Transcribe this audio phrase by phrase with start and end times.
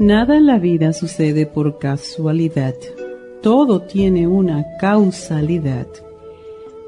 [0.00, 2.74] Nada en la vida sucede por casualidad.
[3.42, 5.86] Todo tiene una causalidad.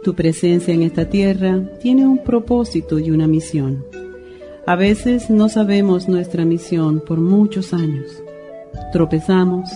[0.02, 3.84] Tu presencia en esta tierra tiene un propósito y una misión.
[4.66, 8.24] A veces no sabemos nuestra misión por muchos años.
[8.92, 9.70] Tropezamos,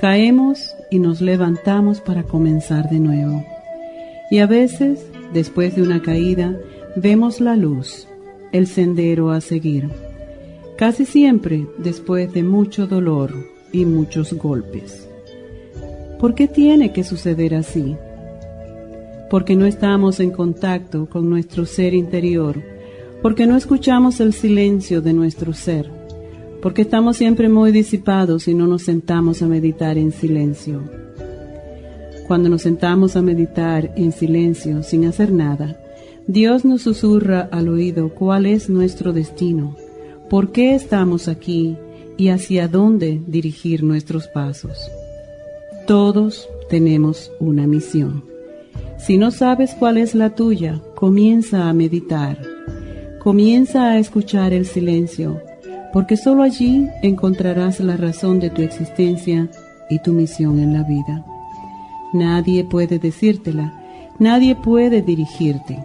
[0.00, 3.44] caemos y nos levantamos para comenzar de nuevo.
[4.28, 6.58] Y a veces, después de una caída,
[6.96, 8.08] vemos la luz,
[8.50, 9.88] el sendero a seguir
[10.76, 13.32] casi siempre después de mucho dolor
[13.72, 15.08] y muchos golpes.
[16.20, 17.96] ¿Por qué tiene que suceder así?
[19.30, 22.62] Porque no estamos en contacto con nuestro ser interior,
[23.22, 25.90] porque no escuchamos el silencio de nuestro ser,
[26.60, 30.82] porque estamos siempre muy disipados y no nos sentamos a meditar en silencio.
[32.26, 35.80] Cuando nos sentamos a meditar en silencio sin hacer nada,
[36.26, 39.76] Dios nos susurra al oído cuál es nuestro destino
[40.28, 41.76] por qué estamos aquí
[42.16, 44.90] y hacia dónde dirigir nuestros pasos.
[45.86, 48.24] Todos tenemos una misión.
[48.98, 52.38] Si no sabes cuál es la tuya, comienza a meditar.
[53.20, 55.40] Comienza a escuchar el silencio,
[55.92, 59.48] porque sólo allí encontrarás la razón de tu existencia
[59.90, 61.24] y tu misión en la vida.
[62.12, 63.72] Nadie puede decírtela,
[64.18, 65.84] nadie puede dirigirte.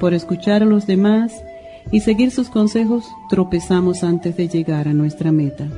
[0.00, 1.32] Por escuchar a los demás,
[1.90, 5.68] y seguir sus consejos, tropezamos antes de llegar a nuestra meta.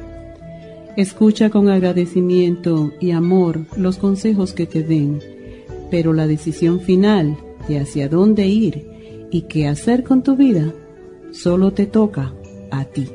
[0.97, 5.21] Escucha con agradecimiento y amor los consejos que te den,
[5.91, 7.37] pero la decisión final
[7.69, 8.87] de hacia dónde ir
[9.31, 10.73] y qué hacer con tu vida
[11.31, 12.33] solo te toca
[12.71, 13.09] a ti.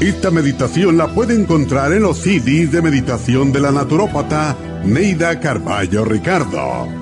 [0.00, 6.04] Esta meditación la puede encontrar en los CDs de meditación de la naturópata Neida Carballo
[6.04, 7.01] Ricardo.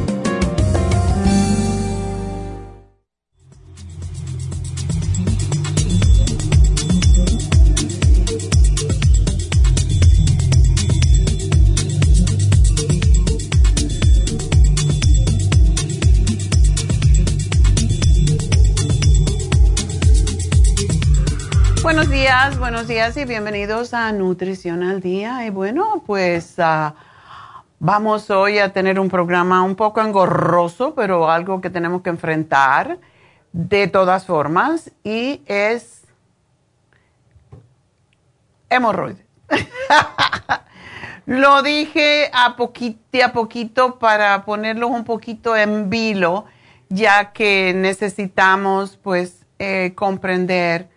[22.59, 25.43] Buenos días y bienvenidos a Nutrición al Día.
[25.47, 26.93] Y bueno, pues ah,
[27.79, 32.99] vamos hoy a tener un programa un poco engorroso, pero algo que tenemos que enfrentar
[33.51, 36.03] de todas formas y es
[38.69, 39.25] hemorroides.
[41.25, 46.45] Lo dije a poquito a poquito para ponerlos un poquito en vilo,
[46.87, 50.90] ya que necesitamos pues eh, comprender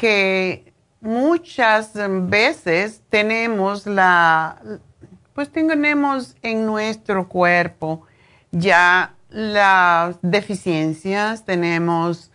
[0.00, 4.56] que muchas veces tenemos la,
[5.34, 8.06] pues tenemos en nuestro cuerpo
[8.50, 12.32] ya las deficiencias, tenemos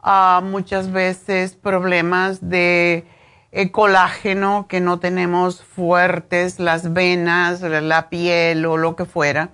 [0.00, 3.04] ah, muchas veces problemas de
[3.50, 9.50] eh, colágeno que no tenemos fuertes, las venas, la piel o lo que fuera.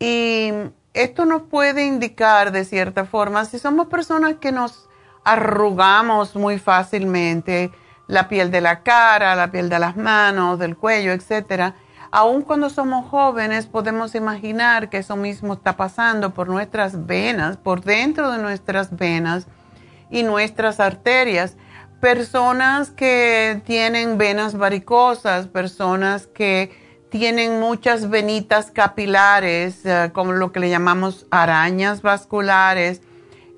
[0.00, 0.50] Y
[0.92, 4.89] esto nos puede indicar de cierta forma si somos personas que nos
[5.24, 7.70] arrugamos muy fácilmente,
[8.06, 11.74] la piel de la cara, la piel de las manos, del cuello, etcétera.
[12.10, 17.82] Aun cuando somos jóvenes podemos imaginar que eso mismo está pasando por nuestras venas, por
[17.82, 19.46] dentro de nuestras venas
[20.10, 21.56] y nuestras arterias.
[22.00, 26.72] Personas que tienen venas varicosas, personas que
[27.10, 33.02] tienen muchas venitas capilares, eh, como lo que le llamamos arañas vasculares,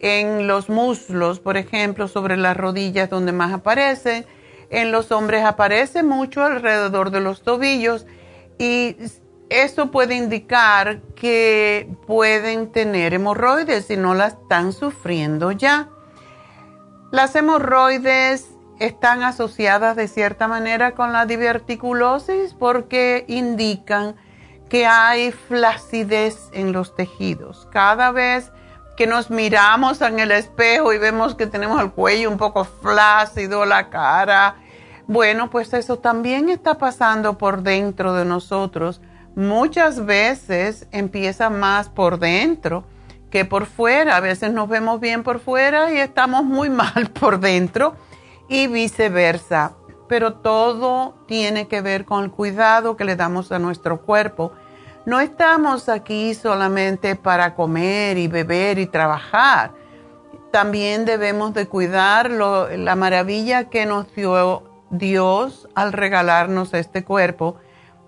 [0.03, 4.27] en los muslos, por ejemplo, sobre las rodillas donde más aparecen.
[4.69, 8.07] En los hombres aparece mucho alrededor de los tobillos
[8.59, 8.97] y
[9.49, 15.89] eso puede indicar que pueden tener hemorroides si no las están sufriendo ya.
[17.13, 18.49] Las hemorroides
[18.81, 24.17] están asociadas de cierta manera con la diverticulosis porque indican
[24.69, 27.69] que hay flacidez en los tejidos.
[27.71, 28.51] Cada vez
[28.97, 33.65] que nos miramos en el espejo y vemos que tenemos el cuello un poco flácido,
[33.65, 34.57] la cara,
[35.07, 39.01] bueno, pues eso también está pasando por dentro de nosotros.
[39.35, 42.85] Muchas veces empieza más por dentro
[43.31, 44.17] que por fuera.
[44.17, 47.95] A veces nos vemos bien por fuera y estamos muy mal por dentro
[48.49, 49.73] y viceversa.
[50.09, 54.53] Pero todo tiene que ver con el cuidado que le damos a nuestro cuerpo.
[55.05, 59.73] No estamos aquí solamente para comer y beber y trabajar.
[60.51, 67.57] También debemos de cuidar la maravilla que nos dio Dios al regalarnos este cuerpo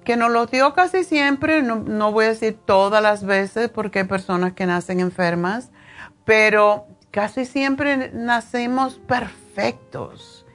[0.05, 4.05] que nos lo dio casi siempre, no, voy a decir todas las veces porque hay
[4.05, 5.71] personas que nacen enfermas,
[6.25, 10.47] pero casi siempre nacemos perfectos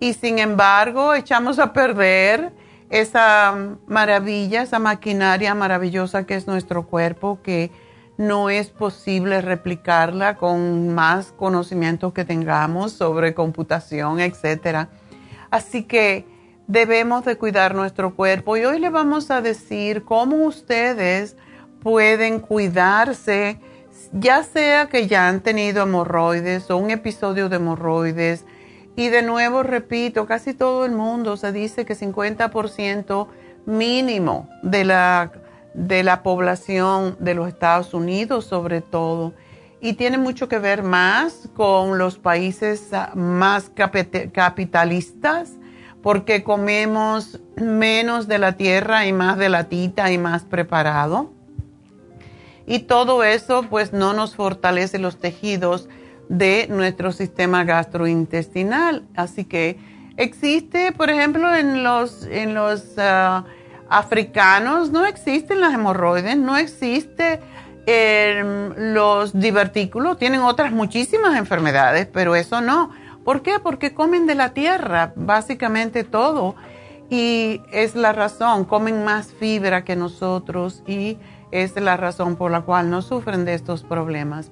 [0.00, 2.52] y sin embargo echamos a perder
[2.90, 7.70] esa maravilla, esa maquinaria maravillosa que es nuestro cuerpo, que
[8.16, 14.88] no es posible replicarla con más conocimientos que tengamos sobre computación, etc.
[15.50, 16.26] Así que
[16.66, 21.36] debemos de cuidar nuestro cuerpo y hoy le vamos a decir cómo ustedes
[21.82, 23.60] pueden cuidarse,
[24.12, 28.44] ya sea que ya han tenido hemorroides o un episodio de hemorroides.
[28.96, 33.26] Y de nuevo repito, casi todo el mundo se dice que 50%
[33.66, 35.32] mínimo de la,
[35.74, 39.34] de la población de los Estados Unidos sobre todo.
[39.80, 43.70] Y tiene mucho que ver más con los países más
[44.32, 45.52] capitalistas
[46.02, 51.32] porque comemos menos de la tierra y más de la tita y más preparado.
[52.66, 55.88] Y todo eso pues no nos fortalece los tejidos
[56.28, 59.04] de nuestro sistema gastrointestinal.
[59.14, 59.78] Así que
[60.16, 63.44] existe, por ejemplo, en los, en los ah,
[63.88, 67.40] africanos no existen las hemorroides, no existe
[67.86, 72.90] em, los divertículos, tienen otras muchísimas enfermedades, pero eso no
[73.24, 73.58] ¿Por qué?
[73.58, 76.54] Porque comen de la tierra, básicamente todo.
[77.08, 81.18] Y es la razón, comen más fibra que nosotros y
[81.50, 84.50] es la razón por la cual no sufren de estos problemas.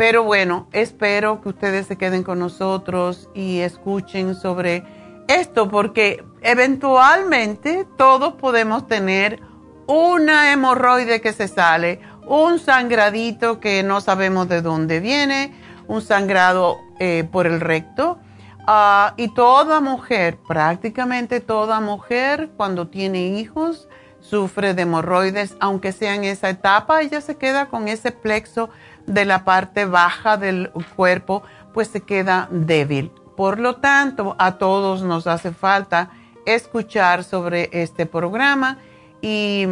[0.00, 4.82] Pero bueno, espero que ustedes se queden con nosotros y escuchen sobre
[5.28, 9.42] esto porque eventualmente todos podemos tener
[9.86, 15.52] una hemorroide que se sale, un sangradito que no sabemos de dónde viene,
[15.86, 18.18] un sangrado eh, por el recto.
[18.66, 23.86] Ah, y toda mujer, prácticamente toda mujer, cuando tiene hijos,
[24.20, 28.70] sufre de hemorroides, aunque sea en esa etapa, ella se queda con ese plexo
[29.12, 33.12] de la parte baja del cuerpo, pues se queda débil.
[33.36, 36.10] Por lo tanto, a todos nos hace falta
[36.46, 38.78] escuchar sobre este programa
[39.20, 39.66] y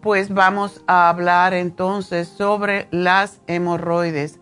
[0.00, 4.40] pues vamos a hablar entonces sobre las hemorroides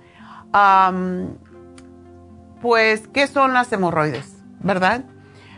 [2.61, 4.37] pues, ¿qué son las hemorroides?
[4.61, 5.05] ¿Verdad?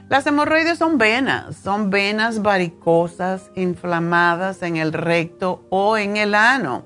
[0.09, 6.85] Las hemorroides son venas, son venas varicosas inflamadas en el recto o en el ano.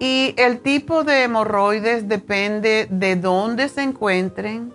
[0.00, 4.72] Y el tipo de hemorroides depende de dónde se encuentren.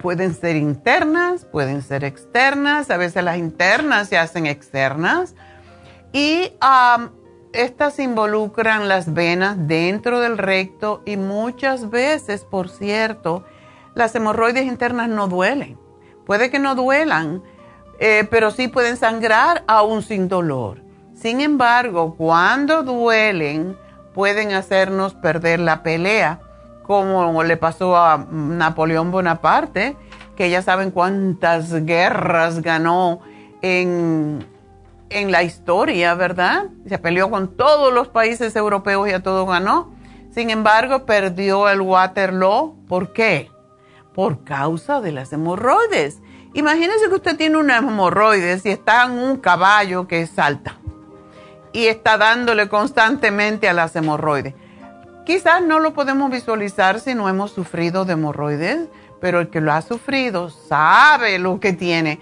[0.00, 5.34] Pueden ser internas, pueden ser externas, a veces las internas se hacen externas.
[6.12, 6.52] Y
[7.52, 13.44] estas involucran las venas dentro del recto y muchas veces, por cierto,
[13.94, 15.78] las hemorroides internas no duelen.
[16.24, 17.42] Puede que no duelan,
[17.98, 20.82] eh, pero sí pueden sangrar aún sin dolor.
[21.14, 23.76] Sin embargo, cuando duelen,
[24.18, 26.40] pueden hacernos perder la pelea,
[26.82, 29.96] como le pasó a Napoleón Bonaparte,
[30.34, 33.20] que ya saben cuántas guerras ganó
[33.62, 34.44] en
[35.10, 36.64] en la historia, ¿verdad?
[36.88, 39.94] Se peleó con todos los países europeos y a todos ganó.
[40.32, 42.74] Sin embargo, perdió el Waterloo.
[42.88, 43.52] ¿Por qué?
[44.16, 46.18] Por causa de las hemorroides.
[46.54, 50.74] Imagínese que usted tiene una hemorroides y está en un caballo que salta
[51.78, 54.52] y está dándole constantemente a las hemorroides.
[55.24, 58.88] Quizás no lo podemos visualizar si no hemos sufrido de hemorroides,
[59.20, 62.18] pero el que lo ha sufrido sabe lo que tiene.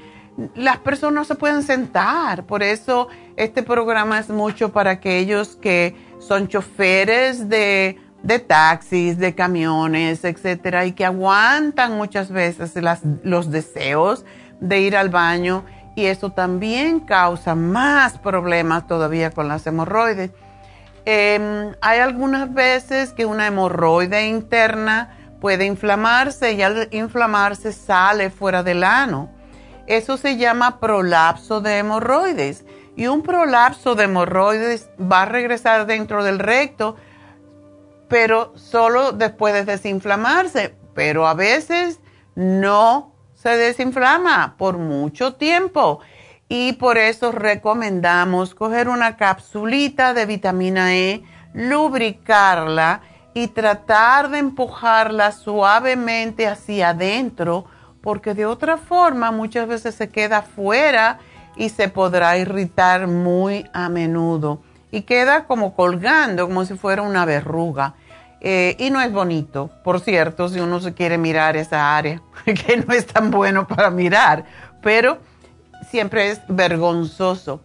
[0.54, 5.96] Las personas no se pueden sentar, por eso este programa es mucho para aquellos que
[6.18, 7.98] son choferes de,
[8.46, 12.74] taxis, de camiones, etcétera, y que aguantan muchas veces
[13.22, 14.26] los deseos
[14.60, 15.64] de ir al baño
[15.96, 20.30] y eso también causa más problemas todavía con las hemorroides.
[21.06, 28.62] Em, hay algunas veces que una hemorroide interna puede inflamarse y al inflamarse sale fuera
[28.62, 29.30] del ano.
[29.86, 32.66] Eso se llama prolapso de hemorroides.
[32.94, 36.96] Y un prolapso de hemorroides va a regresar dentro del recto,
[38.08, 40.74] pero solo después de desinflamarse.
[40.94, 42.00] Pero a veces
[42.34, 43.15] no
[43.46, 46.00] se desinflama por mucho tiempo.
[46.48, 51.22] Y por eso recomendamos coger una capsulita de vitamina E,
[51.54, 53.02] lubricarla
[53.34, 57.66] y tratar de empujarla suavemente hacia adentro,
[58.00, 61.20] porque de otra forma muchas veces se queda fuera
[61.54, 64.60] y se podrá irritar muy a menudo
[64.90, 67.94] y queda como colgando, como si fuera una verruga.
[68.40, 72.76] Eh, y no es bonito, por cierto, si uno se quiere mirar esa área, que
[72.76, 74.44] no es tan bueno para mirar,
[74.82, 75.18] pero
[75.90, 77.62] siempre es vergonzoso.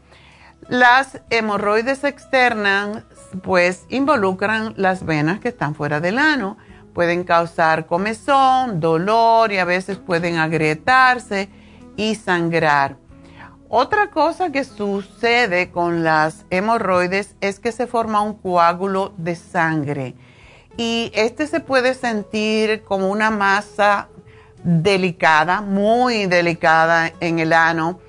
[0.69, 3.03] Las hemorroides externas
[3.43, 6.57] pues involucran las venas que están fuera del ano.
[6.93, 11.49] Pueden causar comezón, dolor y a veces pueden agrietarse
[11.97, 12.97] y sangrar.
[13.67, 20.15] Otra cosa que sucede con las hemorroides es que se forma un coágulo de sangre
[20.81, 24.09] y este se puede sentir como una masa
[24.63, 27.99] delicada, muy delicada en el ano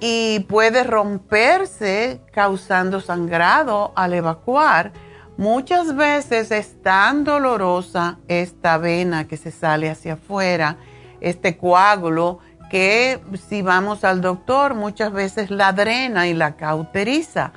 [0.00, 4.90] y puede romperse causando sangrado al evacuar.
[5.36, 10.78] Muchas veces es tan dolorosa esta vena que se sale hacia afuera,
[11.20, 12.40] este coágulo,
[12.72, 17.52] que si vamos al doctor muchas veces la drena y la cauteriza.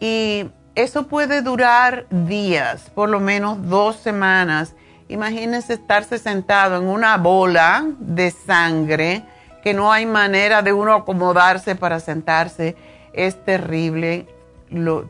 [0.00, 4.74] Y eso puede durar días, por lo menos dos semanas.
[5.08, 9.24] Imagínense estarse sentado en una bola de sangre
[9.62, 12.76] que no hay manera de uno acomodarse para sentarse.
[13.12, 14.26] Es terrible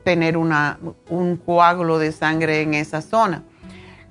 [0.02, 3.44] tener un coágulo de sangre en esa zona.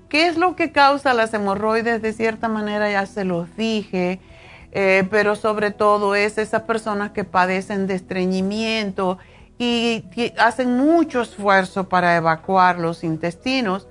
[0.08, 2.02] ¿Qué es lo que causa las hemorroides?
[2.02, 4.20] De cierta manera ya se los dije,
[4.72, 9.20] eh, pero sobre todo es esas personas que padecen de estreñimiento
[9.62, 13.88] y hacen mucho esfuerzo para evacuar los intestinos.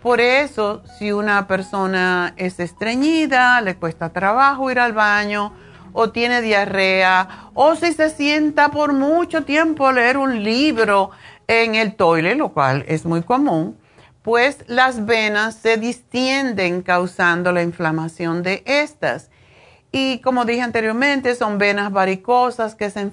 [0.00, 5.52] Por eso, si una persona es estreñida, le cuesta trabajo ir al baño,
[5.92, 11.10] o tiene diarrea o si se sienta por mucho tiempo a leer un libro
[11.48, 13.76] en el toile, lo cual es muy común,
[14.22, 19.30] pues las venas se distienden causando la inflamación de estas.
[19.90, 23.10] Y como dije anteriormente, son venas varicosas que se,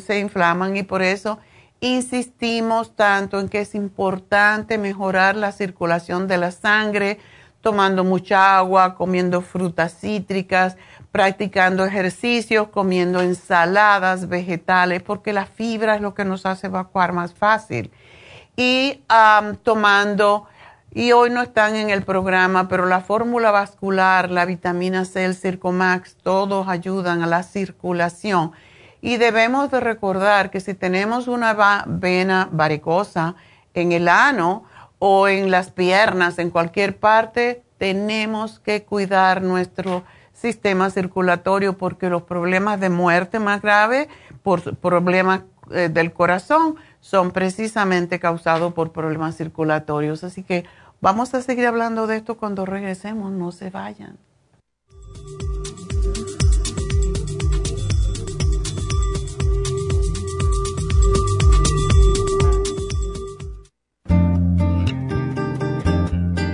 [0.00, 1.38] se inflaman y por eso
[1.80, 7.18] insistimos tanto en que es importante mejorar la circulación de la sangre,
[7.60, 10.76] tomando mucha agua, comiendo frutas cítricas,
[11.10, 17.34] practicando ejercicios, comiendo ensaladas, vegetales, porque la fibra es lo que nos hace evacuar más
[17.34, 17.90] fácil.
[18.56, 19.02] Y
[19.62, 20.46] tomando,
[20.94, 25.34] y hoy no están en el programa, pero la fórmula vascular, la vitamina C, el
[25.34, 28.52] Circomax, todos ayudan a la circulación.
[29.00, 33.34] Y debemos de recordar que si tenemos una vena varicosa
[33.72, 34.64] en el ano
[34.98, 42.22] o en las piernas, en cualquier parte, tenemos que cuidar nuestro sistema circulatorio porque los
[42.22, 44.08] problemas de muerte más graves
[44.42, 50.22] por problemas eh, del corazón son precisamente causados por problemas circulatorios.
[50.22, 50.64] Así que
[51.02, 54.16] vamos a seguir hablando de esto cuando regresemos, no se vayan.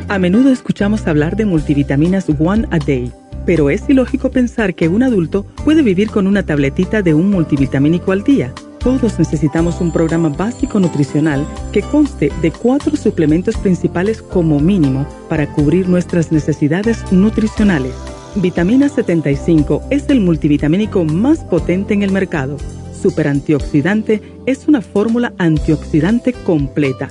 [0.09, 3.13] A menudo escuchamos hablar de multivitaminas One a Day
[3.49, 8.13] pero es ilógico pensar que un adulto puede vivir con una tabletita de un multivitamínico
[8.13, 8.53] al día.
[8.81, 15.53] Todos necesitamos un programa básico nutricional que conste de cuatro suplementos principales como mínimo para
[15.53, 17.95] cubrir nuestras necesidades nutricionales.
[18.37, 22.57] Vitamina 75 es el multivitamínico más potente en el mercado
[23.01, 27.11] Super Antioxidante es una fórmula antioxidante completa.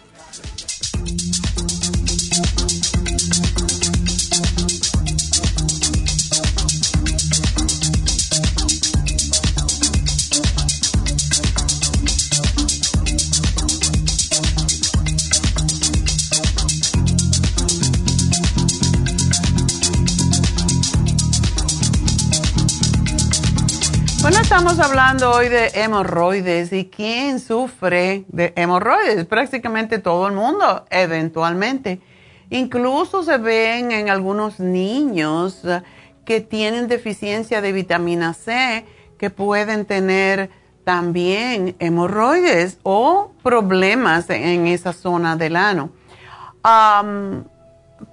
[24.29, 29.25] Estamos hablando hoy de hemorroides y quién sufre de hemorroides.
[29.25, 32.01] Prácticamente todo el mundo, eventualmente.
[32.49, 35.81] Incluso se ven en algunos niños eh,
[36.25, 38.85] que tienen deficiencia de vitamina C
[39.17, 40.49] que pueden tener
[40.83, 45.91] también hemorroides o problemas en esa zona del ano.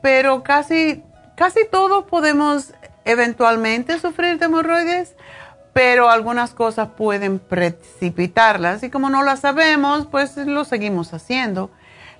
[0.03, 1.03] pero casi,
[1.37, 2.73] casi todos podemos
[3.05, 5.15] eventualmente sufrir de hemorroides
[5.79, 11.71] pero algunas cosas pueden precipitarlas y como no las sabemos, pues lo seguimos haciendo.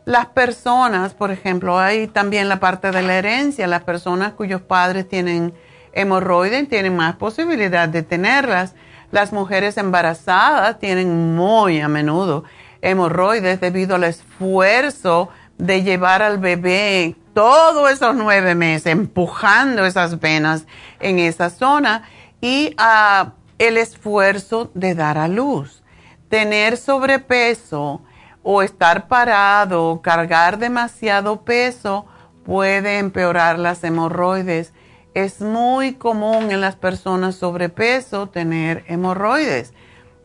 [0.05, 5.09] Las personas, por ejemplo, hay también la parte de la herencia, las personas cuyos padres
[5.09, 5.53] tienen
[5.93, 8.77] hemorroides tienen más posibilidad de tenerlas.
[9.11, 12.45] Las mujeres embarazadas tienen muy a menudo
[12.81, 20.65] hemorroides debido al esfuerzo de llevar al bebé todos esos nueve meses empujando esas venas
[21.01, 22.05] en esa zona
[22.41, 25.83] y a el esfuerzo de dar a luz.
[26.29, 28.03] Tener sobrepeso
[28.43, 32.07] o estar parado, cargar demasiado peso
[32.45, 34.73] puede empeorar las hemorroides.
[35.15, 39.73] Es muy común en las personas sobrepeso tener hemorroides.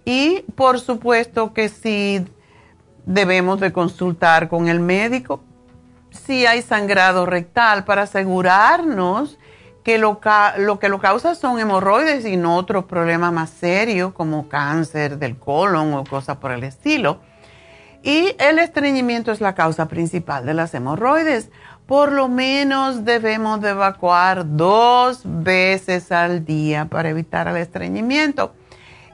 [0.06, 2.26] Y por supuesto que sí
[3.06, 5.42] debemos de consultar con el médico
[6.14, 9.38] si hay sangrado rectal para asegurarnos
[9.84, 15.18] que lo, que lo causa son hemorroides y no otros problemas más serios como cáncer
[15.18, 17.20] del colon o cosas por el estilo.
[18.02, 21.50] Y el estreñimiento es la causa principal de las hemorroides.
[21.86, 28.54] Por lo menos debemos de evacuar dos veces al día para evitar el estreñimiento.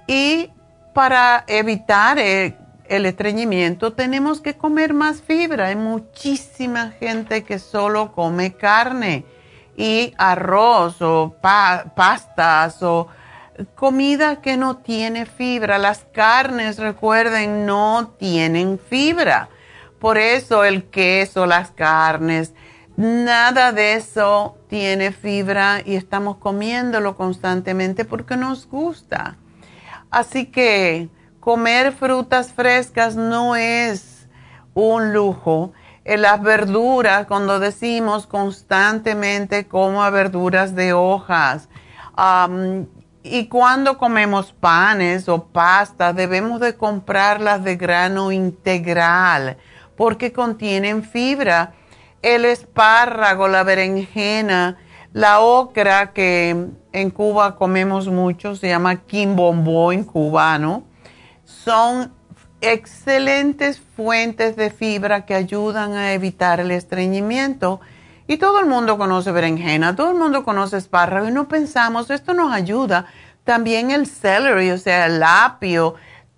[0.06, 0.52] Y
[0.94, 2.56] para evitar el,
[2.86, 5.68] el estreñimiento tenemos que comer más fibra.
[5.68, 9.26] Hay muchísima gente que solo come carne
[9.80, 13.08] y arroz o pastas o
[13.76, 15.78] comida que no tiene fibra.
[15.78, 19.48] Las carnes, recuerden, no tienen fibra.
[19.98, 22.54] Por eso el queso, las carnes,
[22.98, 29.38] nada de eso tiene fibra y estamos comiéndolo constantemente porque nos gusta.
[30.12, 31.08] Así que
[31.40, 34.28] comer frutas frescas no es
[34.74, 35.72] un lujo
[36.06, 41.70] las verduras, cuando decimos constantemente como verduras de hojas,
[43.24, 49.58] y cuando comemos panes o pasta, debemos de comprarlas de grano integral,
[49.96, 51.74] porque contienen fibra.
[52.22, 54.78] El espárrago, la berenjena,
[55.14, 60.84] la ocra, que en Cuba comemos mucho, se llama quimbombo en cubano.
[61.44, 62.14] Son
[62.62, 67.80] excelentes fuentes de fibra que ayudan a evitar el estreñimiento.
[68.28, 72.34] Y todo el mundo conoce berenjena, todo el mundo conoce espárrago y no pensamos, esto
[72.34, 73.06] nos ayuda.
[73.44, 75.96] También el celery, o sea, el apio,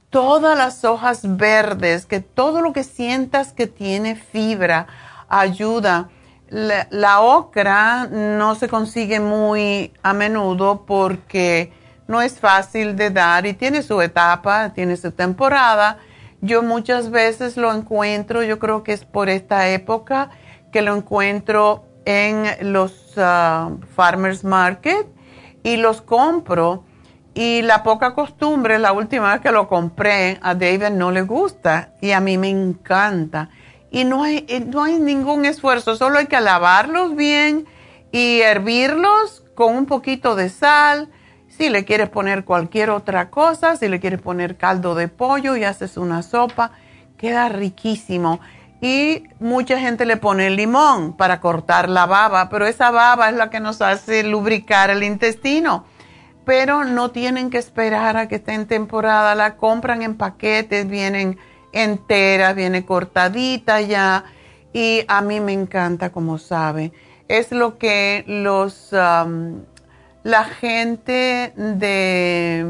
[0.09, 4.87] todas las hojas verdes, que todo lo que sientas que tiene fibra
[5.27, 6.09] ayuda.
[6.49, 11.71] La, ocra no se consigue muy a menudo porque
[12.07, 15.97] no es fácil de dar y tiene su etapa, tiene su temporada.
[16.41, 20.31] Yo muchas veces lo encuentro, yo creo que es por esta época
[20.71, 25.07] que lo encuentro en los ah, farmers market
[25.63, 26.83] y los compro
[27.33, 31.93] y la poca costumbre, la última vez que lo compré, a David no le gusta
[32.01, 33.49] y a mí me encanta.
[33.89, 37.67] Y no hay, eh, no hay ningún esfuerzo, solo hay que lavarlos bien
[38.11, 41.09] y hervirlos con un poquito de sal.
[41.61, 45.63] Si le quieres poner cualquier otra cosa, si le quieres poner caldo de pollo y
[45.63, 46.71] haces una sopa,
[47.19, 48.39] queda riquísimo.
[48.81, 53.51] Y mucha gente le pone limón para cortar la baba, pero esa baba es la
[53.51, 55.85] que nos hace lubricar el intestino
[56.45, 61.37] pero no tienen que esperar a que esté en temporada, la compran en paquetes, vienen
[61.73, 64.25] enteras, viene cortadita ya
[64.73, 66.91] y a mí me encanta como sabe.
[67.27, 69.61] Es lo que los um,
[70.23, 72.65] la gente de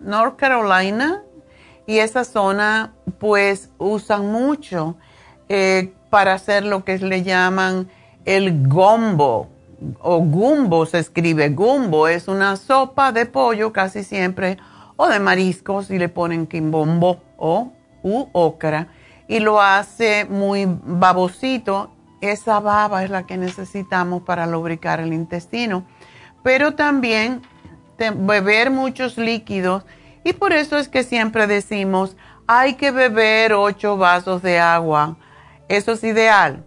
[0.00, 1.22] North Carolina
[1.86, 4.96] y esa zona pues usan mucho
[5.48, 7.88] eh, para hacer lo que le llaman
[8.24, 9.48] el gombo
[10.00, 11.50] o gumbo se escribe.
[11.50, 14.58] Gumbo es una sopa de pollo casi siempre
[14.96, 18.88] o de mariscos y le ponen quimbombo o u ocra
[19.28, 21.90] y lo hace muy babosito.
[22.20, 25.84] Esa baba es la que necesitamos para lubricar el intestino,
[26.42, 27.42] pero también
[27.98, 29.84] beber muchos líquidos
[30.24, 35.16] y por eso es que siempre decimos hay que beber ocho vasos de agua.
[35.68, 36.64] Eso es ideal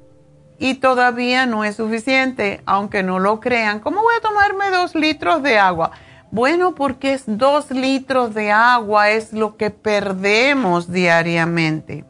[0.59, 3.79] y todavía no es suficiente, aunque no lo crean.
[3.79, 5.91] ¿Cómo voy a tomarme dos litros de agua?
[6.31, 12.05] Bueno, porque es dos litros de agua es lo que perdemos diariamente.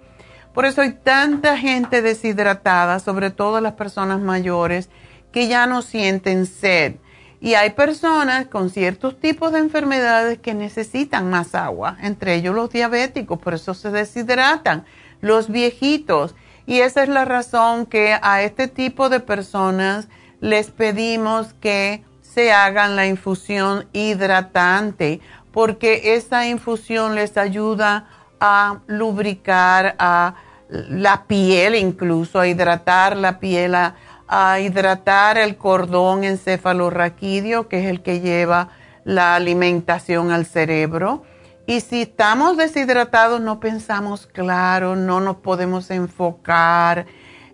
[0.53, 4.89] Por eso hay tanta gente deshidratada, sobre todo las personas mayores,
[5.31, 6.95] que ya no sienten sed.
[7.41, 12.69] Y hay personas con ciertos tipos de enfermedades que necesitan más agua, entre ellos los
[12.69, 14.85] diabéticos, por eso se deshidratan,
[15.21, 16.35] los viejitos
[16.69, 20.07] y esa es la razón que a este tipo de personas
[20.39, 25.19] les pedimos que se hagan la infusión hidratante,
[25.51, 28.07] porque esa infusión les ayuda
[28.39, 30.35] a lubricar a
[30.69, 33.95] la piel, incluso a hidratar la piel, a,
[34.27, 38.69] a hidratar el cordón encefalorraquídeo, que es el que lleva
[39.03, 41.23] la alimentación al cerebro
[41.69, 47.05] y si estamos deshidratados, no pensamos claro, no nos podemos enfocar,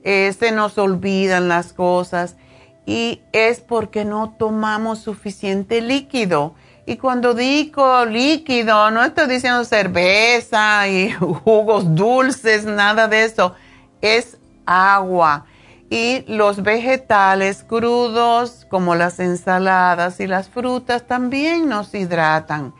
[0.06, 2.38] eh, se nos olvidan las cosas.
[2.86, 6.56] Y es porque no tomamos suficiente líquido.
[6.88, 11.12] Y cuando digo líquido, no estoy diciendo cerveza y
[11.44, 13.56] jugos dulces, nada de eso.
[14.02, 15.46] Es agua.
[15.90, 22.74] Y los vegetales crudos, como las ensaladas y las frutas, también nos hidratan.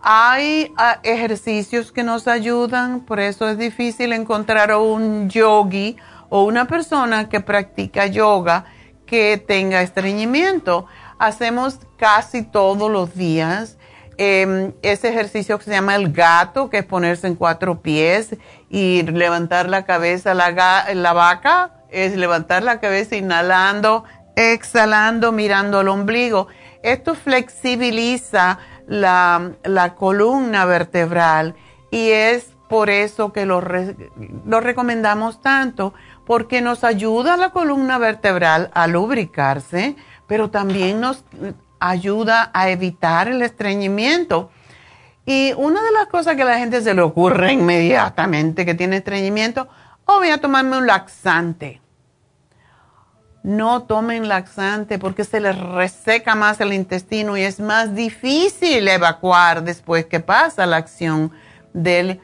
[0.00, 5.96] Hay ah, ejercicios que nos ayudan, por eso es difícil encontrar un yogi
[6.28, 8.66] o una persona que practica yoga
[9.06, 10.86] que tenga estreñimiento.
[11.18, 13.76] Hacemos casi todos los días
[14.16, 18.36] em, ese ejercicio que se llama el gato, que es ponerse en cuatro pies
[18.68, 20.34] y levantar la cabeza.
[20.34, 20.50] La,
[20.94, 24.04] la vaca es levantar la cabeza inhalando,
[24.36, 26.48] exhalando, mirando al ombligo.
[26.82, 31.54] Esto flexibiliza la, columna vertebral
[31.90, 35.94] y es por eso que lo, lo recomendamos tanto,
[36.26, 39.96] porque nos ayuda la columna vertebral a lubricarse,
[40.28, 41.24] pero también nos
[41.80, 44.50] ayuda a evitar el estreñimiento.
[45.26, 48.98] Y una de las cosas que a la gente se le ocurre inmediatamente que tiene
[48.98, 49.66] estreñimiento,
[50.04, 51.80] oh, voy a tomarme un laxante
[53.48, 59.62] no tomen laxante porque se les reseca más el intestino y es más difícil evacuar
[59.62, 61.32] después que pasa la acción
[61.72, 62.20] del,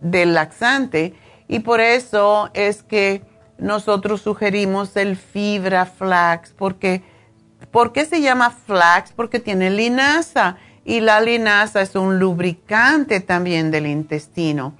[0.00, 1.14] del laxante.
[1.46, 3.22] Y por eso es que
[3.58, 7.02] nosotros sugerimos el fibra flax, porque
[7.70, 9.12] ¿por qué se llama flax?
[9.12, 14.74] Porque tiene linaza y la linaza es un lubricante también del intestino.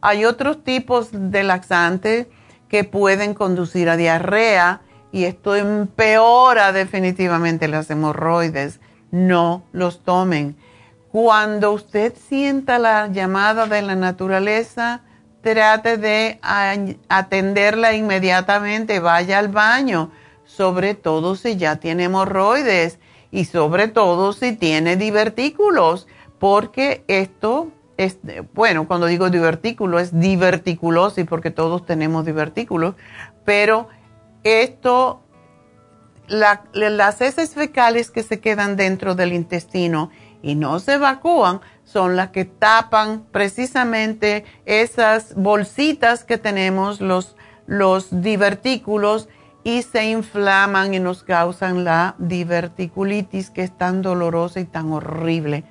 [0.00, 2.30] Hay otros tipos de laxante
[2.68, 4.80] que pueden conducir a diarrea
[5.12, 8.80] y esto empeora definitivamente las hemorroides.
[9.10, 10.56] No los tomen.
[11.10, 15.02] Cuando usted sienta la llamada de la naturaleza,
[15.42, 16.38] trate de
[17.08, 20.12] atenderla inmediatamente, vaya al baño,
[20.60, 22.98] sobre todo si ya tiene hemorroides
[23.30, 26.06] y sobre todo si tiene divertículos,
[26.38, 28.18] porque esto es,
[28.52, 32.94] bueno, cuando digo divertículo es diverticulosis porque todos tenemos divertículos,
[33.46, 33.88] pero
[34.44, 35.22] esto,
[36.28, 40.10] las heces fecales que se quedan dentro del intestino
[40.42, 47.34] y no se evacúan son las que tapan precisamente esas bolsitas que tenemos, los,
[47.66, 49.30] los divertículos,
[49.62, 55.64] y se inflaman y nos causan la diverticulitis que es tan dolorosa y tan horrible.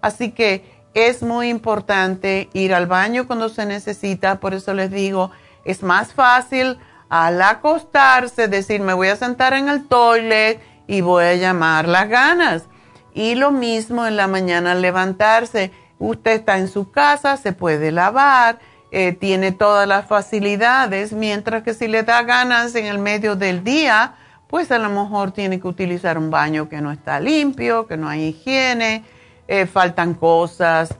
[0.00, 5.30] Así que es muy importante ir al baño cuando se necesita, por eso les digo,
[5.64, 6.78] es más fácil
[7.08, 12.08] al acostarse decir me voy a sentar en el toilet y voy a llamar las
[12.08, 12.64] ganas.
[13.12, 17.92] Y lo mismo en la mañana al levantarse, usted está en su casa, se puede
[17.92, 18.58] lavar,
[18.96, 23.64] eh, tiene todas las facilidades, mientras que si le da ganas en el medio del
[23.64, 24.14] día,
[24.46, 28.08] pues a lo mejor tiene que utilizar un baño que no está limpio, que no
[28.08, 29.02] hay higiene,
[29.48, 30.94] eh, faltan cosas.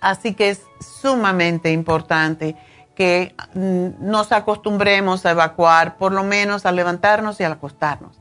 [0.00, 2.56] Así que es sumamente importante
[2.96, 8.18] que mm, nos acostumbremos a evacuar, por lo menos a levantarnos y al acostarnos.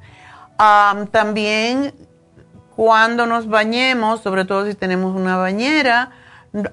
[1.10, 1.95] también
[2.76, 6.12] cuando nos bañemos, sobre todo si tenemos una bañera,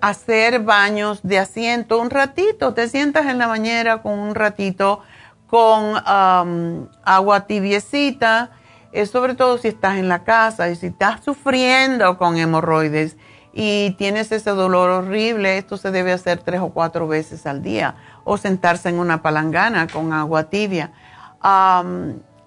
[0.01, 2.75] hacer baños de asiento un ratito.
[2.75, 5.01] Te sientas en la bañera con un ratito
[5.47, 8.51] con agua tibiecita,
[8.93, 13.17] eh, sobre todo si estás en la casa y si estás sufriendo con hemorroides
[13.53, 17.97] y tienes ese dolor horrible, esto se debe hacer tres o cuatro veces al día
[18.25, 20.93] o sentarse en una palangana con agua tibia.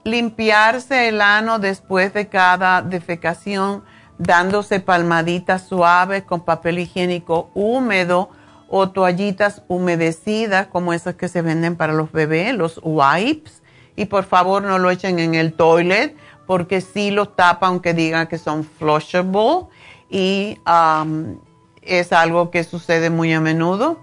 [0.03, 3.83] limpiarse el ano después de cada defecación
[4.21, 8.29] dándose palmaditas suaves con papel higiénico húmedo
[8.69, 13.63] o toallitas humedecidas como esas que se venden para los bebés, los wipes.
[13.95, 18.27] Y por favor no lo echen en el toilet porque sí los tapa aunque digan
[18.27, 19.65] que son flushable
[20.09, 21.37] y um,
[21.81, 23.99] es algo que sucede muy a menudo.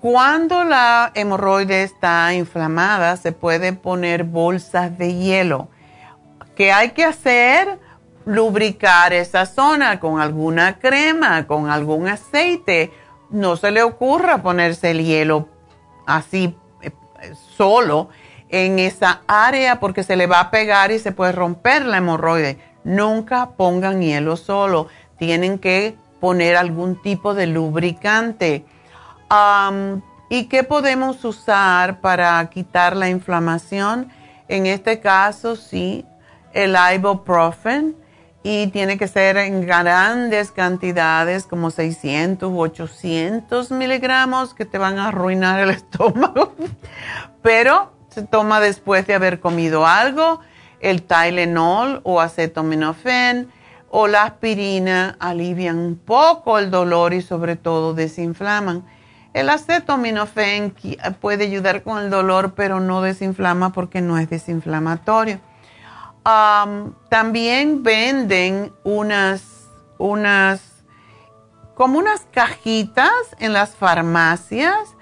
[0.00, 5.68] Cuando la hemorroide está inflamada se pueden poner bolsas de hielo.
[6.56, 7.85] ¿Qué hay que hacer?
[8.26, 12.92] Lubricar esa zona con alguna crema, con algún aceite.
[13.30, 15.48] No se le ocurra ponerse el hielo
[16.06, 16.90] así eh,
[17.56, 18.10] solo
[18.48, 22.58] en esa área porque se le va a pegar y se puede romper la hemorroide.
[22.84, 24.88] Nunca pongan hielo solo.
[25.18, 28.64] Tienen que poner algún tipo de lubricante.
[30.28, 34.08] ¿Y qué podemos usar para quitar la inflamación?
[34.48, 36.04] En este caso, sí,
[36.52, 37.96] el ibuprofen
[38.48, 45.00] y tiene que ser en grandes cantidades, como 600 u 800 miligramos, que te van
[45.00, 46.54] a arruinar el estómago.
[47.42, 50.38] Pero se toma después de haber comido algo.
[50.78, 53.50] El Tylenol o acetaminofén
[53.90, 58.84] o la aspirina alivian un poco el dolor y sobre todo desinflaman.
[59.34, 60.72] El acetaminofén
[61.20, 65.40] puede ayudar con el dolor, pero no desinflama porque no es desinflamatorio
[67.08, 69.42] también venden unas,
[69.98, 70.60] unas,
[71.74, 74.96] como unas cajitas en las farmacias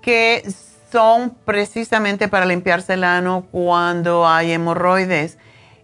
[0.00, 0.42] que
[0.90, 5.38] son precisamente para limpiarse el ano cuando hay hemorroides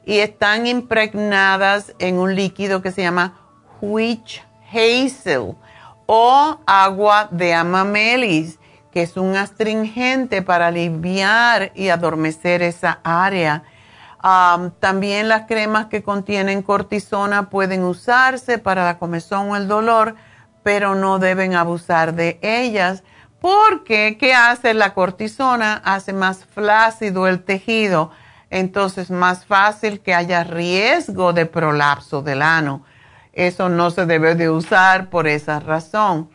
[0.06, 3.34] y están impregnadas en un líquido que se llama
[3.82, 5.56] witch hazel
[6.06, 8.58] o agua de amamelis,
[8.92, 13.64] que es un astringente para aliviar y adormecer esa área
[14.22, 20.14] también las cremas que contienen cortisona pueden usarse para la comezón o el dolor,
[20.62, 23.02] pero no deben abusar de ellas
[23.40, 25.80] porque ¿qué hace la cortisona?
[25.84, 28.10] Hace más flácido el tejido,
[28.50, 32.84] entonces más fácil que haya riesgo de prolapso del ano.
[33.32, 36.28] Eso no se debe de usar por esa razón.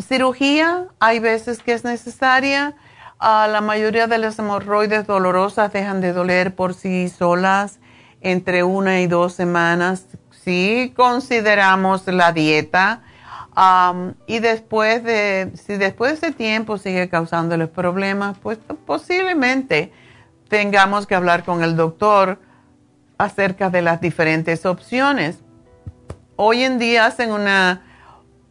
[0.00, 2.76] cirugía, hay veces que es necesaria
[3.20, 7.78] la mayoría de las hemorroides dolorosas dejan de doler por sí solas
[8.20, 13.02] entre una y dos semanas si consideramos la dieta.
[14.26, 19.92] y después de, si después de ese tiempo sigue causándoles problemas, pues posiblemente
[20.48, 22.38] tengamos que hablar con el doctor
[23.18, 25.40] acerca de las diferentes opciones.
[26.36, 27.82] Hoy en día hacen una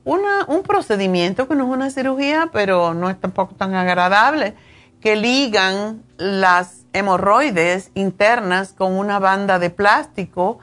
[0.10, 4.56] un procedimiento que no es una cirugía, pero no es tampoco tan agradable,
[5.02, 10.60] que ligan las hemorroides internas con una banda de plástico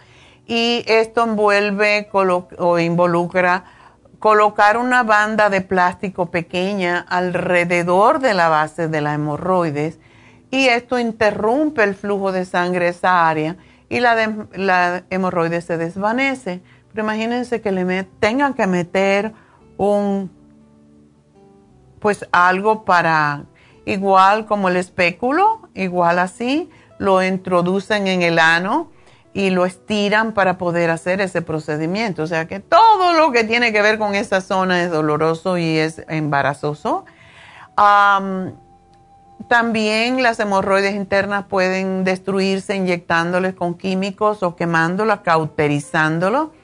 [0.46, 3.64] y esto envuelve o involucra
[4.18, 9.98] colocar una banda de plástico pequeña alrededor de la base de la hemorroides
[10.50, 13.56] y esto interrumpe el flujo de sangre a esa área
[13.88, 16.60] y la, la hemorroide se desvanece.
[16.96, 19.34] Pero imagínense que tengan que meter
[19.76, 20.30] un,
[22.00, 23.44] pues algo para,
[23.84, 28.90] igual como el espéculo, igual así, lo introducen en el ano
[29.34, 32.22] y lo estiran para poder hacer ese procedimiento.
[32.22, 35.76] O sea que todo lo que tiene que ver con esa zona es doloroso y
[35.76, 37.04] es embarazoso.
[39.48, 46.55] también las hemorroides internas pueden destruirse inyectándoles con químicos o quemándolas, cauterizándolo.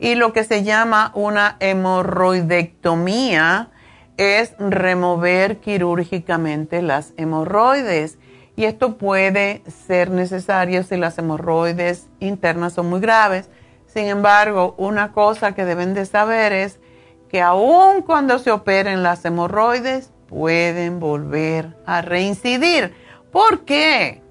[0.00, 3.68] Y lo que se llama una hemorroidectomía
[4.16, 8.18] es remover quirúrgicamente las hemorroides
[8.56, 13.50] y esto puede ser necesario si las hemorroides internas son muy graves.
[13.86, 16.80] Sin embargo, una cosa que deben de saber es
[17.28, 22.94] que aun cuando se operen las hemorroides, pueden volver a reincidir.
[23.30, 24.22] ¿Por qué?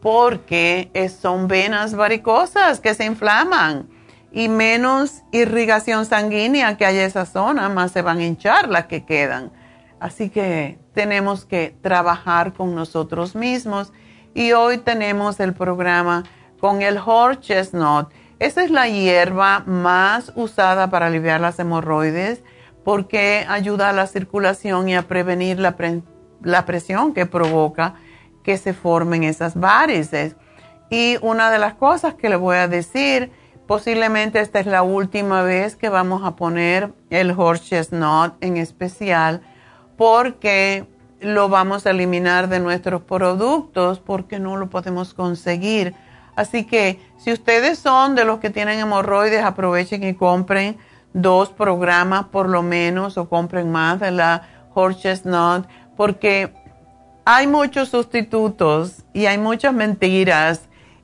[0.00, 3.87] Porque son venas varicosas que se inflaman
[4.32, 9.04] y menos irrigación sanguínea que haya esa zona, más se van a hinchar las que
[9.04, 9.52] quedan.
[10.00, 13.92] Así que tenemos que trabajar con nosotros mismos
[14.34, 16.24] y hoy tenemos el programa
[16.60, 18.08] con el horse chestnut.
[18.38, 22.42] Esa es la hierba más usada para aliviar las hemorroides
[22.84, 25.76] porque ayuda a la circulación y a prevenir la,
[26.42, 27.94] la presión que provoca
[28.44, 30.36] que se formen esas varices.
[30.88, 33.32] Y una de las cosas que le voy a decir,
[33.68, 39.42] posiblemente esta es la última vez que vamos a poner el horse chestnut en especial
[39.98, 40.86] porque
[41.20, 45.94] lo vamos a eliminar de nuestros productos porque no lo podemos conseguir.
[46.34, 50.78] Así que si ustedes son de los que tienen hemorroides, aprovechen y compren
[51.12, 56.54] dos programas por lo menos o compren más de la horse chestnut porque
[57.26, 60.62] hay muchos sustitutos y hay muchas mentiras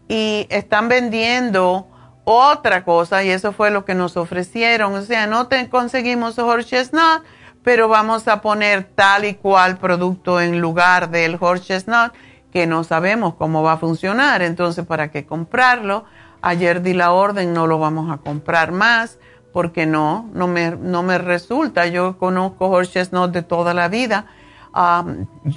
[0.08, 1.88] y están vendiendo
[2.24, 4.94] otra cosa y eso fue lo que nos ofrecieron.
[4.94, 7.22] O sea, no te conseguimos horse chestnut
[7.64, 11.82] pero vamos a poner tal y cual producto en lugar del horse
[12.52, 14.42] que no sabemos cómo va a funcionar.
[14.42, 16.04] Entonces, ¿para qué comprarlo?
[16.42, 19.18] Ayer di la orden, no lo vamos a comprar más
[19.52, 21.86] porque no, no me, no me resulta.
[21.86, 24.26] Yo conozco horse de toda la vida.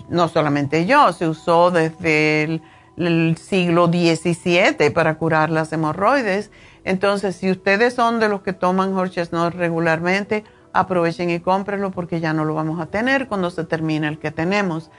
[0.10, 2.62] no solamente yo, se usó desde el,
[2.98, 6.52] el siglo XVII para curar las hemorroides.
[6.84, 12.34] Entonces, si ustedes son de los que toman horse regularmente, aprovechen y cómprenlo porque ya
[12.34, 14.90] no lo vamos a tener cuando se termine el que tenemos.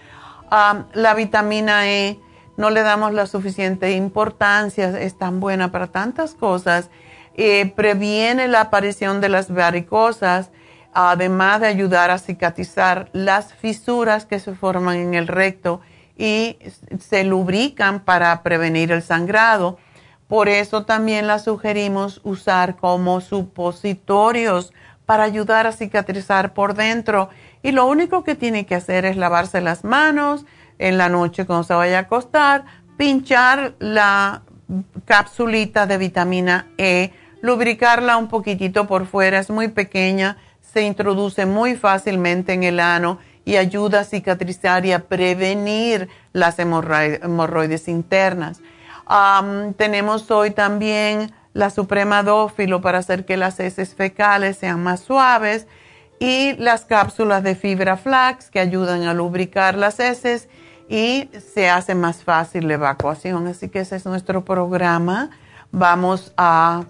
[0.51, 2.21] la vitamina E
[2.57, 6.91] no le damos la suficiente importancia, es tan buena para tantas cosas.
[7.35, 10.51] Eh, previene la aparición de las varicosas,
[10.93, 15.81] además de ayudar a cicatrizar las fisuras que se forman en el recto
[16.19, 16.59] y
[16.99, 19.79] se lubrican para prevenir el sangrado.
[20.27, 24.75] Por eso también la sugerimos usar como supositorios
[25.07, 27.31] para ayudar a cicatrizar por dentro.
[27.63, 30.45] Y lo único que tiene que hacer es lavarse las manos
[30.79, 32.65] en la noche cuando se vaya a acostar,
[32.99, 34.43] pinchar la
[35.07, 41.75] capsulita de vitamina E, lubricarla un poquitito por fuera, es muy pequeña, se introduce muy
[41.77, 48.61] fácilmente en el ano y ayuda a cicatrizar y a prevenir las hemorroides internas.
[49.79, 55.67] tenemos hoy también la suprema dófilo para hacer que las heces fecales sean más suaves
[56.21, 60.51] y las cápsulas de fibra flax que ayudan a lubricar las heces
[60.87, 63.47] y se hace más fácil la evacuación.
[63.47, 65.31] Así que ese es nuestro programa.
[65.73, 66.85] Vamos a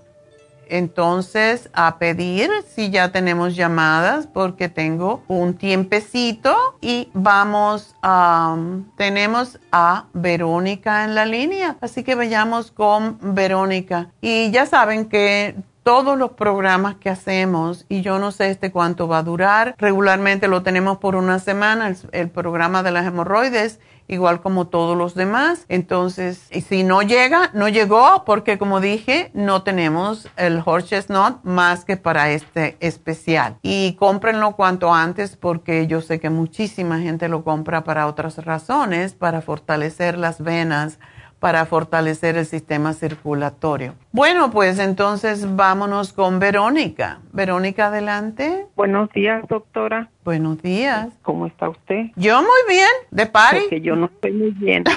[0.70, 8.56] entonces a pedir si ya tenemos llamadas porque tengo un tiempecito y vamos a,
[8.96, 14.10] tenemos a Verónica en la línea, así que vayamos con Verónica.
[14.20, 15.56] Y ya saben que
[15.88, 20.46] todos los programas que hacemos, y yo no sé este cuánto va a durar, regularmente
[20.46, 25.64] lo tenemos por una semana, el programa de las hemorroides igual como todos los demás.
[25.68, 31.84] Entonces, si no llega, no llegó porque como dije, no tenemos el horse chestnut más
[31.84, 33.58] que para este especial.
[33.62, 39.14] Y cómprenlo cuanto antes porque yo sé que muchísima gente lo compra para otras razones,
[39.14, 40.98] para fortalecer las venas
[41.40, 43.94] para fortalecer el sistema circulatorio.
[44.12, 47.20] Bueno, pues entonces vámonos con Verónica.
[47.32, 48.66] Verónica, adelante.
[48.76, 50.10] Buenos días, doctora.
[50.24, 51.08] Buenos días.
[51.22, 52.06] ¿Cómo está usted?
[52.16, 53.60] Yo muy bien, de pari.
[53.60, 54.84] Porque yo no estoy muy bien.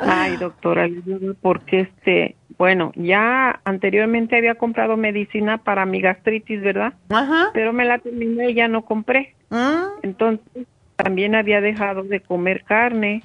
[0.00, 0.88] Ay, doctora,
[1.40, 6.94] porque este, bueno, ya anteriormente había comprado medicina para mi gastritis, ¿verdad?
[7.08, 7.50] Ajá.
[7.54, 9.34] Pero me la terminé y ya no compré.
[9.50, 10.00] Mm.
[10.02, 13.22] Entonces, también había dejado de comer carne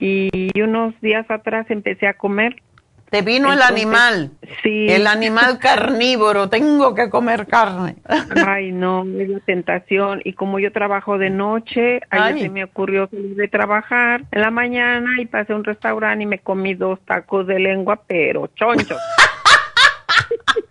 [0.00, 2.62] y unos días atrás empecé a comer.
[3.10, 4.32] Te vino el animal.
[4.62, 4.86] Sí.
[4.88, 6.48] El animal carnívoro.
[6.50, 7.96] Tengo que comer carne.
[8.46, 10.20] Ay, no, es la tentación.
[10.24, 12.42] Y como yo trabajo de noche, ayer Ay.
[12.42, 16.26] se me ocurrió salir de trabajar en la mañana y pasé a un restaurante y
[16.26, 18.98] me comí dos tacos de lengua, pero chonchos.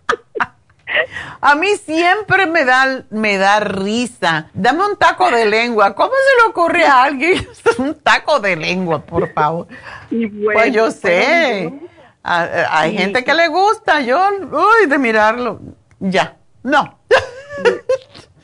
[1.40, 4.50] A mí siempre me da, me da risa.
[4.54, 5.94] Dame un taco de lengua.
[5.94, 7.46] ¿Cómo se le ocurre a alguien
[7.78, 9.66] un taco de lengua, por favor?
[10.10, 11.68] Y bueno, Pues yo sé.
[11.70, 11.88] bueno,
[12.22, 12.98] A- a- Hay Sí.
[12.98, 14.00] gente que le gusta.
[14.00, 14.20] Yo,
[14.50, 15.60] uy, de mirarlo.
[16.00, 16.36] Ya.
[16.62, 16.98] No.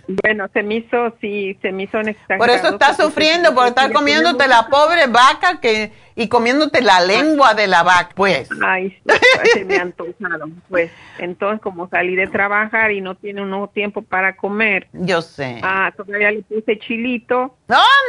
[0.07, 2.39] Bueno, se me hizo, sí, se me hizo exagerado.
[2.39, 7.55] Por eso estás sufriendo, por estar comiéndote la pobre vaca que y comiéndote la lengua
[7.55, 8.49] de la vaca, pues.
[8.65, 10.63] Ay, sí, se me antojaron.
[10.69, 15.61] Pues entonces, como salí de trabajar y no tiene uno tiempo para comer, Yo sé.
[15.63, 17.57] ah, todavía le puse chilito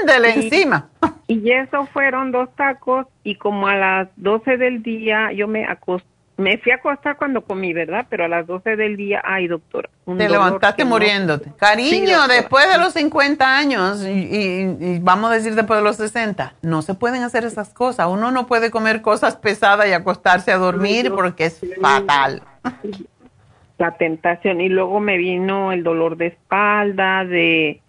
[0.03, 0.89] Ándale encima.
[1.27, 6.07] y eso fueron dos tacos y como a las 12 del día yo me acosté.
[6.37, 8.05] Me fui a acostar cuando comí, ¿verdad?
[8.09, 9.89] Pero a las 12 del día, ay, doctora.
[10.05, 11.45] Te levantaste no- muriéndote.
[11.45, 15.83] Sí, Cariño, después de los 50 años y, y- y vamos a decir después de
[15.83, 18.07] los 60, no se pueden hacer esas cosas.
[18.09, 22.41] Uno no puede comer cosas pesadas y acostarse a dormir porque es fatal.
[23.77, 27.81] la tentación y luego me vino el dolor de espalda, de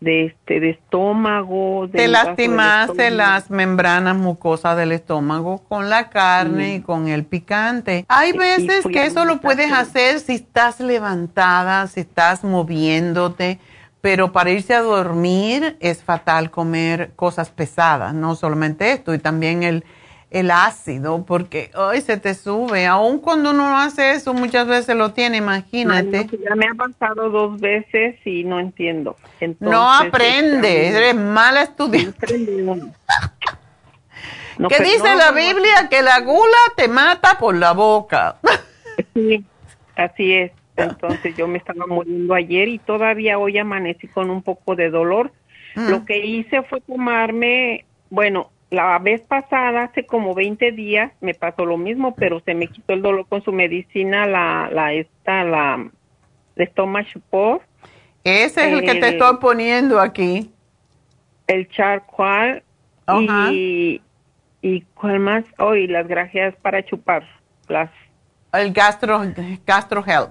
[0.00, 3.16] de este de estómago, Te vaso del lastimaste estómago.
[3.16, 8.06] las membranas mucosas del estómago con la carne y con el picante.
[8.08, 13.58] Hay veces que eso lo puedes hacer si estás levantada, si estás moviéndote,
[14.00, 19.62] pero para irse a dormir es fatal comer cosas pesadas, no solamente esto, y también
[19.62, 19.84] el,
[20.30, 22.86] el ácido, porque hoy se te sube.
[22.86, 26.24] Aun cuando uno hace eso, muchas veces lo tiene, Ay, imagínate.
[26.24, 29.16] no, ya me ha pasado dos veces y no entiendo.
[29.40, 32.26] Entonces, no aprende, este, eres mala estudiante.
[32.34, 32.92] uno.
[34.58, 35.88] No, ¿Qué dice no, la no, Biblia?
[35.88, 38.36] Que la gula te mata por la boca.
[39.14, 39.42] Sí,
[39.96, 40.52] así es.
[40.76, 45.32] Entonces yo me estaba muriendo ayer y todavía hoy amanecí con un poco de dolor.
[45.74, 45.88] Mm.
[45.88, 51.64] Lo que hice fue tomarme, bueno, la vez pasada, hace como 20 días, me pasó
[51.64, 55.90] lo mismo, pero se me quitó el dolor con su medicina, la, la esta, la
[56.56, 57.62] de Stomach Support,
[58.22, 60.52] Ese es el que te El- estoy poniendo aquí.
[61.48, 62.62] el charcoal
[63.06, 63.48] Ajá.
[63.52, 64.00] y,
[64.62, 67.24] y cuál más, oh, y las grajeas para chupar,
[67.68, 67.90] las
[68.52, 69.20] El gastro,
[69.66, 70.30] gastro help.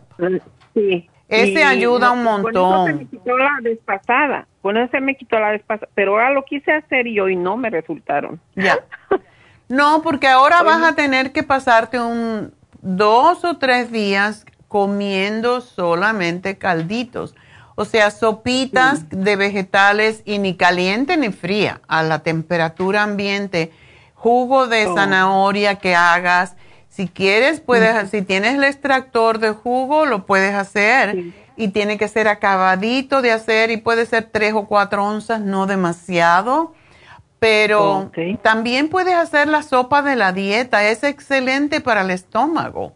[0.74, 1.10] Sí.
[1.28, 2.88] Ese ayuda un Con eso montón.
[2.88, 4.48] se me quitó la vez pasada.
[4.91, 5.89] Se me quitó la vez pasada.
[5.95, 8.39] Pero ahora lo quise hacer y hoy no me resultaron.
[8.55, 8.80] Ya.
[9.72, 12.51] No, porque ahora vas a tener que pasarte un
[12.82, 17.36] dos o tres días comiendo solamente calditos.
[17.76, 23.72] O sea, sopitas de vegetales y ni caliente ni fría, a la temperatura ambiente.
[24.16, 24.95] Jugo de Oh.
[24.95, 26.55] zanahoria que hagas.
[26.88, 31.12] Si quieres, puedes, si tienes el extractor de jugo, lo puedes hacer.
[31.14, 31.34] Sí.
[31.60, 35.68] Y tiene que ser acabadito de hacer y puede ser tres o cuatro onzas, no
[35.68, 36.74] demasiado.
[37.39, 42.93] Pero también puedes hacer la sopa de la dieta, es excelente para el estómago.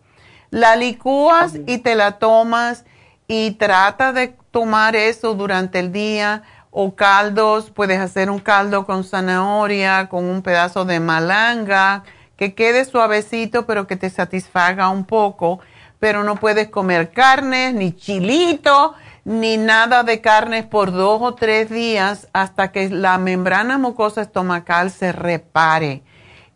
[0.50, 2.86] La licúas y te la tomas
[3.28, 6.44] y trata de tomar eso durante el día
[6.76, 12.04] o caldos, puedes hacer un caldo con zanahoria, con un pedazo de malanga,
[12.36, 15.60] que quede suavecito pero que te satisfaga un poco,
[16.04, 18.94] pero no puedes comer carnes, ni chilito,
[19.24, 24.92] ni nada de carnes por dos o tres días hasta que la membrana mucosa estomacal
[24.92, 26.04] se repare.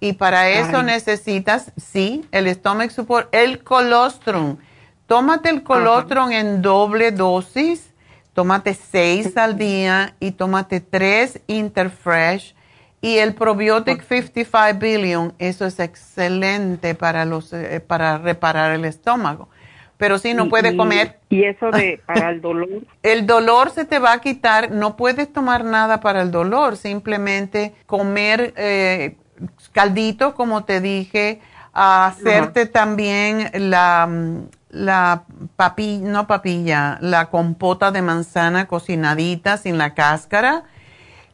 [0.01, 0.83] Y para eso Ay.
[0.83, 4.57] necesitas, sí, el stomach support, el colostrum.
[5.05, 7.93] Tómate el colostrum en doble dosis,
[8.33, 12.53] tómate seis al día y tómate tres Interfresh.
[13.01, 19.49] Y el Probiotic 55 Billion, eso es excelente para, los, eh, para reparar el estómago.
[19.97, 22.69] Pero si no Y- puedes y- comer, Y eso de para el dolor.
[23.03, 27.73] el dolor se te va a quitar, no puedes tomar nada para el dolor, simplemente
[27.85, 29.15] comer eh,
[29.71, 31.39] caldito, como te dije,
[31.73, 34.09] hacerte también la,
[34.69, 35.23] la
[35.55, 40.63] papilla, no papilla, la compota de manzana cocinadita sin la cáscara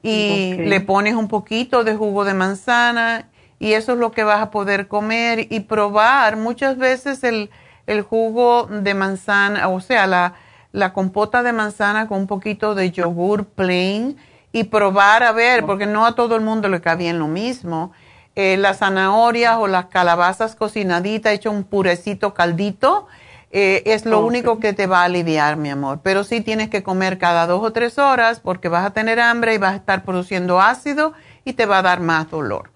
[0.04, 4.42] y le pones un poquito de jugo de manzana y eso es lo que vas
[4.42, 6.36] a poder comer y probar.
[6.36, 7.50] Muchas veces el,
[7.88, 10.34] el jugo de manzana, o sea, la,
[10.74, 14.18] la compota de manzana con un poquito de yogur plain
[14.52, 17.94] y probar a ver, porque no a todo el mundo le cae bien lo mismo.
[18.36, 23.08] Eh, las zanahorias o las calabazas cocinaditas, hecho un purecito caldito,
[23.56, 26.00] eh, es lo único que te va a aliviar, mi amor.
[26.02, 29.54] Pero sí tienes que comer cada dos o tres horas porque vas a tener hambre
[29.54, 31.14] y vas a estar produciendo ácido
[31.46, 32.72] y te va a dar más dolor.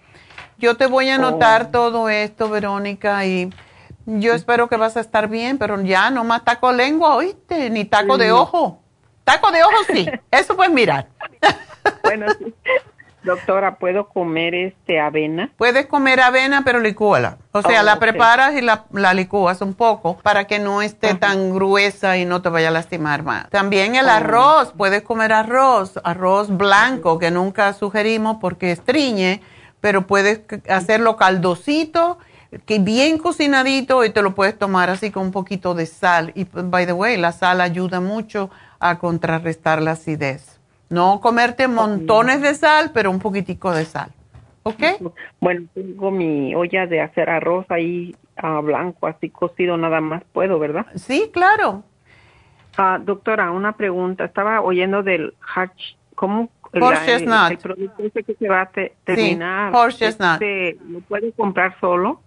[0.60, 1.68] Yo te voy a anotar oh.
[1.70, 3.50] todo esto, Verónica, y
[4.06, 7.84] yo espero que vas a estar bien, pero ya no más taco lengua, oíste, ni
[7.84, 8.80] taco de ojo.
[9.24, 11.08] Taco de ojo sí, eso puedes mirar.
[12.04, 12.54] bueno, sí.
[13.28, 15.52] Doctora, ¿puedo comer este avena?
[15.58, 17.38] Puedes comer avena, pero licúala.
[17.52, 21.54] O sea, la preparas y la, la, licúas un poco para que no esté tan
[21.54, 23.50] gruesa y no te vaya a lastimar más.
[23.50, 24.12] También el oh.
[24.12, 29.42] arroz, puedes comer arroz, arroz blanco, que nunca sugerimos porque estriñe,
[29.82, 32.20] pero puedes hacerlo caldosito,
[32.66, 36.32] que bien cocinadito y te lo puedes tomar así con un poquito de sal.
[36.34, 38.50] Y, by the way, la sal ayuda mucho
[38.80, 40.57] a contrarrestar la acidez.
[40.90, 44.12] No comerte montones de sal, pero un poquitico de sal.
[44.64, 44.84] ¿Ok?
[45.40, 50.60] Bueno, tengo mi olla de hacer arroz ahí a blanco, así cocido nada más puedo,
[50.60, 50.86] ¿verdad?
[50.96, 51.84] Sí, claro.
[52.78, 54.26] Ah, doctora, una pregunta.
[54.26, 56.50] Estaba oyendo del hatch, ¿cómo?
[56.74, 58.70] Horse el, el, producto ese que se va a
[59.06, 59.72] terminar.
[59.72, 62.22] Sí, horse este, ¿Lo puede comprar solo?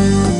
[0.00, 0.39] Thank you.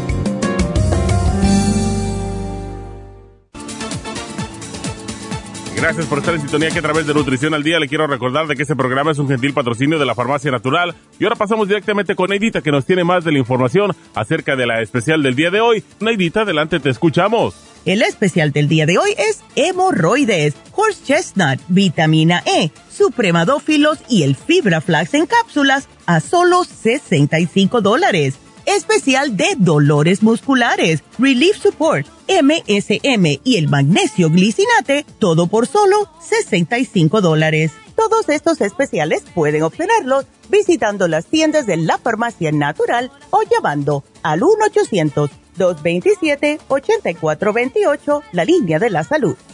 [5.81, 8.45] Gracias por estar en sintonía que a través de Nutrición al Día le quiero recordar
[8.45, 10.93] de que este programa es un gentil patrocinio de la Farmacia Natural.
[11.17, 14.67] Y ahora pasamos directamente con Neidita que nos tiene más de la información acerca de
[14.67, 15.83] la especial del día de hoy.
[15.99, 17.55] Neidita, adelante, te escuchamos.
[17.83, 24.35] El especial del día de hoy es hemorroides, horse chestnut, vitamina E, supremadófilos y el
[24.35, 28.37] fibra flax en cápsulas a solo 65 dólares
[28.75, 37.21] especial de dolores musculares, Relief Support, MSM y el magnesio glicinate, todo por solo 65
[37.21, 37.71] dólares.
[37.95, 44.41] Todos estos especiales pueden obtenerlos visitando las tiendas de la farmacia natural o llamando al
[45.57, 49.35] 1-800-227-8428, la línea de la salud.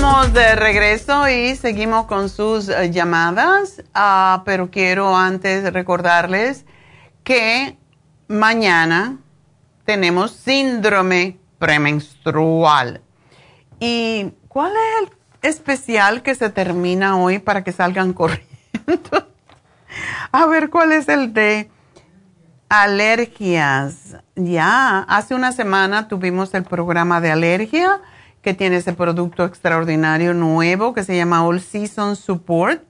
[0.00, 6.64] Estamos de regreso y seguimos con sus eh, llamadas, ah, pero quiero antes recordarles
[7.22, 7.76] que
[8.26, 9.18] mañana
[9.84, 13.02] tenemos síndrome premenstrual.
[13.78, 19.28] ¿Y cuál es el especial que se termina hoy para que salgan corriendo?
[20.32, 21.70] A ver, ¿cuál es el de
[22.70, 24.16] alergias?
[24.34, 28.00] ya hace una semana tuvimos el programa de alergia
[28.42, 32.82] que tiene ese producto extraordinario nuevo que se llama All Season Support,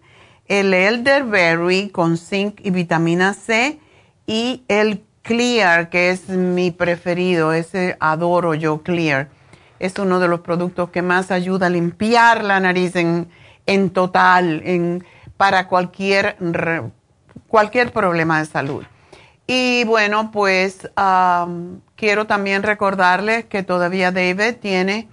[0.46, 3.78] el elderberry con zinc y vitamina C
[4.26, 9.28] y el Clear, que es mi preferido, ese adoro yo Clear.
[9.78, 13.28] Es uno de los productos que más ayuda a limpiar la nariz en,
[13.66, 15.04] en total, en,
[15.36, 16.36] para cualquier,
[17.48, 18.84] cualquier problema de salud.
[19.46, 20.88] Y bueno, pues
[21.96, 25.08] quiero también recordarles que todavía David tiene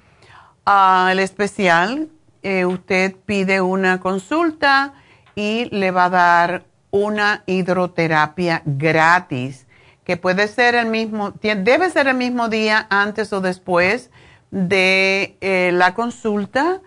[1.10, 2.10] el especial.
[2.44, 4.94] Eh, usted pide una consulta
[5.36, 9.66] y le va a dar una hidroterapia gratis,
[10.04, 14.10] que puede ser el mismo, debe ser el mismo día antes o después
[14.52, 16.82] de eh, la consulta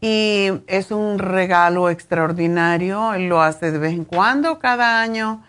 [0.00, 3.14] y es un regalo extraordinario.
[3.14, 5.42] Él lo hace de vez en cuando, cada año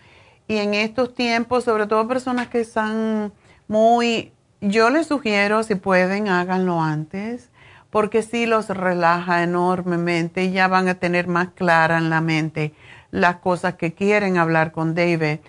[0.48, 3.32] y en estos tiempos, sobre todo personas que están
[3.68, 7.49] muy, yo les sugiero si pueden, háganlo antes,
[7.90, 12.72] porque sí los relaja enormemente y ya van a tener más clara en la mente
[13.10, 15.40] las cosas que quieren hablar con David.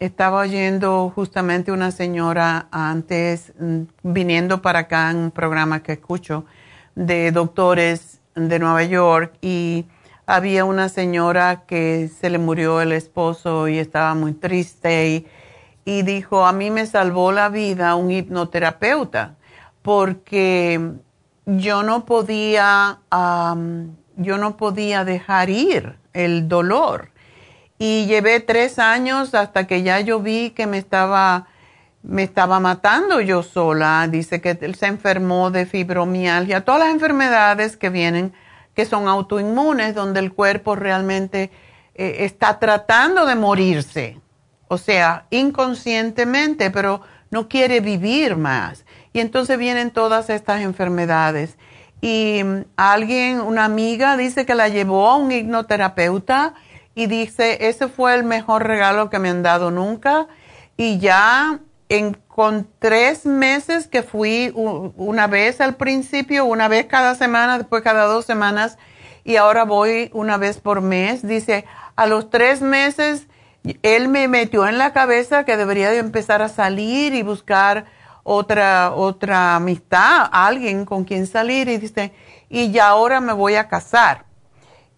[0.00, 6.44] estaba oyendo justamente una señora antes, mm, viniendo para acá en un programa que escucho
[6.96, 9.86] de doctores de Nueva York y
[10.26, 15.26] había una señora que se le murió el esposo y estaba muy triste
[15.84, 19.36] y, dijo, a mí me salvó la vida un hipnoterapeuta
[19.82, 20.98] porque
[21.56, 22.98] yo no podía,
[24.16, 27.10] yo no podía dejar ir el dolor.
[27.78, 31.46] Y llevé tres años hasta que ya yo vi que me estaba,
[32.02, 34.08] me estaba matando yo sola.
[34.10, 38.34] Dice que se enfermó de fibromialgia, todas las enfermedades que vienen
[38.74, 41.50] que son autoinmunes, donde el cuerpo realmente
[41.94, 44.20] eh, está tratando de morirse,
[44.68, 48.84] o sea, inconscientemente, pero no quiere vivir más.
[49.12, 51.56] Y entonces vienen todas estas enfermedades.
[52.00, 56.54] Y mm, alguien, una amiga, dice que la llevó a un hipnoterapeuta
[56.94, 60.26] y dice, ese fue el mejor regalo que me han dado nunca.
[60.76, 67.14] Y ya en, con tres meses que fui una vez al principio, una vez cada
[67.14, 68.78] semana, después cada dos semanas,
[69.24, 71.26] y ahora voy una vez por mes.
[71.26, 71.64] Dice,
[71.96, 73.26] a los tres meses,
[73.82, 77.86] él me metió en la cabeza que debería de empezar a salir y buscar
[78.28, 82.12] otra, otra amistad, alguien con quien salir, y dice,
[82.48, 84.28] y ya ahora me voy a casar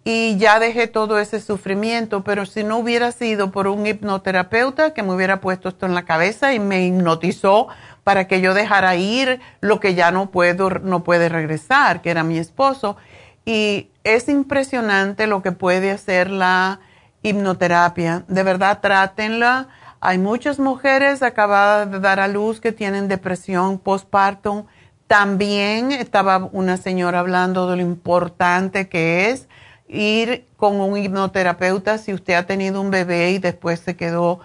[0.03, 5.03] y ya dejé todo ese sufrimiento, pero si no hubiera sido por un hipnoterapeuta que
[5.03, 7.69] me hubiera puesto esto en la cabeza y me hipnotizó
[8.03, 12.25] para que yo dejara ir lo que ya no puedo, no puede regresar, que era
[12.25, 12.97] mi esposo.
[13.45, 16.81] Y es impresionante lo que puede hacer la
[17.23, 18.25] hipnoterapia.
[18.27, 19.69] De verdad, trátenla.
[20.03, 24.65] Hay muchas mujeres acabadas de dar a luz que tienen depresión postpartum.
[25.07, 29.47] También estaba una señora hablando de lo importante que es
[29.89, 34.41] ir con un hipnoterapeuta si usted ha tenido un bebé y después se quedó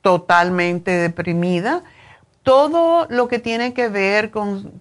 [0.00, 1.82] totalmente deprimida.
[2.42, 4.80] Todo lo que tiene que ver con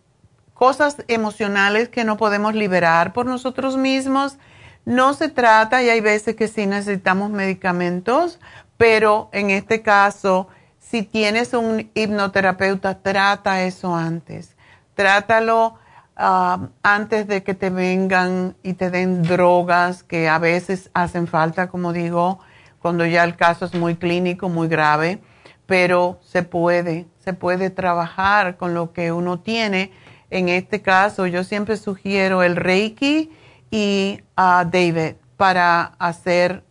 [0.54, 4.38] cosas emocionales que no podemos liberar por nosotros mismos,
[4.86, 8.40] no se trata, y hay veces que sí necesitamos medicamentos,
[8.78, 10.48] pero en este caso,
[10.80, 14.56] si tienes un hipnoterapeuta, trata eso antes.
[14.94, 15.78] Trátalo
[16.18, 21.68] Ah, antes de que te vengan y te den drogas que a veces hacen falta,
[21.68, 22.40] como digo,
[22.80, 25.20] cuando ya el caso es muy clínico, muy grave,
[25.66, 29.92] pero se puede, se puede trabajar con lo que uno tiene.
[30.30, 33.30] En este caso, yo siempre sugiero el Reiki
[33.70, 36.64] y a David para hacer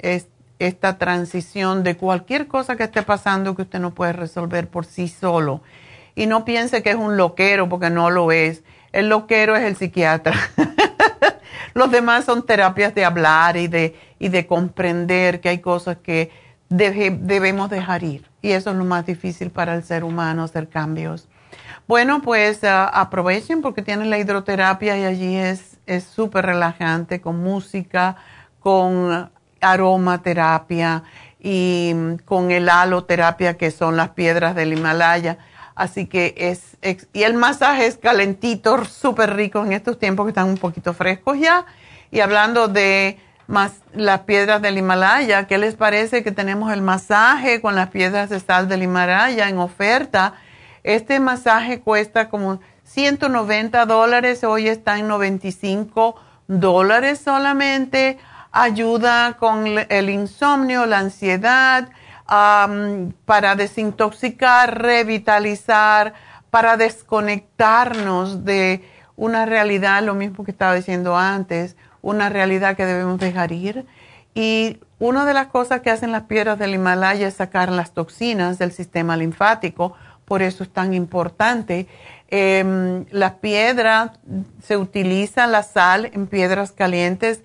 [0.58, 5.08] esta transición de cualquier cosa que esté pasando que usted no puede resolver por sí
[5.08, 5.62] solo.
[6.14, 8.62] Y no piense que es un loquero porque no lo es
[8.94, 10.34] el loquero es el psiquiatra.
[11.74, 16.30] Los demás son terapias de hablar y de, y de comprender que hay cosas que
[16.68, 18.24] debemos dejar ir.
[18.40, 21.26] Y eso es lo más difícil para el ser humano, hacer cambios.
[21.88, 28.14] Bueno, pues ah, aprovechen porque tienen la hidroterapia y allí es súper relajante con música,
[28.60, 29.28] con
[29.64, 31.02] aromaterapia
[31.40, 35.38] y mm, con el haloterapia que son las piedras del Himalaya
[35.74, 36.76] Así que es,
[37.12, 41.38] y el masaje es calentito, súper rico en estos tiempos que están un poquito frescos
[41.38, 41.66] ya.
[42.12, 47.60] Y hablando de más las piedras del Himalaya, ¿qué les parece que tenemos el masaje
[47.60, 50.34] con las piedras de sal del Himalaya en oferta?
[50.84, 56.14] Este masaje cuesta como 190 dólares, hoy está en 95
[56.46, 58.18] dólares solamente.
[58.56, 61.88] Ayuda con el insomnio, la ansiedad,
[62.26, 66.14] para desintoxicar, revitalizar,
[66.50, 73.18] para desconectarnos de una realidad, lo mismo que estaba diciendo antes, una realidad que debemos
[73.18, 73.86] dejar ir.
[74.34, 78.56] Y una de las cosas que hacen las piedras del Himalaya es sacar las toxinas
[78.58, 79.94] del sistema linfático,
[80.26, 81.88] por eso es tan importante.
[82.28, 84.12] Eh, las piedras,
[84.62, 87.42] se utiliza la sal en piedras calientes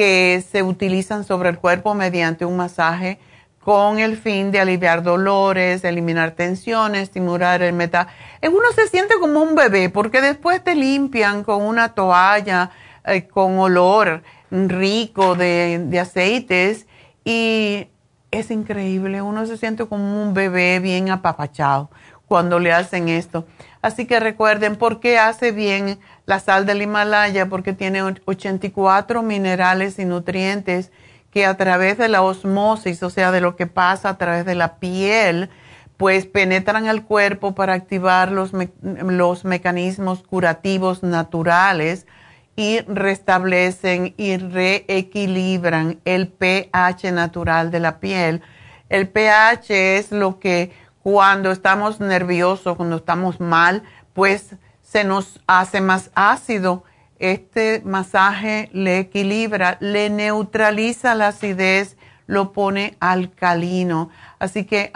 [0.00, 3.18] que se utilizan sobre el cuerpo mediante un masaje
[3.62, 8.08] con el fin de aliviar dolores, eliminar tensiones, estimular el meta.
[8.42, 12.70] Uno se siente como un bebé porque después te limpian con una toalla
[13.04, 16.86] eh, con olor rico de, de aceites
[17.22, 17.88] y
[18.30, 19.20] es increíble.
[19.20, 21.90] Uno se siente como un bebé bien apapachado
[22.26, 23.44] cuando le hacen esto.
[23.82, 25.98] Así que recuerden por qué hace bien
[26.30, 30.92] la sal del Himalaya, porque tiene 84 minerales y nutrientes
[31.32, 34.54] que a través de la osmosis, o sea, de lo que pasa a través de
[34.54, 35.50] la piel,
[35.96, 42.06] pues penetran al cuerpo para activar los, los mecanismos curativos naturales
[42.54, 48.40] y restablecen y reequilibran el pH natural de la piel.
[48.88, 50.70] El pH es lo que
[51.02, 54.54] cuando estamos nerviosos, cuando estamos mal, pues
[54.90, 56.84] se nos hace más ácido
[57.20, 64.08] este masaje le equilibra, le neutraliza la acidez, lo pone alcalino.
[64.38, 64.90] Así que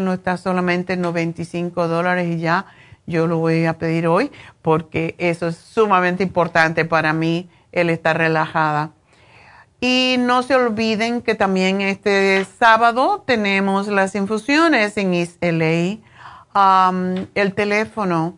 [0.00, 2.66] no está solamente 95 dólares y ya
[3.06, 4.30] yo lo voy a pedir hoy
[4.62, 8.92] porque eso es sumamente importante para mí, el estar relajada.
[9.80, 15.98] Y no se olviden que también este sábado tenemos las infusiones en East LA.
[16.54, 18.36] Um, el teléfono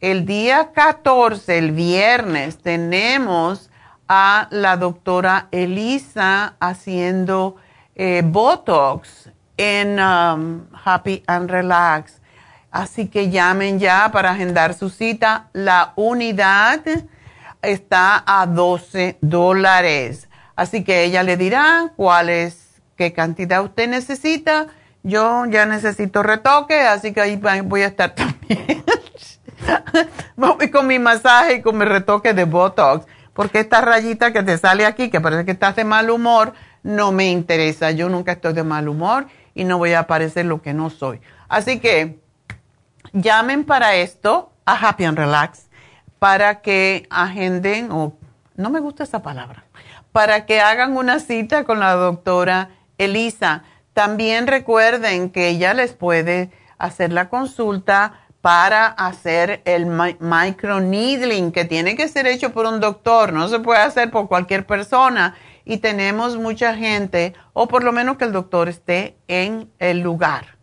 [0.00, 3.70] El día 14, el viernes, tenemos
[4.06, 7.56] a la doctora Elisa haciendo
[7.94, 12.20] eh, Botox en um, Happy and Relax.
[12.70, 15.48] Así que llamen ya para agendar su cita.
[15.52, 16.80] La unidad
[17.60, 20.28] está a 12 dólares.
[20.54, 24.68] Así que ella le dirá cuál es, qué cantidad usted necesita
[25.02, 28.84] yo ya necesito retoque, así que ahí voy a estar también.
[30.36, 34.58] voy con mi masaje y con mi retoque de Botox, porque esta rayita que te
[34.58, 37.90] sale aquí, que parece que estás de mal humor, no me interesa.
[37.90, 41.20] Yo nunca estoy de mal humor y no voy a parecer lo que no soy.
[41.48, 42.18] Así que
[43.12, 45.68] llamen para esto a Happy and Relax
[46.18, 48.16] para que agenden, o
[48.56, 49.64] no me gusta esa palabra,
[50.12, 53.62] para que hagan una cita con la doctora Elisa
[53.98, 61.96] también recuerden que ella les puede hacer la consulta para hacer el microneedling, que tiene
[61.96, 65.34] que ser hecho por un doctor, no se puede hacer por cualquier persona.
[65.66, 70.56] Y tenemos mucha gente, o por lo menos que el doctor esté en el lugar.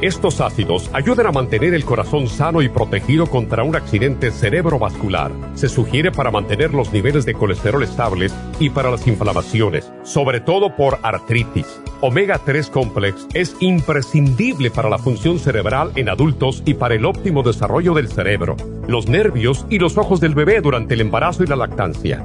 [0.00, 5.32] Estos ácidos ayudan a mantener el corazón sano y protegido contra un accidente cerebrovascular.
[5.54, 10.76] Se sugiere para mantener los niveles de colesterol estables y para las inflamaciones, sobre todo
[10.76, 11.80] por artritis.
[12.00, 17.42] Omega 3 Complex es imprescindible para la función cerebral en adultos y para el óptimo
[17.42, 21.56] desarrollo del cerebro, los nervios y los ojos del bebé durante el embarazo y la
[21.56, 22.24] lactancia.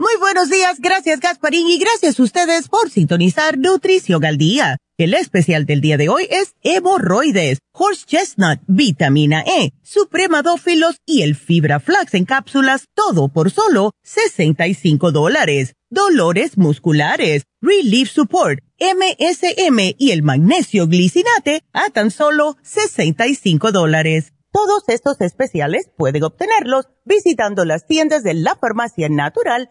[0.00, 4.78] Muy buenos días, gracias Gasparín y gracias a ustedes por sintonizar Nutrición al Día.
[4.96, 11.36] El especial del día de hoy es hemorroides, horse chestnut, vitamina E, supremadófilos y el
[11.36, 15.74] fibra flax en cápsulas, todo por solo 65 dólares.
[15.90, 24.32] Dolores musculares, relief support, MSM y el magnesio glicinate a tan solo 65 dólares.
[24.50, 29.70] Todos estos especiales pueden obtenerlos visitando las tiendas de la farmacia natural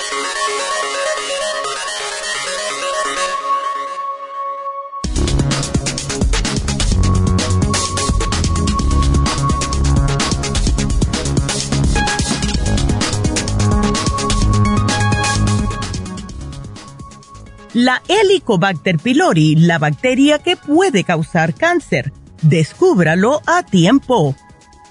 [17.73, 22.11] La Helicobacter pylori, la bacteria que puede causar cáncer.
[22.41, 24.35] Descúbralo a tiempo.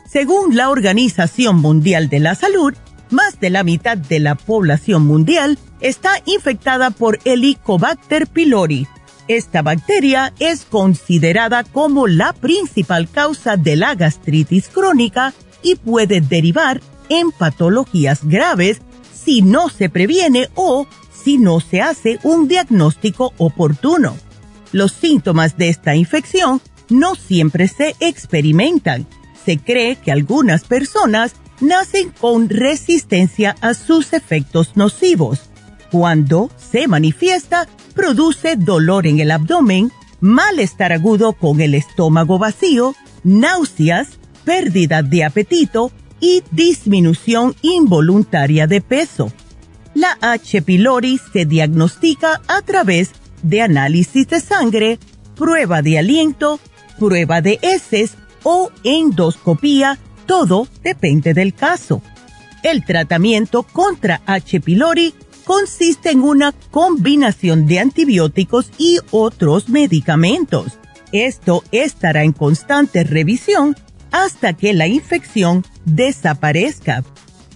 [0.09, 2.73] Según la Organización Mundial de la Salud,
[3.11, 8.87] más de la mitad de la población mundial está infectada por Helicobacter pylori.
[9.29, 16.81] Esta bacteria es considerada como la principal causa de la gastritis crónica y puede derivar
[17.11, 18.81] en patologías graves
[19.13, 20.87] si no se previene o
[21.23, 24.17] si no se hace un diagnóstico oportuno.
[24.73, 29.07] Los síntomas de esta infección no siempre se experimentan.
[29.45, 35.51] Se cree que algunas personas nacen con resistencia a sus efectos nocivos.
[35.91, 39.91] Cuando se manifiesta, produce dolor en el abdomen,
[40.21, 42.95] malestar agudo con el estómago vacío,
[43.25, 44.09] náuseas,
[44.45, 45.91] pérdida de apetito
[46.21, 49.33] y disminución involuntaria de peso.
[49.95, 50.63] La H.
[50.63, 53.11] pylori se diagnostica a través
[53.43, 54.99] de análisis de sangre,
[55.35, 56.61] prueba de aliento,
[56.99, 58.13] prueba de heces
[58.43, 62.03] o endoscopía, todo depende del caso.
[62.63, 64.61] El tratamiento contra H.
[64.61, 65.15] pylori
[65.45, 70.79] consiste en una combinación de antibióticos y otros medicamentos.
[71.11, 73.77] Esto estará en constante revisión
[74.13, 77.03] hasta que la infección desaparezca.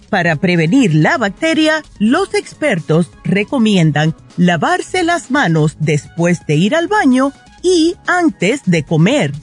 [0.09, 7.31] Para prevenir la bacteria, los expertos recomiendan lavarse las manos después de ir al baño
[7.63, 9.33] y antes de comer.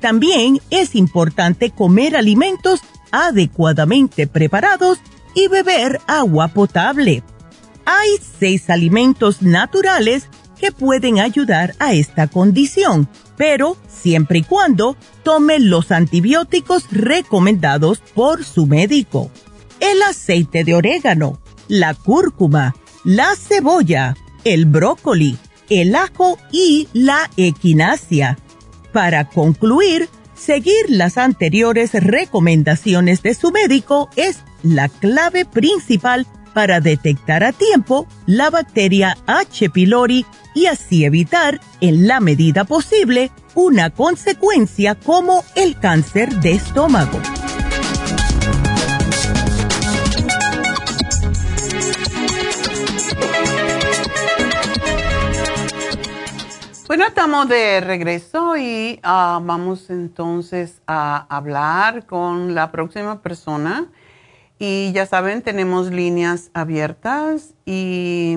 [0.00, 4.98] También es importante comer alimentos adecuadamente preparados
[5.34, 7.22] y beber agua potable.
[7.84, 15.58] Hay seis alimentos naturales que pueden ayudar a esta condición, pero siempre y cuando tome
[15.58, 19.30] los antibióticos recomendados por su médico
[19.80, 25.38] el aceite de orégano, la cúrcuma, la cebolla, el brócoli,
[25.70, 28.38] el ajo y la equinacia.
[28.92, 37.44] Para concluir, seguir las anteriores recomendaciones de su médico es la clave principal para detectar
[37.44, 39.70] a tiempo la bacteria H.
[39.70, 47.20] pylori y así evitar, en la medida posible, una consecuencia como el cáncer de estómago.
[56.86, 63.86] Bueno, estamos de regreso y ah, vamos entonces a hablar con la próxima persona.
[64.58, 68.36] Y ya saben, tenemos líneas abiertas y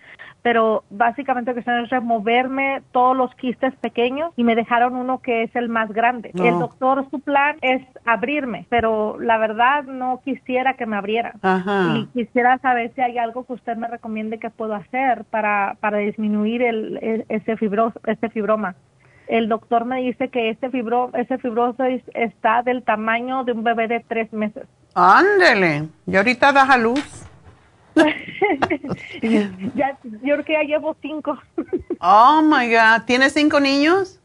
[0.47, 5.19] pero básicamente lo que hicieron es removerme todos los quistes pequeños y me dejaron uno
[5.19, 6.31] que es el más grande.
[6.35, 11.35] El doctor, su plan es abrirme, pero la verdad no quisiera que me abriera.
[11.97, 15.99] Y quisiera saber si hay algo que usted me recomiende que puedo hacer para, para
[15.99, 18.77] disminuir el, ese, fibro, ese fibroma.
[19.27, 23.89] El doctor me dice que ese, fibro, ese fibrosis está del tamaño de un bebé
[23.89, 24.69] de tres meses.
[24.95, 27.27] Ándele, y ahorita das a luz.
[29.75, 31.39] ya, yo creo que ya llevo cinco.
[32.01, 33.05] oh my God.
[33.07, 34.21] ¿Tienes cinco niños?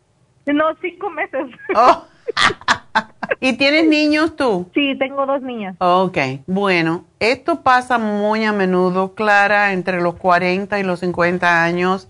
[0.45, 1.47] No, cinco meses.
[1.75, 2.05] Oh.
[3.39, 4.69] ¿Y tienes niños tú?
[4.73, 5.75] Sí, tengo dos niñas.
[5.79, 12.07] Ok, bueno, esto pasa muy a menudo, Clara, entre los 40 y los 50 años.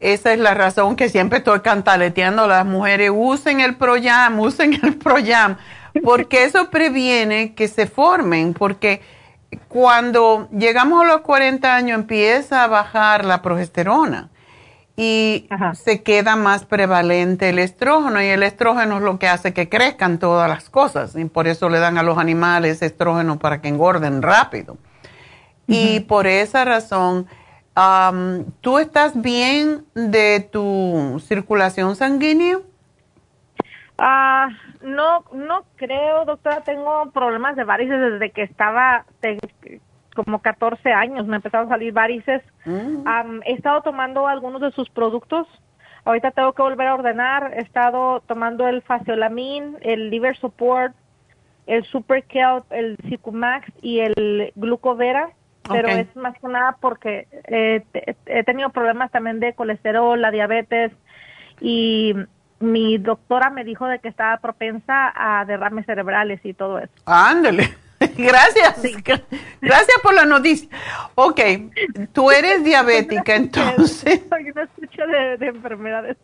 [0.00, 4.78] Esa es la razón que siempre estoy cantaleteando a las mujeres, usen el Proyam, usen
[4.82, 5.56] el Proyam,
[6.02, 9.00] porque eso previene que se formen, porque
[9.68, 14.30] cuando llegamos a los 40 años empieza a bajar la progesterona
[14.96, 19.68] y se queda más prevalente el estrógeno y el estrógeno es lo que hace que
[19.68, 23.68] crezcan todas las cosas y por eso le dan a los animales estrógeno para que
[23.68, 24.76] engorden rápido.
[25.66, 27.26] Y por esa razón,
[28.60, 32.60] ¿tú estás bien de tu circulación sanguínea?
[33.98, 34.48] Ah,
[34.82, 36.62] no, no creo, doctora.
[36.62, 39.04] Tengo problemas de varices desde que estaba
[40.14, 41.26] como 14 años.
[41.26, 42.42] Me empezaron a salir varices.
[42.64, 43.42] Mm.
[43.44, 45.46] he estado tomando algunos de sus productos.
[46.04, 47.54] Ahorita tengo que volver a ordenar.
[47.56, 50.94] He estado tomando el Faciolamin, el Liver Support,
[51.66, 55.30] el Super Kelp, el Cicumax y el Glucovera.
[55.66, 60.92] Pero es más que nada porque he tenido problemas también de colesterol, la diabetes
[61.58, 62.14] y
[62.60, 66.92] mi doctora me dijo de que estaba propensa a derrames cerebrales y todo eso.
[67.06, 67.74] Ándale.
[68.16, 68.80] Gracias.
[69.60, 70.68] Gracias por la noticia.
[71.14, 71.40] Ok,
[72.12, 74.22] tú eres diabética, entonces.
[74.28, 76.16] Soy una escucha de, enfermedades.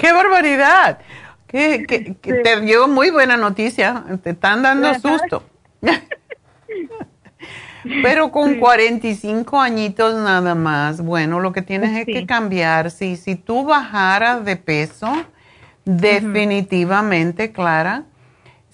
[0.00, 0.98] ¡Qué barbaridad!
[1.46, 4.04] Que, Te dio muy buena noticia.
[4.22, 5.42] Te están dando susto.
[8.02, 12.90] Pero con 45 añitos nada más, bueno, lo que tienes es que cambiar.
[12.90, 15.06] Si, si tú bajaras de peso,
[15.86, 18.02] Definitivamente, Clara.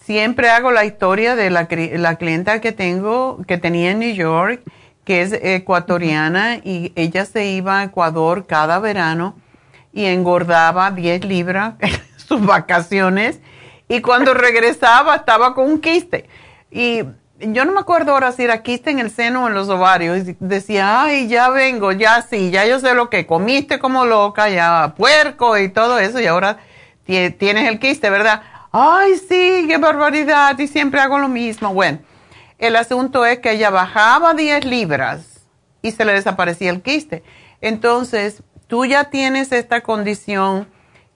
[0.02, 4.62] Siempre hago la historia de la, la clienta que tengo, que tenía en New York,
[5.04, 9.36] que es ecuatoriana y ella se iba a Ecuador cada verano
[9.92, 13.40] y engordaba 10 libras en sus vacaciones
[13.88, 16.28] y cuando regresaba estaba con un quiste.
[16.70, 17.02] Y
[17.40, 20.26] yo no me acuerdo ahora si era quiste en el seno o en los ovarios.
[20.26, 24.48] Y decía, ay, ya vengo, ya sí, ya yo sé lo que comiste como loca,
[24.48, 26.58] ya puerco y todo eso y ahora
[27.04, 28.42] tienes el quiste, ¿verdad?
[28.72, 31.74] Ay, sí, qué barbaridad, y siempre hago lo mismo.
[31.74, 31.98] Bueno,
[32.58, 35.46] el asunto es que ella bajaba 10 libras
[35.82, 37.22] y se le desaparecía el quiste.
[37.60, 40.68] Entonces, tú ya tienes esta condición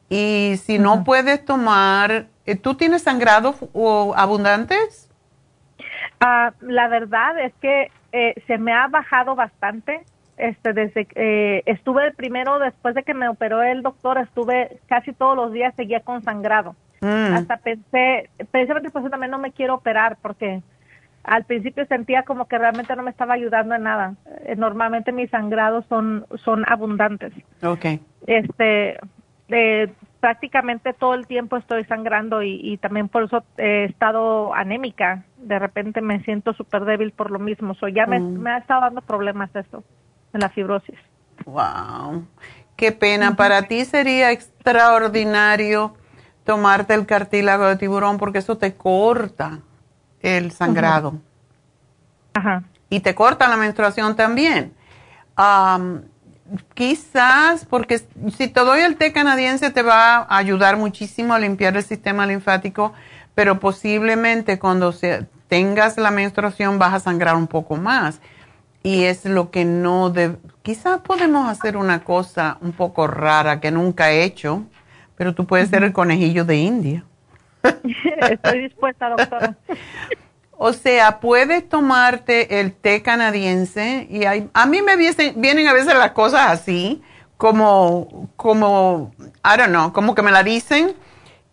[0.08, 3.56] y si no puedes tomar, eh, ¿tú tienes sangrados
[4.14, 5.08] abundantes?
[6.20, 10.04] Ah, la verdad es que eh, se me ha bajado bastante
[10.36, 15.36] este desde eh, estuve primero después de que me operó el doctor estuve casi todos
[15.36, 16.74] los días seguía con sangrado.
[17.00, 17.34] Mm.
[17.34, 20.62] hasta pensé precisamente por eso también no me quiero operar porque
[21.24, 24.14] al principio sentía como que realmente no me estaba ayudando en nada.
[24.44, 27.32] Eh, normalmente mis sangrados son son abundantes.
[27.62, 28.98] Okay este
[29.48, 35.24] eh, prácticamente todo el tiempo estoy sangrando y, también por eso he estado anémica.
[35.36, 37.74] De repente me siento súper débil por lo mismo.
[37.74, 38.40] So ya me, mm.
[38.40, 39.54] me ha estado dando problemas
[40.40, 40.98] la fibrosis.
[41.44, 42.26] Wow,
[42.76, 43.36] qué pena.
[43.36, 45.94] Para ti sería extraordinario
[46.44, 49.60] tomarte el cartílago de tiburón porque eso te corta
[50.20, 51.14] el sangrado.
[52.34, 52.62] Ajá.
[52.88, 54.72] Y te corta la menstruación también.
[56.74, 58.00] quizás, porque
[58.36, 62.24] si te doy el té canadiense te va a ayudar muchísimo a limpiar el sistema
[62.26, 62.92] linfático,
[63.34, 64.94] pero posiblemente cuando
[65.48, 68.20] tengas la menstruación vas a sangrar un poco más.
[68.86, 73.72] Y es lo que no de, quizás podemos hacer una cosa un poco rara que
[73.72, 74.62] nunca he hecho,
[75.16, 77.04] pero tú puedes ser el conejillo de India.
[78.30, 79.56] Estoy dispuesta, doctora.
[80.52, 85.92] O sea, puedes tomarte el té canadiense y hay, a mí me vienen, a veces
[85.98, 87.02] las cosas así,
[87.36, 89.10] como, como,
[89.44, 90.94] I don't know, como que me la dicen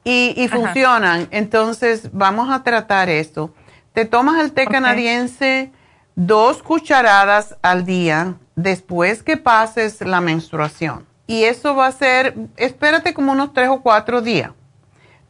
[0.04, 1.30] y, funcionan.
[1.32, 3.56] Entonces, vamos a tratar esto.
[3.92, 5.72] Te tomas el té canadiense
[6.16, 11.06] dos cucharadas al día después que pases la menstruación.
[11.28, 14.52] Y eso va a ser, espérate como unos tres o cuatro días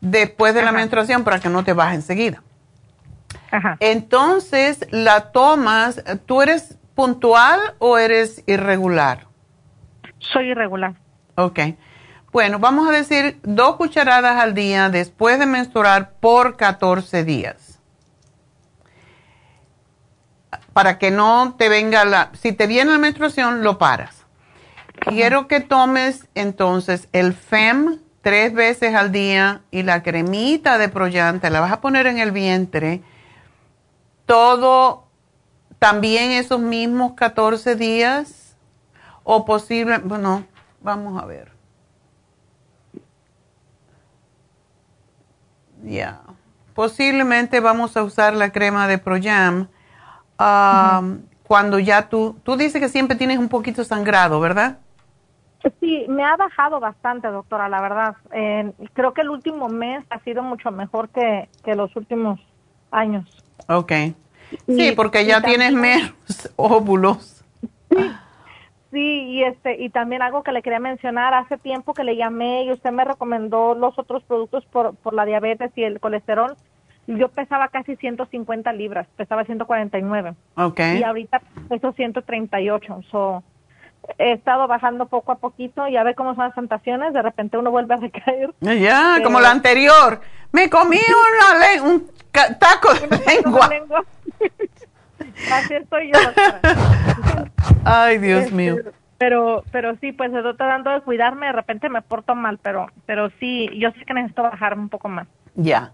[0.02, 2.44] después de la menstruación para que no te baje enseguida.
[3.80, 9.28] Entonces, la tomas, ¿tú eres puntual o eres irregular?
[10.20, 10.96] Soy irregular.
[11.36, 11.60] Ok.
[12.32, 17.73] Bueno, vamos a decir dos cucharadas al día después de menstruar por 14 días.
[20.74, 22.32] Para que no te venga la...
[22.34, 24.26] Si te viene la menstruación, lo paras.
[25.08, 31.50] Quiero que tomes entonces el FEM tres veces al día y la cremita de Proyante
[31.50, 33.04] la vas a poner en el vientre
[34.26, 35.08] todo
[35.80, 38.56] también esos mismos 14 días
[39.24, 40.46] o posible, bueno,
[40.82, 41.52] vamos a ver.
[45.84, 46.22] Ya,
[46.74, 49.68] posiblemente vamos a usar la crema de Proyam
[50.44, 54.80] um, cuando ya tú, tú dices que siempre tienes un poquito sangrado, ¿verdad?
[55.80, 58.16] Sí, me ha bajado bastante, doctora, la verdad.
[58.94, 62.40] creo que el último mes ha sido mucho mejor que, que los últimos
[62.92, 63.26] años.
[63.68, 63.92] Ok.
[64.68, 66.14] Sí, porque ya tienes menos
[66.56, 67.44] óvulos.
[68.92, 72.66] Sí, y este y también algo que le quería mencionar, hace tiempo que le llamé
[72.66, 76.56] y usted me recomendó los otros productos por, por la diabetes y el colesterol.
[77.08, 80.36] Yo pesaba casi 150 libras, pesaba 149.
[80.56, 80.80] Ok.
[81.00, 83.02] Y ahorita peso 138.
[83.12, 83.44] So,
[84.18, 87.58] he estado bajando poco a poquito y a ver cómo son las tentaciones, de repente
[87.58, 88.54] uno vuelve a recaer.
[88.62, 90.22] Ya, como la anterior.
[90.52, 90.98] Me comí
[91.82, 92.10] una un
[92.60, 93.70] taco de lengua.
[95.52, 96.20] Así estoy yo.
[97.86, 98.78] Ay, Dios este, mío.
[99.18, 103.30] Pero, pero sí, pues estoy tratando de cuidarme, de repente me porto mal, pero, pero
[103.40, 105.28] sí, yo sé que necesito bajar un poco más.
[105.56, 105.92] Ya.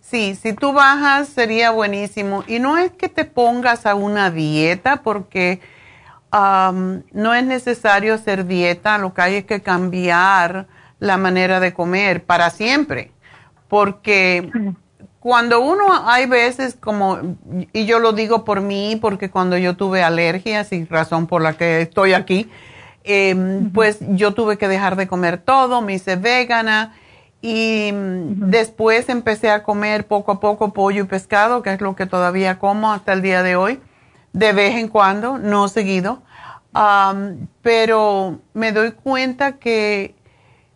[0.00, 2.42] Sí, si tú bajas sería buenísimo.
[2.46, 5.60] Y no es que te pongas a una dieta, porque
[6.32, 10.66] no es necesario hacer dieta, lo que hay es que cambiar
[10.98, 13.12] la manera de comer para siempre.
[13.68, 14.50] Porque
[15.20, 17.36] cuando uno, hay veces como,
[17.72, 21.54] y yo lo digo por mí, porque cuando yo tuve alergias y razón por la
[21.54, 22.50] que estoy aquí,
[23.04, 26.94] em, pues yo tuve que dejar de comer todo, me hice vegana
[27.42, 32.06] y después empecé a comer poco a poco pollo y pescado, que es lo que
[32.06, 33.80] todavía como hasta el día de hoy,
[34.32, 36.22] de vez en cuando, no seguido.
[37.62, 40.14] pero me doy cuenta que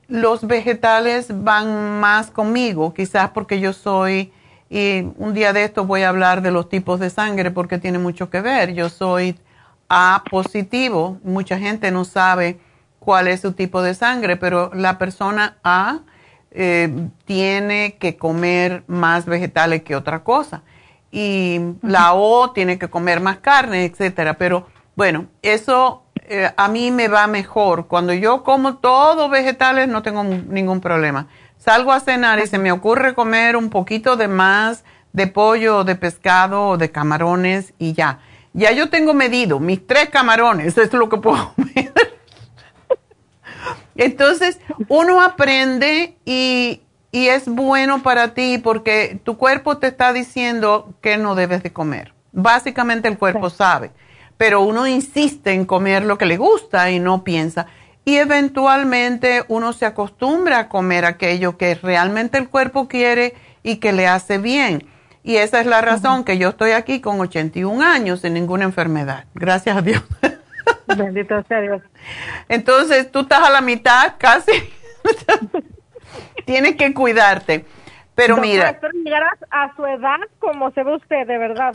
[0.09, 4.33] los vegetales van más conmigo, quizás porque yo soy,
[4.71, 7.99] y un día de esto voy a hablar de los tipos de sangre porque tiene
[7.99, 8.73] mucho que ver.
[8.75, 9.39] Yo soy
[9.89, 12.59] A positivo, mucha gente no sabe
[12.99, 16.01] cuál es su tipo de sangre, pero la persona A
[16.55, 20.63] eh, tiene que comer más vegetales que otra cosa.
[21.11, 24.35] Y la O tiene que comer más carne, etcétera.
[24.35, 27.87] Pero bueno, eso eh, a mí me va mejor.
[27.87, 31.27] Cuando yo como todos vegetales no tengo ningún problema.
[31.59, 35.85] Salgo a cenar y se me ocurre comer un poquito de más de pollo o
[35.85, 38.21] de pescado o de camarones y ya.
[38.53, 41.93] Ya yo tengo medido mis tres camarones, es lo que puedo comer.
[43.97, 44.59] Entonces,
[44.89, 51.17] uno aprende y, y es bueno para ti porque tu cuerpo te está diciendo que
[51.17, 52.13] no debes de comer.
[52.33, 53.93] Básicamente el cuerpo sabe
[54.37, 57.67] pero uno insiste en comer lo que le gusta y no piensa.
[58.05, 63.93] Y eventualmente uno se acostumbra a comer aquello que realmente el cuerpo quiere y que
[63.93, 64.87] le hace bien.
[65.23, 69.25] Y esa es la razón que yo estoy aquí con 81 años sin ninguna enfermedad.
[69.35, 70.03] Gracias a Dios.
[70.97, 71.83] Bendito sea Dios.
[72.49, 74.53] Entonces tú estás a la mitad casi.
[76.45, 77.65] Tienes que cuidarte.
[78.15, 78.71] Pero mira.
[78.71, 81.73] Espero llegar a, su edad como se ve usted, de verdad.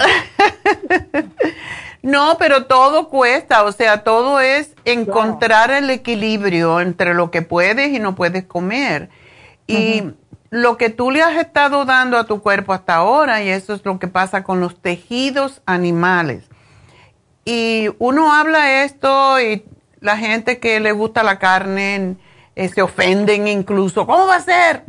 [2.01, 7.89] no, pero todo cuesta, o sea, todo es encontrar el equilibrio entre lo que puedes
[7.89, 9.09] y no puedes comer.
[9.67, 10.13] Y
[10.49, 13.85] lo que tú le has estado dando a tu cuerpo hasta ahora, y eso es
[13.85, 16.49] lo que pasa con los tejidos animales.
[17.45, 19.63] Y uno habla esto y
[19.99, 22.17] la gente que le gusta la carne
[22.55, 24.05] eh, se ofenden incluso.
[24.05, 24.83] ¿Cómo va a ser?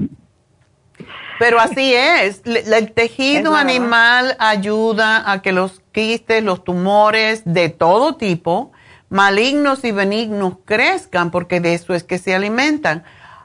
[1.38, 2.42] Pero así es.
[2.44, 8.72] el tejido animal ayuda a que los quistes, los tumores de todo tipo,
[9.08, 13.04] malignos y benignos, crezcan, porque de eso es que se alimentan.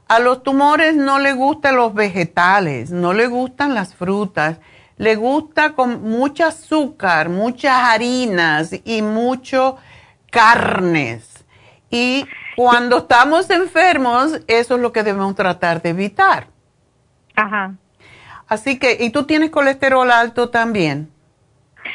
[0.09, 4.57] A los tumores no le gustan los vegetales, no le gustan las frutas,
[4.97, 9.77] le gusta con mucho azúcar, muchas harinas y mucho
[10.31, 11.45] carnes.
[11.89, 16.47] Y cuando estamos enfermos, eso es lo que debemos tratar de evitar.
[17.35, 17.73] Ajá.
[18.47, 21.09] Así que, ¿y tú tienes colesterol alto también?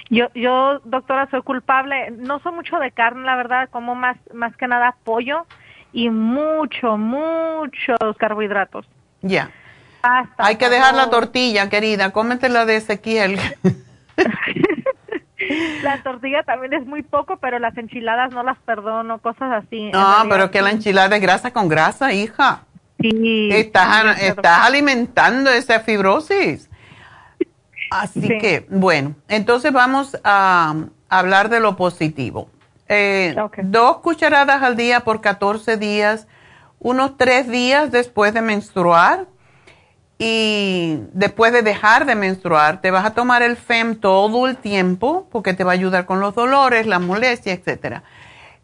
[0.08, 2.10] Yo, yo, doctora, soy culpable.
[2.12, 5.46] No soy mucho de carne, la verdad, como más, más que nada pollo
[5.92, 8.86] y mucho, muchos carbohidratos.
[9.22, 9.50] Ya.
[10.02, 12.10] Hay que dejar la tortilla, querida.
[12.10, 13.38] Cómetela de Ezequiel.
[15.82, 19.90] la tortilla también es muy poco, pero las enchiladas no las perdono, cosas así.
[19.90, 22.62] No, pero que la enchilada es grasa con grasa, hija.
[23.00, 23.48] Sí.
[23.52, 26.68] Estás, estás alimentando esa fibrosis.
[27.90, 30.74] Así que, bueno, entonces vamos a
[31.08, 32.48] hablar de lo positivo.
[32.88, 36.26] Eh, dos cucharadas al día por 14 días,
[36.78, 39.26] unos tres días después de menstruar
[40.22, 45.26] y después de dejar de menstruar, te vas a tomar el FEM todo el tiempo
[45.32, 48.02] porque te va a ayudar con los dolores, la molestia, etcétera.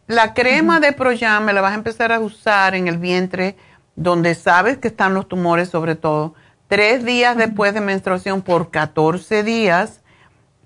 [0.05, 3.57] La crema de Proyam me la vas a empezar a usar en el vientre
[3.95, 6.35] donde sabes que están los tumores sobre todo,
[6.67, 10.01] tres días después de menstruación por 14 días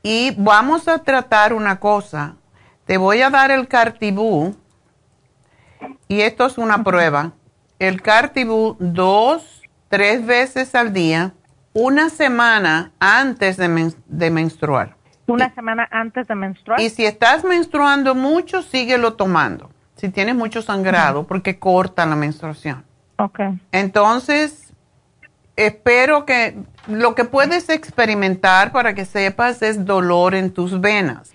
[0.03, 2.35] y vamos a tratar una cosa.
[2.85, 4.57] Te voy a dar el Cartibú
[6.09, 7.31] y esto es una prueba.
[7.79, 9.60] El Cartibú dos,
[9.91, 11.33] tres veces al día,
[11.73, 14.95] una semana antes de, de menstruar.
[15.27, 16.81] Una semana antes de menstruar.
[16.81, 19.69] Y si estás menstruando mucho, síguelo tomando.
[19.95, 22.83] Si tienes mucho sangrado, porque corta la menstruación.
[23.71, 24.73] Entonces,
[25.55, 26.57] espero que
[26.87, 31.31] lo que puedes experimentar para que sepas es dolor en tus venas.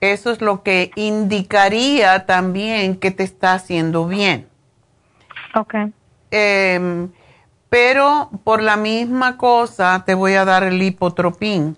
[0.00, 4.46] Eso es lo que indicaría también que te está haciendo bien.
[5.56, 5.74] Ok.
[6.30, 7.10] Em,
[7.74, 11.76] pero por la misma cosa te voy a dar el hipotropín.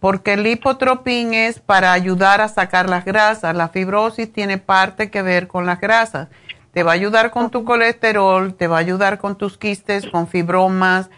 [0.00, 3.54] Porque el hipotropín es para ayudar a sacar las grasas.
[3.54, 6.30] La fibrosis tiene parte que ver con las grasas.
[6.72, 10.26] Te va a ayudar con tu colesterol, te va a ayudar con tus quistes, con
[10.26, 11.10] fibromas,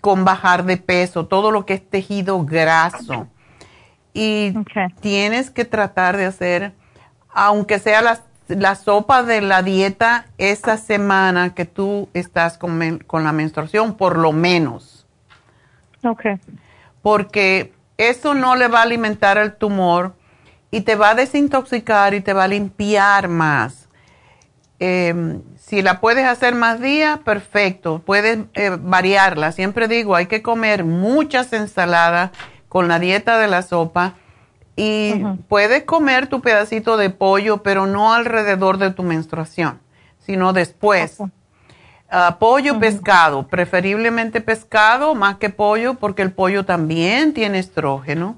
[0.00, 3.28] con bajar de peso, todo lo que es tejido graso.
[4.14, 4.54] Y
[5.02, 6.72] tienes que tratar de hacer,
[7.28, 8.00] aunque sea
[8.48, 14.18] la, sopa de la dieta esa semana que tú estás con, con la menstruación, por
[14.18, 15.06] lo menos.
[16.04, 16.24] Ok.
[17.02, 20.14] Porque eso no le va a alimentar el tumor
[20.70, 23.88] y te va a desintoxicar y te va a limpiar más.
[24.80, 28.00] Eh, si la puedes hacer más días, perfecto.
[28.04, 29.52] Puedes eh, variarla.
[29.52, 32.30] Siempre digo, hay que comer muchas ensaladas
[32.68, 34.14] con la dieta de la sopa.
[34.80, 39.80] Y puedes comer tu pedacito de pollo, pero no alrededor de tu menstruación,
[40.20, 41.18] sino después.
[42.08, 48.36] Ah, pollo, pescado, preferiblemente pescado más que pollo, porque el pollo también tiene estrógeno.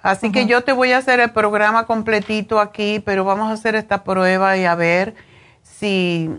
[0.00, 3.74] Así que yo te voy a hacer el programa completito aquí, pero vamos a hacer
[3.74, 5.14] esta prueba y a ver
[5.62, 6.30] si,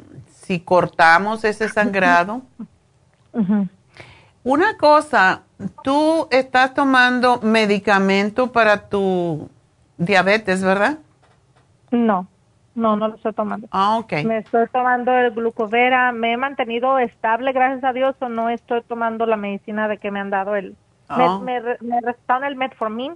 [0.41, 2.41] si cortamos ese sangrado.
[4.44, 5.44] Una cosa,
[5.84, 9.49] tú estás tomando medicamento para tu
[9.98, 10.99] diabetes, ¿verdad?
[11.91, 12.27] No,
[12.76, 13.68] no, no lo estoy tomando.
[13.72, 14.14] Ah, ok.
[14.26, 18.81] Me estoy tomando el glucovera, me he mantenido estable, gracias a Dios, o no estoy
[18.84, 20.76] tomando la medicina de que me han dado el...
[21.10, 21.40] Me, ah.
[21.44, 23.15] me, me recetaron el metformin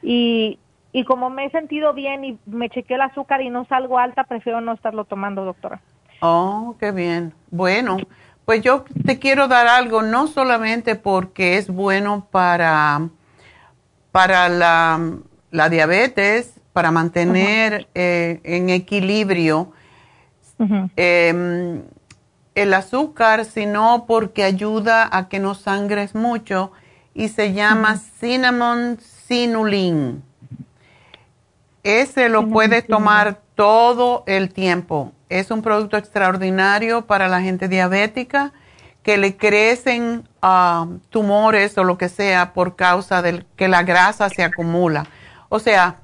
[0.00, 0.58] y,
[0.92, 4.24] y como me he sentido bien y me chequeé el azúcar y no salgo alta,
[4.24, 5.80] prefiero no estarlo tomando, doctora.
[6.20, 7.34] Oh, qué bien.
[7.50, 7.98] Bueno,
[8.52, 13.08] pues yo te quiero dar algo, no solamente porque es bueno para,
[14.10, 15.00] para la,
[15.50, 19.72] la diabetes, para mantener eh, en equilibrio
[20.96, 21.80] em,
[22.54, 26.72] el azúcar, sino porque ayuda a que no sangres mucho
[27.14, 30.22] y se llama cinnamon sinulin.
[31.82, 35.12] Ese lo puedes tomar todo el tiempo.
[35.38, 38.52] Es un producto extraordinario para la gente diabética
[39.02, 44.28] que le crecen ah, tumores o lo que sea por causa de que la grasa
[44.28, 45.06] se acumula.
[45.48, 45.96] O sea,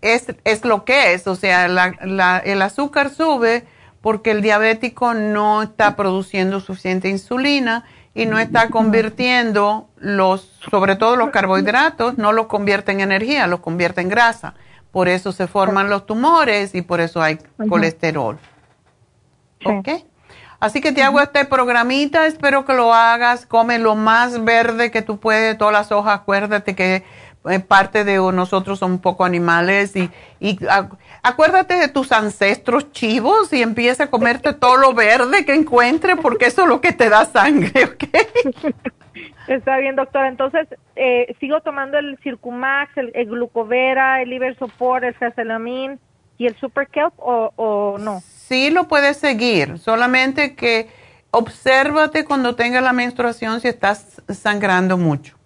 [0.00, 1.26] es, es, lo que es.
[1.26, 3.64] O sea, el azúcar sube
[4.00, 7.84] porque el diabético no está produciendo suficiente insulina
[8.14, 13.60] y no está convirtiendo los, sobre todo los carbohidratos, no los convierte en energía, los
[13.60, 14.54] convierte en grasa.
[14.90, 17.38] Por eso se forman los tumores y por eso hay
[17.68, 18.38] colesterol.
[19.64, 19.88] ¿Ok?
[20.58, 25.02] Así que te hago este programita, espero que lo hagas, come lo más verde que
[25.02, 27.04] tú puedes, todas las hojas, acuérdate que
[27.48, 30.10] eh, parte de nosotros son un poco animales y,
[30.40, 30.58] y
[31.26, 36.46] acuérdate de tus ancestros chivos y empieza a comerte todo lo verde que encuentre porque
[36.46, 38.04] eso es lo que te da sangre, ¿ok?
[39.48, 40.28] Está bien, doctora.
[40.28, 45.98] Entonces, eh, ¿sigo tomando el Circumax, el, Glucovera, el Liver Support, el Caselamine
[46.38, 48.20] y el Super Kelp o, o no?
[48.20, 50.88] Sí lo puedes seguir, solamente que
[51.32, 55.36] obsérvate cuando tenga la menstruación si estás sangrando mucho.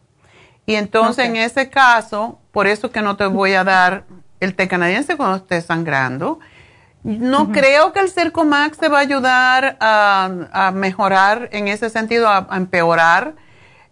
[0.67, 4.05] Y entonces en ese caso, por eso que no te voy a dar
[4.41, 6.41] el té canadiense cuando estés sangrando.
[7.03, 12.47] No creo que el Cercomax te va a ayudar a, mejorar en ese sentido, a,
[12.53, 13.35] empeorar.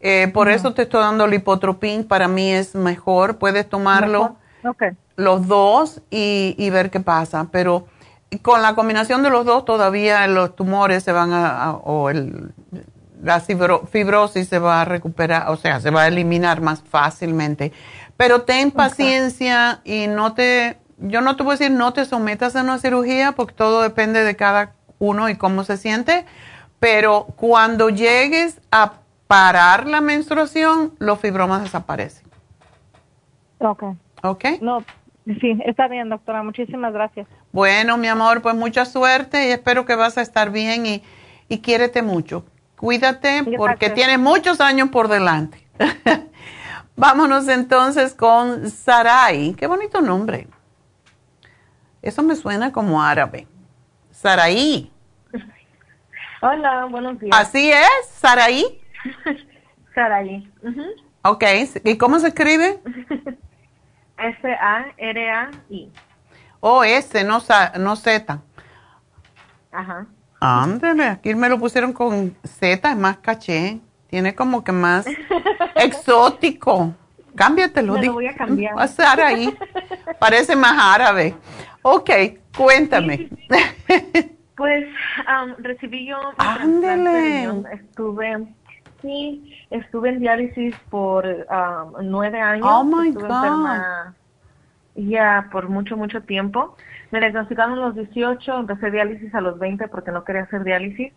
[0.00, 3.38] Eh, por eso te estoy dando lipotropin, para mí es mejor.
[3.38, 4.36] Puedes tomarlo
[5.16, 7.48] los dos y, y ver qué pasa.
[7.50, 7.86] Pero
[8.42, 12.52] con la combinación de los dos todavía los tumores se van a, o el,
[13.22, 17.72] la fibrosis se va a recuperar, o sea, se va a eliminar más fácilmente.
[18.18, 22.56] Pero ten paciencia y no te, yo no te voy a decir no te sometas
[22.56, 26.26] a una cirugía porque todo depende de cada uno y cómo se siente,
[26.80, 28.94] pero cuando llegues a
[29.28, 32.26] parar la menstruación, los fibromas desaparecen.
[33.60, 33.84] Ok.
[34.24, 34.44] Ok.
[34.60, 34.82] No,
[35.24, 36.42] sí, está bien, doctora.
[36.42, 37.28] Muchísimas gracias.
[37.52, 41.04] Bueno, mi amor, pues mucha suerte y espero que vas a estar bien y,
[41.48, 42.44] y quiérete mucho.
[42.76, 45.64] Cuídate porque tienes muchos años por delante.
[46.98, 49.54] Vámonos entonces con Sarai.
[49.54, 50.48] Qué bonito nombre.
[52.02, 53.46] Eso me suena como árabe.
[54.10, 54.90] Sarai.
[56.42, 57.38] Hola, buenos días.
[57.38, 58.08] ¿Así es?
[58.10, 58.80] ¿Sarai?
[59.94, 60.50] Sarai.
[61.22, 61.44] Ok,
[61.84, 62.80] ¿y cómo se escribe?
[64.18, 65.92] S-A-R-A-I.
[66.58, 67.38] Oh, S, no,
[67.78, 68.42] no Z.
[69.70, 70.06] Ajá.
[70.40, 73.78] Ándale, aquí me lo pusieron con Z, es más caché.
[74.08, 75.06] Tiene como que más
[75.76, 76.94] exótico.
[77.34, 77.94] Cámbiatelo.
[77.94, 78.74] Me lo voy a cambiar.
[78.74, 79.56] Pasar ahí.
[80.18, 81.34] Parece más árabe.
[81.82, 82.10] Ok,
[82.56, 83.28] cuéntame.
[84.56, 84.86] pues
[85.58, 87.44] recibí yo Ándale.
[87.72, 88.48] Estuve,
[89.00, 91.24] sí, estuve en diálisis por
[92.02, 92.66] nueve años.
[92.68, 94.14] Oh my God.
[94.96, 96.76] Ya, por mucho, mucho tiempo.
[97.12, 101.12] Me diagnosticaron a los 18, empecé diálisis a los 20 porque no quería hacer diálisis.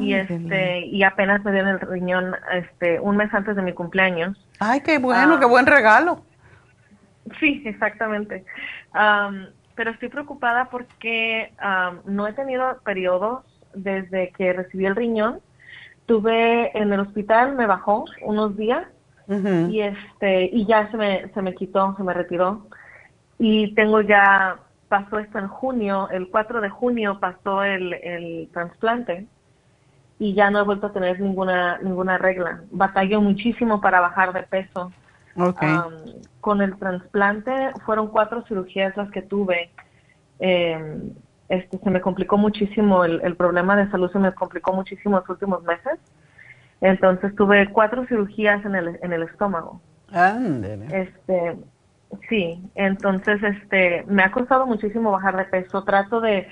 [0.00, 4.36] Y este y apenas me dieron el riñón este un mes antes de mi cumpleaños.
[4.60, 6.22] Ay, qué bueno, qué buen regalo.
[7.40, 8.44] Sí, exactamente.
[9.74, 11.52] pero estoy preocupada porque
[12.04, 13.44] no he tenido periodos
[13.74, 15.40] desde que recibí el riñón.
[16.06, 18.86] Tuve en el hospital, me bajó unos días
[19.70, 22.66] y este y ya se me se me quitó, se me retiró
[23.38, 29.26] y tengo ya pasó esto en junio, el 4 de junio pasó el, el trasplante
[30.18, 32.62] y ya no he vuelto a tener ninguna ninguna regla.
[32.70, 34.92] Batalló muchísimo para bajar de peso.
[36.40, 39.70] con el trasplante fueron cuatro cirugías las que tuve.
[40.38, 41.12] Eh,
[41.48, 45.28] este, se me complicó muchísimo el, el, problema de salud, se me complicó muchísimo los
[45.28, 45.98] últimos meses.
[46.80, 49.80] Entonces tuve cuatro cirugías en el, en el estómago.
[50.92, 51.56] Este,
[52.28, 55.84] Sí, entonces este me ha costado muchísimo bajar de peso.
[55.84, 56.48] Trato de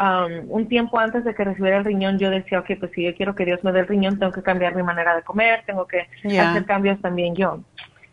[0.00, 3.14] um, un tiempo antes de que recibiera el riñón yo decía, ok, pues si yo
[3.14, 5.86] quiero que Dios me dé el riñón, tengo que cambiar mi manera de comer, tengo
[5.86, 6.08] que
[6.38, 7.60] hacer cambios también yo.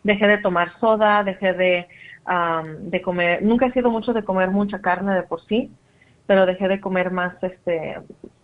[0.03, 1.87] Dejé de tomar soda, dejé de
[2.27, 5.71] um, de comer, nunca he sido mucho de comer mucha carne de por sí,
[6.25, 7.97] pero dejé de comer más este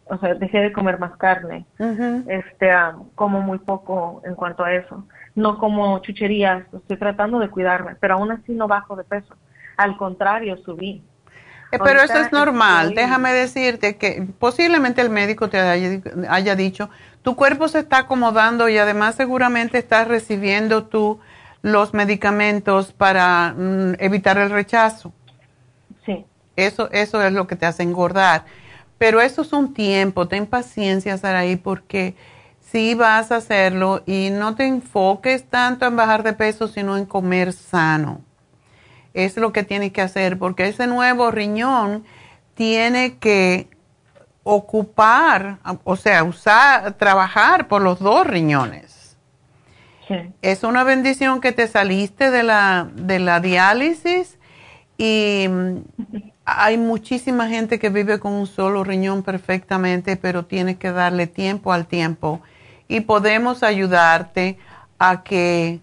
[0.07, 1.65] o sea, dejé de comer más carne.
[2.27, 5.03] Este, um, como muy poco en cuanto a eso
[5.35, 9.35] no como chucherías, estoy tratando de cuidarme, pero aún así no bajo de peso.
[9.77, 11.03] Al contrario, subí.
[11.75, 12.93] Eh, pero eso es normal.
[12.95, 16.89] Déjame decirte que posiblemente el médico te haya, dicho,
[17.21, 21.19] tu cuerpo se está acomodando y además seguramente estás recibiendo tú
[21.61, 25.13] los medicamentos para mm, evitar el rechazo.
[26.05, 26.25] Sí.
[26.55, 28.45] Eso, eso es lo que te hace engordar.
[28.97, 32.15] Pero eso es un tiempo, ten paciencia, Saraí, porque
[32.61, 37.05] sí vas a hacerlo y no te enfoques tanto en bajar de peso, sino en
[37.05, 38.21] comer sano.
[39.15, 42.03] Es lo que tienes que hacer, porque ese nuevo riñón
[42.53, 43.69] tiene que
[44.43, 49.17] ocupar, o sea, usar, trabajar por los dos riñones.
[50.43, 54.37] Es una bendición que te saliste de la, de la diálisis
[54.99, 55.47] y
[56.45, 61.73] hay muchísima gente que vive con un solo riñón perfectamente, pero tienes que darle tiempo
[61.73, 62.41] al tiempo
[62.87, 64.59] y podemos ayudarte
[64.99, 65.79] a que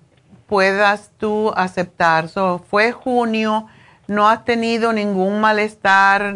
[0.52, 2.28] puedas tú aceptar.
[2.28, 3.68] So, fue junio,
[4.06, 6.34] no has tenido ningún malestar.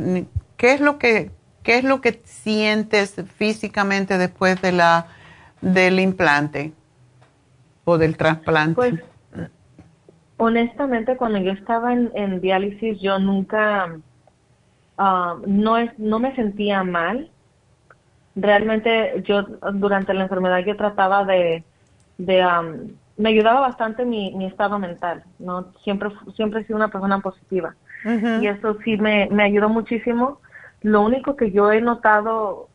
[0.57, 1.33] ¿Qué es lo que,
[1.63, 5.09] qué es lo que sientes físicamente después de la,
[5.61, 6.73] del implante
[7.85, 8.75] o del trasplante?
[8.75, 8.95] Pues,
[10.39, 13.99] honestamente, cuando yo estaba en, diálisis, yo nunca,
[14.97, 17.31] ah, no, es, no me sentía mal.
[18.35, 19.43] Realmente yo
[19.75, 21.65] durante la enfermedad yo trataba de,
[22.17, 22.43] de
[23.17, 25.73] me ayudaba bastante mi, mi estado mental, ¿no?
[25.83, 27.75] Siempre, siempre he sido una persona positiva.
[28.41, 30.41] Y eso sí me, me ayudó muchísimo.
[30.83, 32.69] Lo único que yo he notado,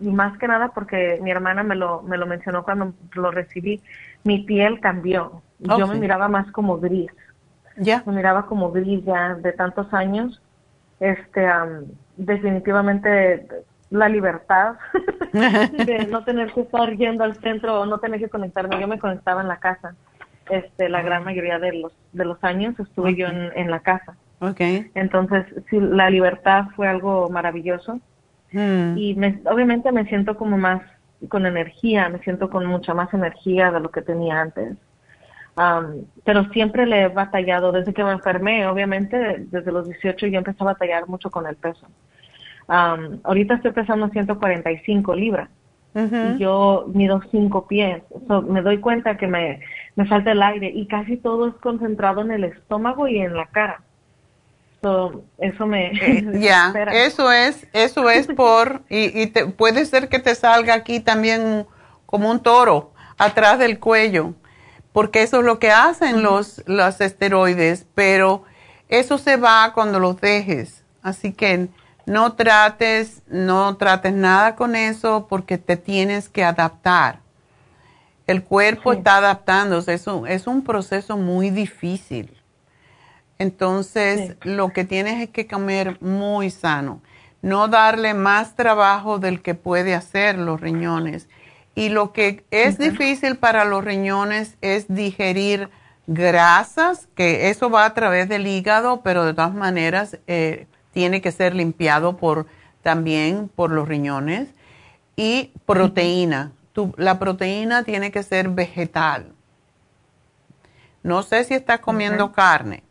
[0.00, 3.80] y más que nada porque mi hermana me lo, me lo mencionó cuando lo recibí,
[4.24, 5.42] mi piel cambió.
[5.60, 7.10] Yo me miraba más como gris.
[7.76, 8.02] Ya.
[8.04, 10.42] Me miraba como gris ya de tantos años.
[10.98, 11.46] Este,
[12.16, 13.46] definitivamente
[13.90, 14.76] la libertad
[15.32, 18.80] de no tener que estar yendo al centro o no tener que conectarme.
[18.80, 19.94] Yo me conectaba en la casa.
[20.50, 24.16] Este, la gran mayoría de los de los años estuve yo en, la casa.
[24.40, 24.90] Okay.
[24.94, 28.00] Entonces, sí, la libertad fue algo maravilloso.
[28.52, 28.96] Hmm.
[28.96, 30.80] Y me, obviamente me siento como más
[31.28, 34.76] con energía, me siento con mucha más energía de lo que tenía antes.
[36.24, 40.62] pero siempre le he batallado, desde que me enfermé, obviamente, desde los 18 yo empecé
[40.62, 41.88] a batallar mucho con el peso.
[42.68, 45.48] Um, ahorita estoy pesando 145 libras.
[45.94, 48.02] y yo mido 5 pies.
[48.46, 49.60] me doy cuenta que me,
[49.96, 53.46] me falta el aire y casi todo es concentrado en el estómago y en la
[53.46, 53.80] cara.
[55.38, 55.92] eso me...
[56.40, 61.00] Ya, eso es, eso es por, y, y te, puede ser que te salga aquí
[61.00, 61.66] también
[62.06, 64.34] como un toro atrás del cuello,
[64.92, 68.44] porque eso es lo que hacen los, los esteroides, pero
[68.88, 70.84] eso se va cuando los dejes.
[71.02, 71.68] Así que
[72.08, 77.20] no trates, no trates nada con eso porque te tienes que adaptar.
[78.26, 82.34] El cuerpo está adaptándose, es un, es un proceso muy difícil.
[83.38, 87.00] Entonces, lo que tienes es que comer muy sano,
[87.40, 91.28] no darle más trabajo del que puede hacer los riñones.
[91.74, 95.70] Y lo que es difícil para los riñones es digerir
[96.08, 100.66] grasas, que eso va a través del hígado, pero de todas maneras eh,
[100.98, 102.46] tiene que ser limpiado por
[102.82, 104.52] también por los riñones
[105.14, 106.50] y proteína.
[106.96, 109.28] la proteína tiene que ser vegetal.
[111.04, 112.82] No sé si estás comiendo carne.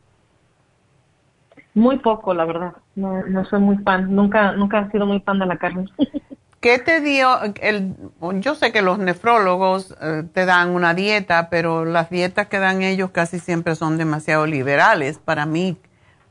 [1.73, 2.75] Muy poco, la verdad.
[2.95, 4.15] No, no soy muy fan.
[4.15, 5.85] Nunca, nunca he sido muy fan de la carne.
[6.61, 7.27] ¿Qué te dio?
[7.59, 7.93] El,
[8.39, 12.83] yo sé que los nefrólogos eh, te dan una dieta, pero las dietas que dan
[12.83, 15.77] ellos casi siempre son demasiado liberales para mí.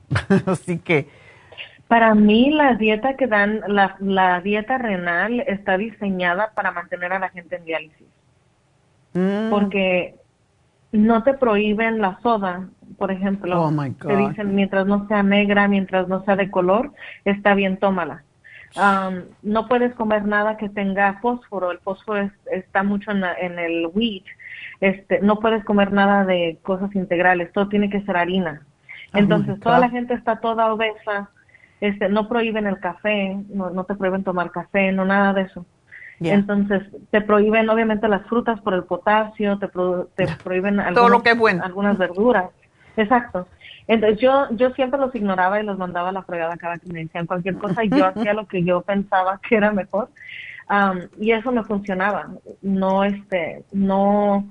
[0.47, 1.26] Así que
[1.89, 7.19] para mí la dieta que dan, la, la dieta renal está diseñada para mantener a
[7.19, 8.09] la gente en diálisis.
[9.15, 9.51] Mm.
[9.51, 10.17] Porque
[10.93, 12.69] no te prohíben la soda,
[12.99, 13.61] por ejemplo.
[13.61, 16.93] Oh te dicen mientras no sea negra, mientras no sea de color,
[17.25, 18.25] está bien, tómala.
[18.75, 21.71] Um, no puedes comer nada que tenga fósforo.
[21.71, 24.25] El fósforo está mucho en, en, el wheat.
[24.81, 27.53] Este, no puedes comer nada de cosas integrales.
[27.53, 28.63] Todo tiene que ser harina.
[29.15, 31.31] Oh Entonces, toda la gente está toda obesa
[31.81, 35.67] este, no prohíben el café, no, no te prohíben tomar café, no nada de eso.
[36.21, 41.33] Entonces, te prohíben obviamente las frutas por el potasio, te, te prohíben Todo lo que
[41.33, 41.63] es bueno.
[41.63, 42.47] algunas verduras.
[42.97, 43.47] Exacto.
[43.87, 47.01] Entonces, yo, yo siempre los ignoraba y los mandaba a la fregada cada que me
[47.01, 50.09] decían cualquier cosa y yo hacía lo que yo pensaba que era mejor.
[51.21, 52.31] y eso me funcionaba.
[52.63, 54.49] No, este, no,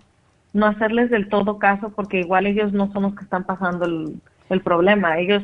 [0.53, 4.21] no hacerles del todo caso porque igual ellos no son los que están pasando el,
[4.49, 5.17] el problema.
[5.17, 5.43] Ellos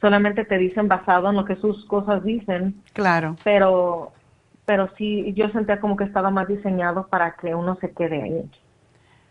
[0.00, 2.74] solamente te dicen basado en lo que sus cosas dicen.
[2.92, 3.36] Claro.
[3.44, 4.12] Pero,
[4.64, 8.50] pero sí, yo sentía como que estaba más diseñado para que uno se quede ahí.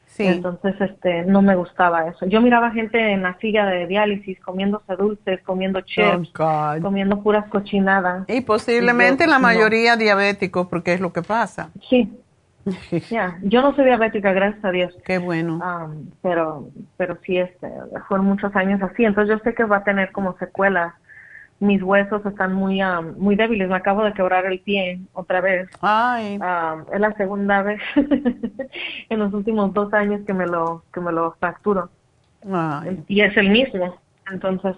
[0.08, 0.26] Sí.
[0.26, 2.26] Entonces, este, no me gustaba eso.
[2.26, 7.48] Yo miraba gente en la silla de diálisis comiéndose dulces, comiendo chips, oh, comiendo puras
[7.50, 8.24] cochinadas.
[8.28, 11.70] Y posiblemente la mayoría diabéticos, porque es lo que pasa.
[11.90, 12.10] Sí,
[13.10, 14.96] Ya, yo no soy diabética, gracias a Dios.
[15.06, 15.60] Qué bueno.
[16.22, 17.70] pero, pero sí, este,
[18.08, 20.94] fueron muchos años así, entonces yo sé que va a tener como secuelas.
[21.60, 22.82] Mis huesos están muy,
[23.18, 23.68] muy débiles.
[23.68, 25.68] Me acabo de quebrar el pie otra vez.
[25.82, 26.36] Ay.
[26.94, 27.82] es la segunda vez
[29.10, 31.90] en los últimos dos años que me lo, que me lo fracturo.
[33.08, 33.96] Y es el mismo.
[34.32, 34.76] Entonces,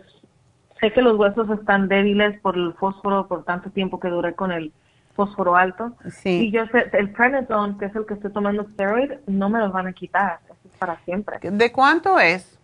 [0.80, 4.54] sé que los huesos están débiles por el fósforo, por tanto tiempo que duré con
[4.54, 4.72] el
[5.16, 5.94] fósforo alto.
[6.10, 6.48] Sí.
[6.48, 9.72] Y yo sé, el prednisone, que es el que estoy tomando steroid, no me lo
[9.72, 10.40] van a quitar.
[10.50, 11.38] es para siempre.
[11.42, 12.60] ¿De cuánto es?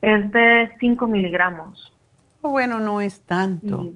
[0.00, 1.92] Es de 5 miligramos.
[2.40, 3.90] Oh, bueno, no es tanto.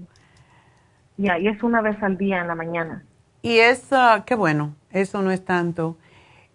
[1.16, 3.05] Ya, y es una vez al día en la mañana.
[3.43, 5.97] Y es, uh, qué bueno, eso no es tanto.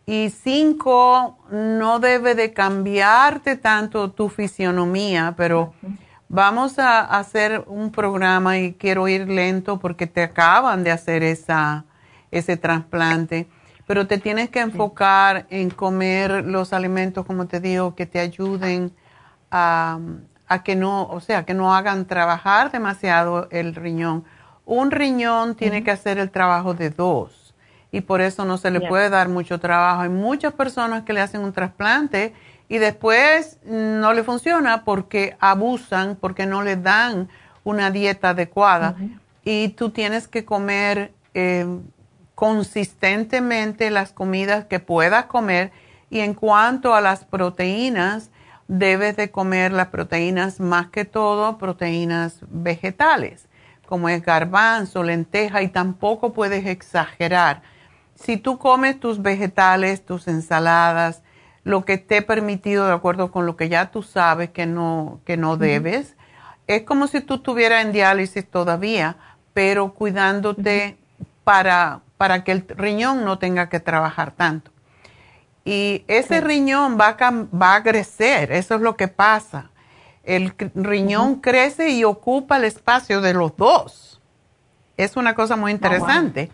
[0.06, 5.74] Y cinco, no debe de cambiarte tanto tu fisionomía, pero
[6.30, 11.86] vamos a hacer un programa y quiero ir lento porque te acaban de hacer esa,
[12.32, 13.48] ese trasplante,
[13.86, 18.94] pero te tienes que enfocar en comer los alimentos, como te digo, que te ayuden
[19.50, 20.00] a,
[20.48, 24.26] a que no, o sea, que no hagan trabajar demasiado el riñón.
[24.66, 27.56] Un riñón tiene que hacer el trabajo de dos
[27.92, 30.02] y por eso no se le puede dar mucho trabajo.
[30.02, 32.34] Hay muchas personas que le hacen un trasplante
[32.70, 37.30] y después no le funciona porque abusan, porque no le dan
[37.64, 38.96] una dieta adecuada.
[39.44, 41.66] Y tú tienes que comer eh,
[42.36, 45.72] consistentemente las comidas que puedas comer.
[46.10, 48.30] Y en cuanto a las proteínas,
[48.68, 53.48] debes de comer las proteínas más que todo, proteínas vegetales,
[53.86, 57.62] como es garbanzo, lenteja, y tampoco puedes exagerar
[58.20, 61.22] si tú comes tus vegetales, tus ensaladas,
[61.68, 65.36] lo que esté permitido de acuerdo con lo que ya tú sabes que no, que
[65.36, 66.16] no debes,
[66.66, 69.18] es como si tú estuvieras en diálisis todavía,
[69.54, 70.98] pero cuidándote
[71.44, 74.72] para, para que el riñón no tenga que trabajar tanto.
[75.66, 79.70] Y ese riñón va a, va a crecer, eso es lo que pasa.
[80.24, 84.22] El riñón crece y ocupa el espacio de los dos.
[84.96, 86.50] Es una cosa muy oh, interesante.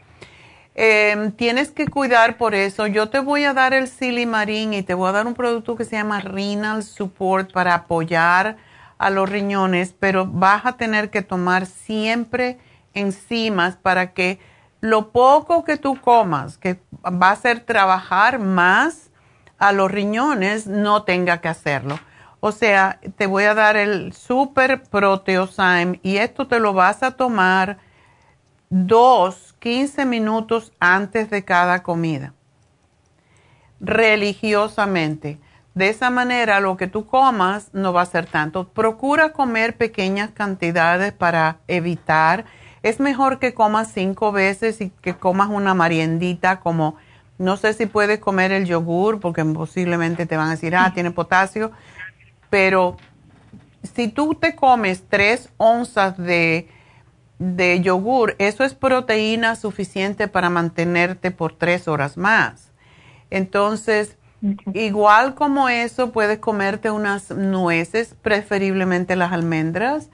[0.76, 2.88] Em, tienes que cuidar por eso.
[2.88, 5.86] Yo te voy a dar el silimarín y te voy a dar un producto que
[5.86, 8.58] se llama Renal Support para apoyar
[8.98, 12.58] a los riñones, pero vas a tener que tomar siempre
[12.94, 14.40] enzimas para que
[14.82, 19.12] lo poco que tú comas, que va a hacer trabajar más
[19.60, 22.00] a los riñones, no tenga que hacerlo.
[22.40, 27.12] O sea, te voy a dar el Super Proteosyme y esto te lo vas a
[27.12, 27.78] tomar
[28.74, 32.34] dos 15 minutos antes de cada comida,
[33.80, 35.40] religiosamente.
[35.76, 38.68] De esa manera lo que tú comas no va a ser tanto.
[38.70, 42.45] Procura comer pequeñas cantidades para evitar.
[42.82, 46.95] Es mejor que comas cinco veces y que comas una mariendita como,
[47.38, 51.12] no sé si puedes comer el yogur porque posiblemente te van a decir, ah, tiene
[51.12, 51.72] potasio,
[52.50, 52.98] pero
[53.84, 56.68] si tú te comes tres onzas de
[57.39, 62.72] de yogur, eso es proteína suficiente para mantenerte por tres horas más.
[63.30, 64.18] Entonces,
[64.73, 70.10] igual como eso, puedes comerte unas nueces, preferiblemente las almendras,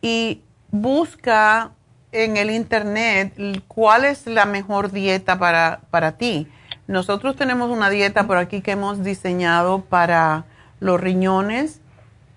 [0.00, 1.72] y busca
[2.12, 3.34] en el internet
[3.68, 6.48] cuál es la mejor dieta para, para ti.
[6.86, 10.44] Nosotros tenemos una dieta por aquí que hemos diseñado para
[10.80, 11.80] los riñones,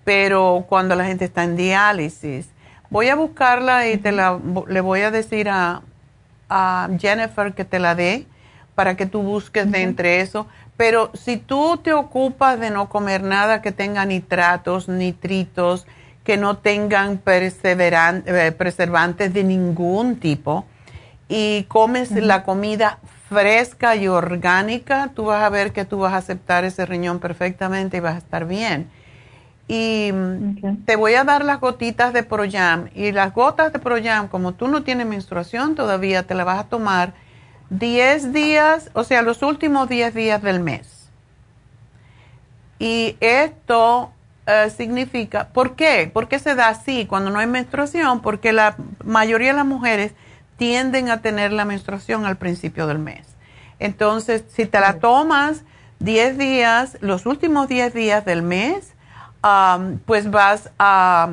[0.04, 2.48] pero cuando la gente está en diálisis,
[2.96, 5.82] Voy a buscarla y te la, le voy a decir a,
[6.98, 8.24] Jennifer que te la dé
[8.74, 10.46] para que tú busques de entre eso.
[10.78, 15.86] Pero si tú te ocupas de no comer nada que tenga nitratos, nitritos,
[16.24, 20.64] que no tengan eh, preservantes de ningún tipo
[21.28, 22.98] y comes la comida
[23.28, 27.98] fresca y orgánica, tú vas a ver que tú vas a aceptar ese riñón perfectamente
[27.98, 28.88] y vas a estar bien.
[29.68, 30.12] Y
[30.84, 32.88] te voy a dar las gotitas de Proyam.
[32.94, 36.68] Y las gotas de Proyam, como tú no tienes menstruación todavía, te las vas a
[36.68, 37.14] tomar
[37.70, 41.08] 10 días, o sea, los últimos 10 días del mes.
[42.78, 44.12] Y esto
[44.46, 46.10] eh, significa, ¿por qué?
[46.12, 48.20] ¿Por qué se da así cuando no hay menstruación?
[48.20, 50.12] Porque la mayoría de las mujeres
[50.56, 53.26] tienden a tener la menstruación al principio del mes.
[53.78, 55.64] Entonces, si te la tomas
[55.98, 58.94] 10 días, los últimos 10 días del mes,
[60.06, 61.28] pues vas a,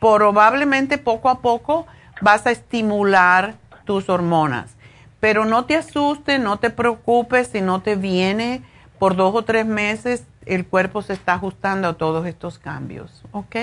[0.00, 1.86] probablemente poco a poco,
[2.20, 3.54] vas a estimular
[3.84, 4.76] tus hormonas.
[5.20, 8.62] Pero no te asustes, no te preocupes si no te viene
[8.98, 13.56] por dos o tres meses, el cuerpo se está ajustando a todos estos cambios, ¿ok?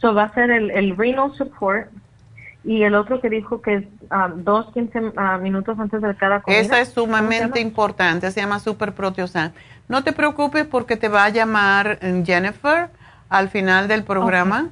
[0.00, 1.88] So va a ser el renal support
[2.64, 3.84] y el otro que dijo que es
[4.36, 5.00] dos, quince
[5.40, 6.60] minutos antes de cada comida.
[6.60, 9.52] Esa es sumamente importante, se llama Super Proteosan.
[9.86, 12.88] No te preocupes porque te va a llamar eh, Jennifer
[13.28, 14.70] al final del programa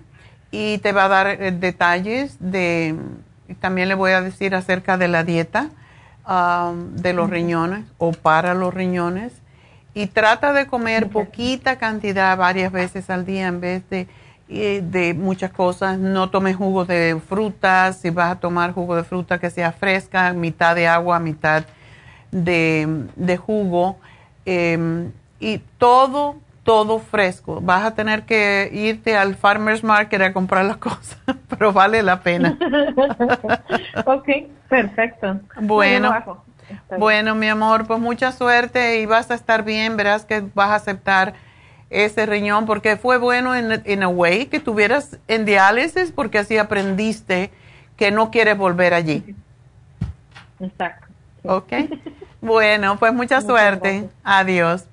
[0.50, 2.96] y te va a dar eh, detalles de,
[3.60, 5.68] también le voy a decir acerca de la dieta
[6.26, 9.34] um, de los riñones o para los riñones.
[9.94, 14.08] Y trata de comer poquita cantidad varias veces al día en vez de,
[14.52, 15.98] de muchas cosas.
[15.98, 17.96] No tomes jugo de frutas.
[17.96, 21.64] Si vas a tomar jugo de fruta que sea fresca, mitad de agua, mitad
[22.30, 23.98] de, de jugo
[24.44, 27.60] Em, y todo, todo fresco.
[27.60, 31.18] Vas a tener que irte al farmer's market a comprar las cosas,
[31.48, 32.58] pero vale la pena.
[34.06, 34.28] ok,
[34.68, 35.40] perfecto.
[35.60, 36.36] Bueno,
[36.98, 40.74] Bueno, mi amor, pues mucha suerte y vas a estar bien, verás que vas a
[40.76, 41.34] aceptar
[41.92, 46.58] ese riñón porque fue bueno en, en a way que tuvieras en diálisis porque así
[46.58, 47.50] aprendiste
[47.96, 49.36] que no quieres volver allí.
[50.58, 51.06] Exacto.
[51.44, 51.72] Ok.
[52.40, 54.08] bueno, pues mucha suerte.
[54.24, 54.86] Adiós.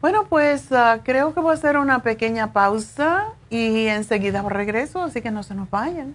[0.00, 5.22] Bueno, pues ah, creo que voy a hacer una pequeña pausa y enseguida regreso, así
[5.22, 6.14] que no se nos vayan.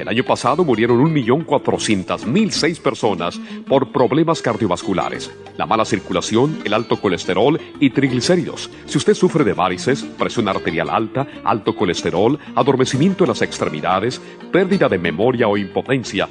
[0.00, 7.60] El año pasado murieron 1.400.006 personas por problemas cardiovasculares, la mala circulación, el alto colesterol
[7.80, 8.70] y triglicéridos.
[8.86, 14.88] Si usted sufre de varices, presión arterial alta, alto colesterol, adormecimiento en las extremidades, pérdida
[14.88, 16.30] de memoria o impotencia,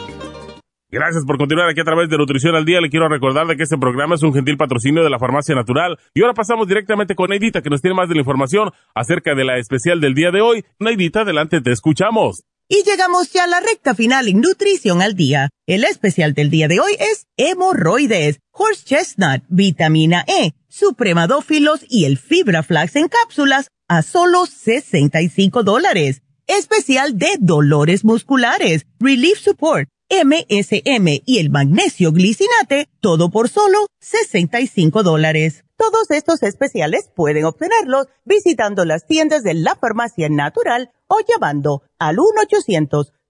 [0.91, 2.81] Gracias por continuar aquí a través de Nutrición al Día.
[2.81, 5.97] Le quiero recordar de que este programa es un gentil patrocinio de la Farmacia Natural.
[6.13, 9.45] Y ahora pasamos directamente con Neidita, que nos tiene más de la información acerca de
[9.45, 10.65] la especial del día de hoy.
[10.79, 12.43] Neidita, adelante, te escuchamos.
[12.67, 15.49] Y llegamos ya a la recta final en Nutrición al Día.
[15.65, 22.17] El especial del día de hoy es hemorroides, horse chestnut, vitamina E, supremadófilos y el
[22.17, 26.21] fibra flax en cápsulas a solo 65 dólares.
[26.47, 35.03] Especial de dolores musculares, relief support MSM y el magnesio glicinate, todo por solo 65
[35.03, 35.63] dólares.
[35.77, 42.17] Todos estos especiales pueden obtenerlos visitando las tiendas de la farmacia natural o llamando al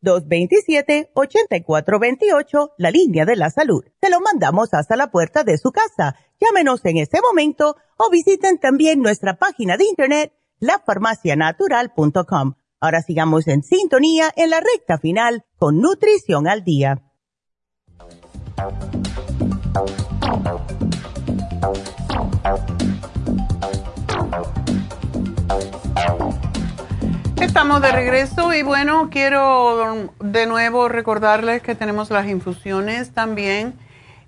[0.02, 3.86] 1-800-227-8428, la línea de la salud.
[4.02, 6.16] Se lo mandamos hasta la puerta de su casa.
[6.40, 13.62] Llámenos en este momento o visiten también nuestra página de internet, lafarmacianatural.com Ahora sigamos en
[13.62, 17.00] sintonía en la recta final con Nutrición al Día.
[27.40, 33.76] Estamos de regreso y bueno, quiero de nuevo recordarles que tenemos las infusiones también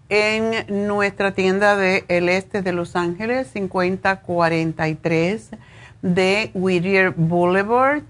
[0.10, 5.50] en nuestra tienda de el este de Los Ángeles, 5043
[6.04, 8.04] de Whittier Boulevard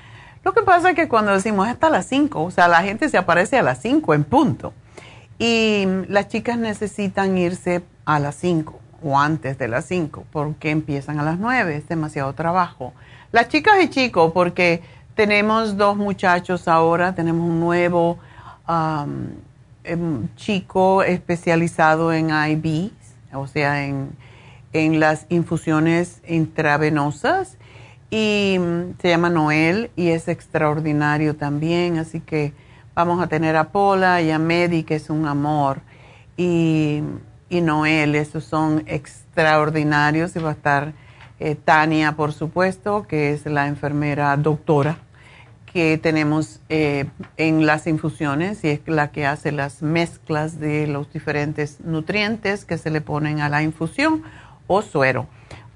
[0.43, 3.17] Lo que pasa es que cuando decimos hasta las 5, o sea, la gente se
[3.17, 4.73] aparece a las 5 en punto.
[5.37, 11.19] Y las chicas necesitan irse a las 5 o antes de las 5, porque empiezan
[11.19, 12.93] a las 9, es demasiado trabajo.
[13.31, 14.81] Las chicas y chicos, porque
[15.15, 18.17] tenemos dos muchachos ahora, tenemos un nuevo
[19.83, 22.91] em, chico especializado en IV,
[23.33, 24.11] o sea, en,
[24.73, 27.57] en las infusiones intravenosas,
[28.11, 32.53] y mm, se llama Noel y es extraordinario también, así que
[32.95, 35.81] vamos a tener a Paula y a Medi, que es un amor.
[36.35, 37.01] Y
[37.49, 40.93] y Noel, esos son extraordinarios y va a estar
[41.39, 44.97] eh, Tania, por supuesto, que es la enfermera doctora
[45.71, 47.05] que tenemos eh,
[47.37, 52.77] en las infusiones y es la que hace las mezclas de los diferentes nutrientes que
[52.77, 54.23] se le ponen a la infusión
[54.67, 55.27] o suero.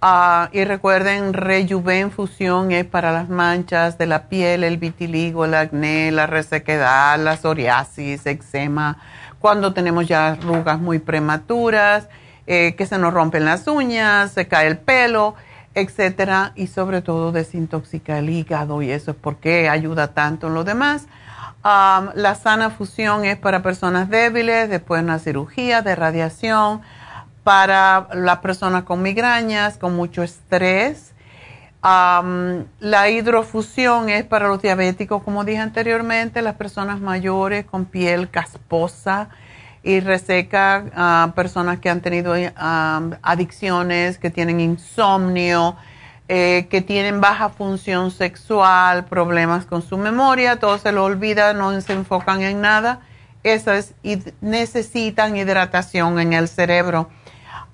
[0.02, 5.54] Ah, y recuerden, Rejuven Fusión es para las manchas de la piel, el vitiligo, el
[5.54, 8.98] acné, la resequedad, la psoriasis, eczema,
[9.44, 12.08] cuando tenemos ya arrugas muy prematuras,
[12.48, 15.36] eh, que se nos rompen las uñas, se cae el pelo,
[15.76, 20.64] etcétera, y sobre todo desintoxica el hígado y eso es porque ayuda tanto en lo
[20.64, 21.08] demás.
[21.62, 26.82] la sana fusión es para personas débiles después de una cirugía de radiación
[27.44, 31.13] para las personas con migrañas, con mucho estrés.
[31.84, 39.30] La hidrofusión es para los diabéticos, como dije anteriormente, las personas mayores con piel casposa
[39.84, 45.76] y reseca, uh, personas que han tenido adicciones, que tienen insomnio,
[46.30, 51.80] eh, que tienen baja función sexual, problemas con su memoria, todo se lo olvida, no
[51.82, 53.02] se enfocan en nada.
[53.44, 53.94] Esas
[54.40, 57.10] necesitan hidratación en el cerebro.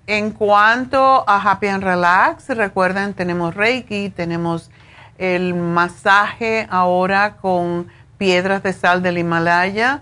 [0.06, 4.70] En cuanto a Happy and Relax, recuerden, tenemos Reiki, tenemos
[5.18, 10.00] el masaje ahora con piedras de sal del Himalaya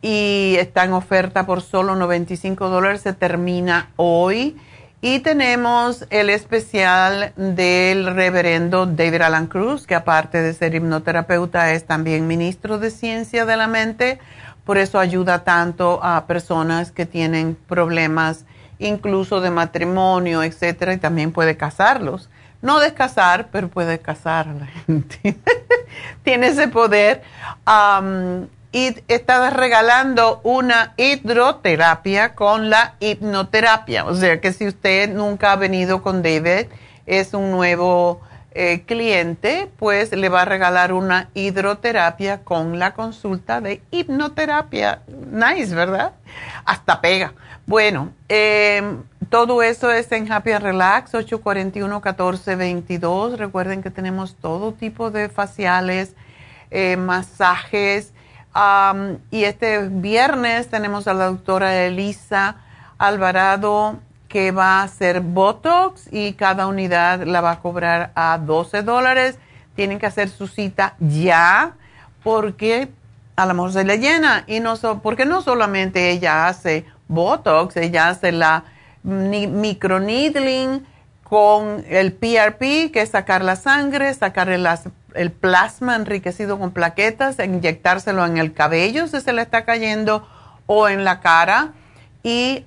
[0.00, 4.56] y está en oferta por solo 95 dólares, se termina hoy.
[5.04, 11.84] Y tenemos el especial del reverendo David Alan Cruz, que aparte de ser hipnoterapeuta es
[11.84, 14.20] también ministro de ciencia de la mente,
[14.64, 18.44] por eso ayuda tanto a personas que tienen problemas
[18.78, 22.30] incluso de matrimonio, etcétera, y también puede casarlos.
[22.60, 25.36] No descasar, pero puede casar a la gente.
[26.22, 27.22] Tiene ese poder.
[28.72, 34.06] Y está regalando una hidroterapia con la hipnoterapia.
[34.06, 36.68] O sea que si usted nunca ha venido con David,
[37.04, 38.22] es un nuevo
[38.54, 45.02] eh, cliente, pues le va a regalar una hidroterapia con la consulta de hipnoterapia.
[45.30, 46.12] Nice, ¿verdad?
[46.64, 47.32] Hasta pega.
[47.66, 53.36] Bueno, em, todo eso es en Happy Relax, 841-1422.
[53.36, 56.14] Recuerden que tenemos todo tipo de faciales,
[56.70, 58.11] eh, masajes.
[59.30, 62.56] Y este viernes tenemos a la doctora Elisa
[62.98, 63.98] Alvarado
[64.28, 69.38] que va a hacer Botox y cada unidad la va a cobrar a 12 dólares.
[69.74, 71.74] Tienen que hacer su cita ya
[72.22, 72.90] porque
[73.36, 78.08] a la mejor se le llena y no porque no solamente ella hace Botox, ella
[78.08, 78.64] hace la
[79.02, 80.86] microneedling
[81.24, 84.48] con el PRP, que es sacar la sangre, sacar
[85.14, 90.26] el, plasma enriquecido con plaquetas, inyectárselo en el cabello si se le está cayendo
[90.66, 91.72] o en la cara.
[92.22, 92.64] Y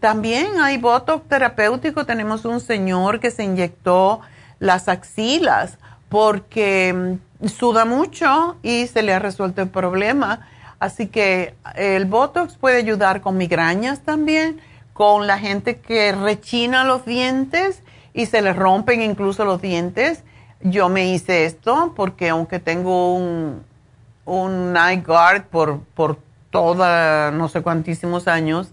[0.00, 2.06] también hay Botox terapéutico.
[2.06, 4.20] Tenemos un señor que se inyectó
[4.58, 5.78] las axilas
[6.08, 10.40] porque mm, suda mucho y se le ha resuelto el problema
[10.80, 14.60] Así que el Botox puede ayudar con migrañas también,
[14.92, 17.82] con la gente que rechina los dientes
[18.14, 20.22] y se les rompen incluso los dientes.
[20.60, 23.62] Yo me hice esto porque aunque tengo un,
[24.24, 26.18] un night guard por, por
[26.50, 28.72] toda, no sé cuantísimos años,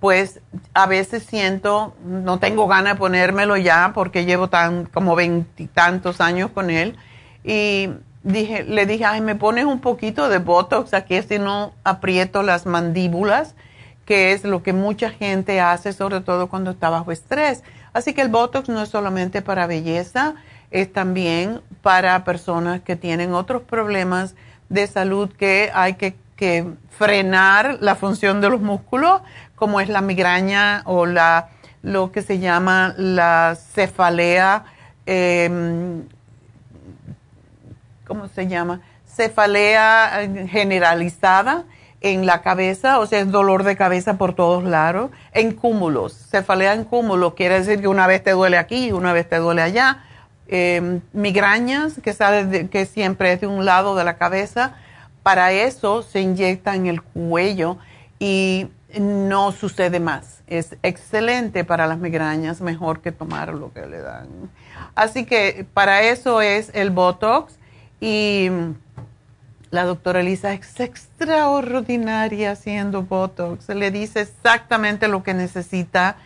[0.00, 0.40] pues
[0.74, 6.50] a veces siento, no tengo ganas de ponérmelo ya porque llevo tan como veintitantos años
[6.50, 6.96] con él.
[7.44, 7.90] Y
[8.22, 12.66] dije, le dije, ay, me pones un poquito de Botox aquí, si no aprieto las
[12.66, 13.54] mandíbulas,
[14.04, 17.62] que es lo que mucha gente hace, sobre todo cuando está bajo estrés.
[17.92, 20.34] Así que el Botox no es solamente para belleza,
[20.70, 24.34] es también para personas que tienen otros problemas
[24.68, 26.16] de salud que hay que,
[26.90, 29.22] frenar la función de los músculos,
[29.54, 31.48] como es la migraña o la,
[31.82, 34.64] lo que se llama la cefalea.
[35.06, 36.02] Eh,
[38.06, 38.80] ¿cómo se llama?
[39.06, 41.64] Cefalea eh, generalizada
[42.00, 46.12] en la cabeza, o sea, es dolor de cabeza por todos lados, en cúmulos.
[46.30, 49.62] Cefalea en cúmulo quiere decir que una vez te duele aquí una vez te duele
[49.62, 50.04] allá.
[50.48, 54.74] Em, migrañas, que, sale que siempre es de un lado de la cabeza,
[55.24, 57.78] para eso se inyecta en el cuello
[58.20, 58.68] y
[59.00, 60.42] no sucede más.
[60.46, 64.28] Es excelente para las migrañas, mejor que tomar lo que le dan.
[64.94, 67.58] Así que para eso es el Botox
[68.00, 68.48] y
[69.70, 73.68] la doctora Elisa es extraordinaria haciendo Botox.
[73.68, 76.16] Le dice exactamente lo que necesita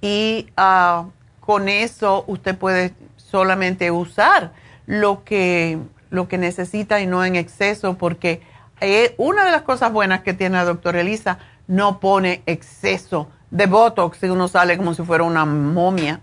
[0.00, 1.08] y ah,
[1.40, 2.94] con eso usted puede
[3.36, 4.52] solamente usar
[4.86, 8.40] lo que, lo que necesita y no en exceso porque
[8.80, 13.66] eh, una de las cosas buenas que tiene la doctora Elisa no pone exceso de
[13.66, 16.18] Botox y uno sale como si fuera una momia.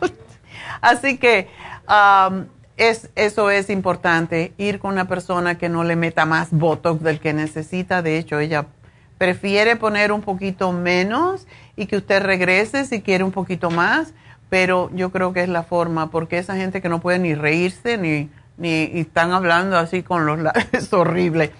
[0.80, 1.50] Así que
[2.78, 7.20] es, eso es importante, ir con una persona que no le meta más botox del
[7.20, 8.00] que necesita.
[8.00, 8.68] De hecho, ella
[9.18, 11.46] prefiere poner un poquito menos
[11.76, 14.14] y que usted regrese si quiere un poquito más,
[14.52, 17.96] pero yo creo que es la forma, porque esa gente que no puede ni reírse
[17.96, 20.40] ni, ni están hablando así con los
[20.72, 21.52] es horrible.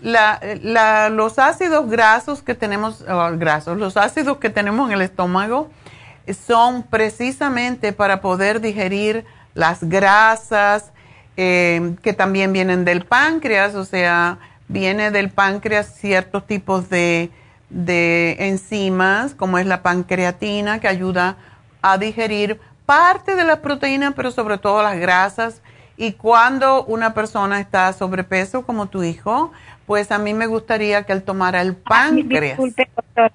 [0.00, 5.70] los ácidos grasos que tenemos, oh, grasos, los ácidos que tenemos en el estómago
[6.46, 9.24] son precisamente para poder digerir
[9.54, 10.92] las grasas
[11.36, 14.38] eh, que también vienen del páncreas, o sea,
[14.68, 17.30] viene del páncreas ciertos tipos de
[17.70, 21.36] de enzimas, como es la pancreatina, que ayuda
[21.82, 25.62] a digerir parte de las proteínas, pero sobre todo las grasas.
[25.96, 29.52] Y cuando una persona está sobrepeso, como tu hijo,
[29.86, 32.56] pues a mí me gustaría que él tomara el ah, páncreas.
[32.56, 33.32] disculpe, doctor.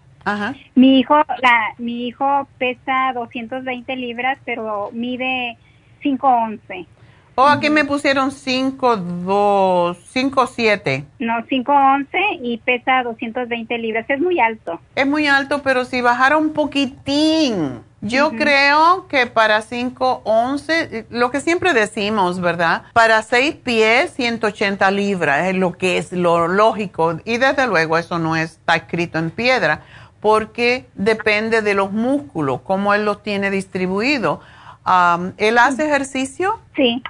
[0.76, 5.58] Mi hijo, la, mi hijo pesa 220 libras, pero mide
[6.02, 6.88] 5'11".
[7.36, 11.06] Oh, aquí me pusieron 5, 2, 5, 7.
[11.18, 14.08] No, 5, 11 y pesa 220 libras.
[14.08, 14.80] Es muy alto.
[14.96, 17.82] Es muy alto, pero si bajara un poquitín.
[18.02, 22.84] Yo creo que para 5, 11, lo que siempre decimos, ¿verdad?
[22.92, 27.20] Para 6 pies, 180 libras es lo que es lo lógico.
[27.24, 29.84] Y desde luego eso no está escrito en piedra,
[30.20, 34.40] porque depende de los músculos, cómo él los tiene distribuidos.
[34.86, 36.60] Um, ¿Él hace ejercicio?
[36.76, 37.02] Sí.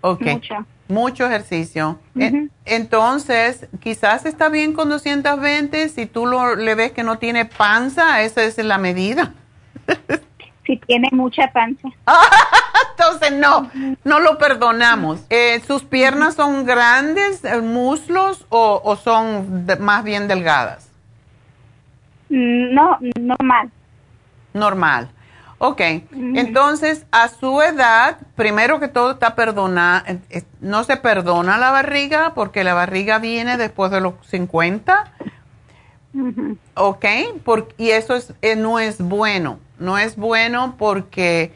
[0.00, 0.22] Ok.
[0.88, 1.26] Mucho.
[1.26, 1.98] ejercicio.
[2.18, 5.88] E, entonces, quizás está bien con 220.
[5.88, 9.34] Si tú lo, le ves que no tiene panza, esa es la medida.
[10.66, 11.88] si tiene mucha panza.
[12.90, 13.70] Entonces, no,
[14.04, 15.20] no lo perdonamos.
[15.30, 20.90] Eh, ¿Sus piernas son grandes, eh, muslos, o, o son más bien delgadas?
[22.28, 23.70] Mm, no, normal.
[24.52, 25.08] Normal.
[25.60, 25.80] Ok,
[26.12, 32.32] entonces a su edad, primero que todo está perdonada, eh, no se perdona la barriga
[32.34, 35.12] porque la barriga viene después de los 50.
[36.74, 37.04] Ok,
[37.76, 41.52] y eso es, eh, no es bueno, no es bueno porque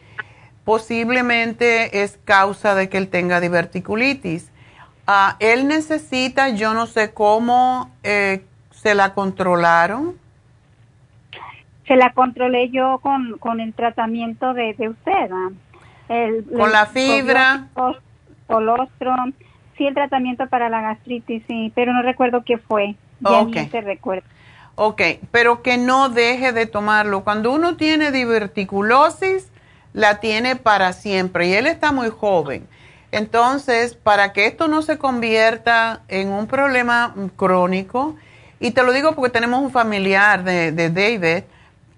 [0.65, 4.49] posiblemente es causa de que él tenga diverticulitis.
[5.07, 10.22] Ah, él necesita, yo no sé cómo eh, se la controlaron
[11.87, 15.31] se la controlé yo con, con el tratamiento de, de usted.
[16.09, 17.69] El, con la fibra.
[18.47, 19.33] Colostrum.
[19.77, 22.95] Sí, el tratamiento para la gastritis, sí, pero no recuerdo qué fue.
[23.21, 23.69] Ya okay.
[23.69, 24.27] se recuerda.
[24.75, 27.25] Ok, pero que no deje de tomarlo.
[27.25, 29.51] Cuando uno tiene diverticulosis,
[29.93, 32.67] la tiene para siempre y él está muy joven.
[33.11, 38.17] Entonces, para que esto no se convierta en un problema crónico,
[38.61, 41.45] y te lo digo porque tenemos un familiar de, de David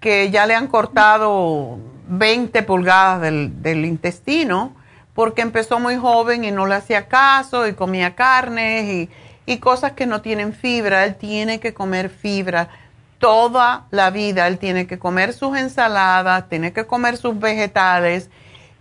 [0.05, 1.79] que ya le han cortado
[2.09, 4.75] 20 pulgadas del, intestino
[5.15, 9.09] porque empezó muy joven y no le hacía caso y comía carnes
[9.47, 11.05] y, cosas que no tienen fibra.
[11.05, 12.69] Él tiene que comer fibra.
[13.17, 14.45] toda la vida.
[14.45, 18.29] Él tiene que comer sus ensaladas, tiene que comer sus vegetales.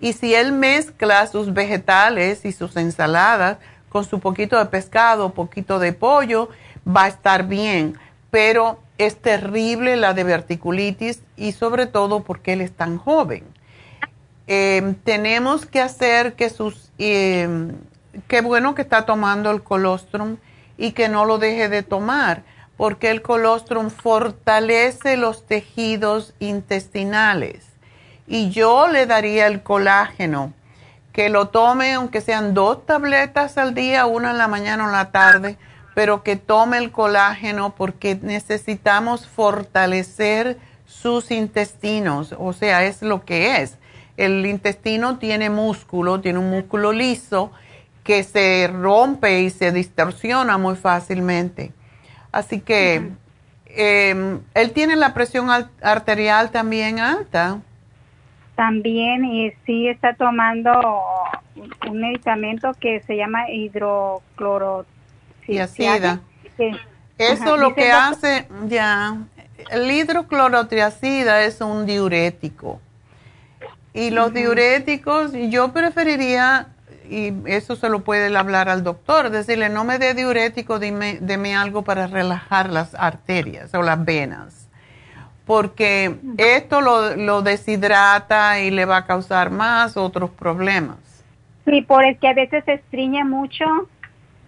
[0.00, 3.56] Y si él mezcla sus vegetales y sus ensaladas
[3.88, 6.50] con su poquito de pescado, poquito de pollo,
[6.86, 7.96] va a estar bien.
[8.30, 13.44] Pero es terrible la diverticulitis y sobre todo porque él es tan joven.
[14.46, 16.90] Em, tenemos que hacer que sus...
[16.98, 17.72] Eh,
[18.28, 20.36] qué bueno que está tomando el colostrum
[20.76, 22.42] y que no lo deje de tomar,
[22.76, 27.66] porque el colostrum fortalece los tejidos intestinales.
[28.26, 30.52] Y yo le daría el colágeno,
[31.12, 34.92] que lo tome aunque sean dos tabletas al día, una en la mañana o en
[34.92, 35.56] la tarde,
[35.94, 43.62] pero que tome el colágeno porque necesitamos fortalecer sus intestinos, o sea, es lo que
[43.62, 43.78] es.
[44.16, 47.52] El intestino tiene músculo, tiene un músculo liso
[48.04, 51.72] que se rompe y se distorsiona muy fácilmente.
[52.30, 53.10] Así que
[53.66, 55.48] em, él tiene la presión
[55.82, 57.60] arterial también alta.
[58.56, 60.70] También, y sí está tomando
[61.88, 63.46] un medicamento que se llama
[65.46, 66.20] hidroclorotiazida.
[67.18, 69.16] Eso lo que hace, ya,
[69.70, 72.80] el hidroclorotiazida es un diurético.
[73.92, 76.68] Y los diuréticos, yo preferiría
[77.08, 81.54] y eso se lo puede hablar al doctor, decirle, no me dé diurético, dime, deme
[81.54, 84.68] algo para relajar las arterias o las venas,
[85.44, 90.96] porque esto lo, lo deshidrata y le va a causar más otros problemas.
[91.66, 93.64] Sí, por es que a veces se estriñe mucho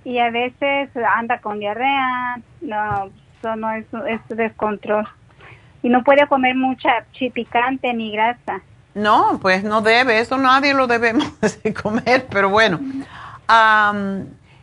[0.07, 3.11] y a veces anda con diarrea, no,
[3.41, 5.05] eso no es, es descontrol.
[5.83, 7.05] Y no puede comer mucha
[7.35, 8.61] picante ni grasa.
[8.95, 11.29] No, pues no debe, eso nadie lo debemos
[11.83, 12.79] comer, pero bueno.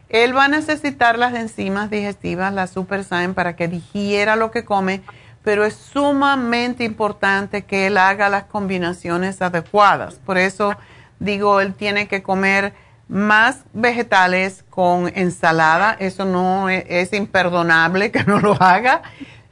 [0.08, 5.02] él va a necesitar las enzimas digestivas, la SuperSign, para que digiera lo que come,
[5.44, 10.16] pero es sumamente importante que él haga las combinaciones adecuadas.
[10.26, 10.74] Por eso
[11.20, 12.72] digo, él tiene que comer
[13.08, 19.02] más vegetales con ensalada, eso no es, es imperdonable que no lo haga,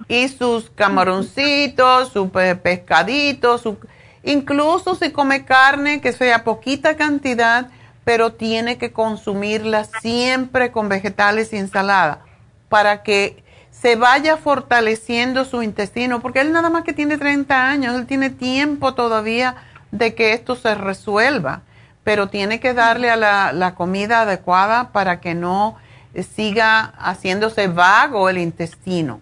[0.07, 3.77] y sus camaroncitos, su pescadito, su
[4.23, 7.69] Incluso si come carne, que sea poquita cantidad,
[8.03, 12.21] pero tiene que consumirla siempre con vegetales y ensalada
[12.69, 17.95] para que se vaya fortaleciendo su intestino, porque él nada más que tiene 30 años,
[17.95, 19.55] él tiene tiempo todavía
[19.91, 21.63] de que esto se resuelva,
[22.03, 25.77] pero tiene que darle a la, la comida adecuada para que no
[26.19, 29.21] siga haciéndose vago el intestino.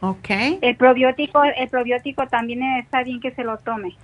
[0.00, 0.58] Okay.
[0.60, 3.96] El probiótico, el probiótico también está bien que se lo tome.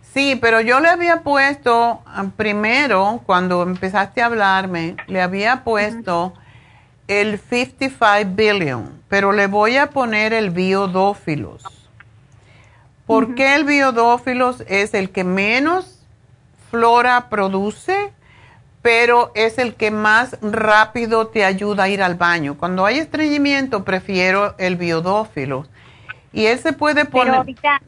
[0.00, 6.32] Sí, pero yo le había puesto ah, primero, cuando empezaste a hablarme, le había puesto
[7.08, 11.62] el 55 billion, pero le voy a poner el biodófilos.
[13.06, 15.97] ¿Por qué el biodófilos es el que menos
[16.70, 18.12] flora produce?
[18.82, 22.56] pero es el que más rápido te ayuda a ir al baño.
[22.56, 25.66] Cuando hay estreñimiento, prefiero el biodófilo.
[26.32, 27.26] Y él se puede poner...
[27.26, 27.82] Pero ahorita,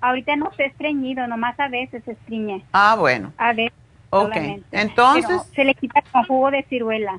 [0.00, 2.64] ahorita no se estreñido, nomás a veces se estreñe.
[2.72, 3.32] Ah, bueno.
[3.36, 3.74] A veces.
[4.10, 4.36] Ok,
[4.70, 5.42] entonces...
[5.54, 7.18] se le quita con jugo de ciruela.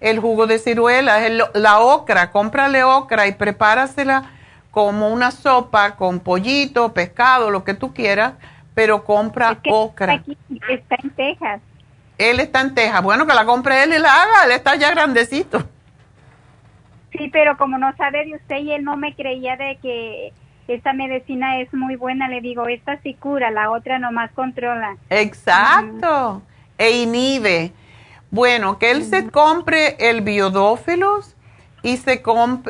[0.00, 1.20] El jugo de ciruela,
[1.54, 4.24] la ocra, cómprale ocra y prepárasela
[4.72, 8.32] como una sopa con pollito, pescado, lo que tú quieras,
[8.74, 10.14] pero compra ocra.
[10.14, 10.38] Está, aquí,
[10.68, 11.60] está en Texas.
[12.18, 13.02] Él está en Texas.
[13.02, 14.44] Bueno, que la compre él y la haga.
[14.46, 15.62] Él está ya grandecito.
[17.12, 20.32] Sí, pero como no sabe de usted y él no me creía de que
[20.68, 24.96] esta medicina es muy buena, le digo, esta sí cura, la otra nomás controla.
[25.10, 26.42] Exacto.
[26.78, 27.72] E inhibe.
[28.30, 31.36] Bueno, que él se compre el biodófilos
[31.82, 32.22] y se,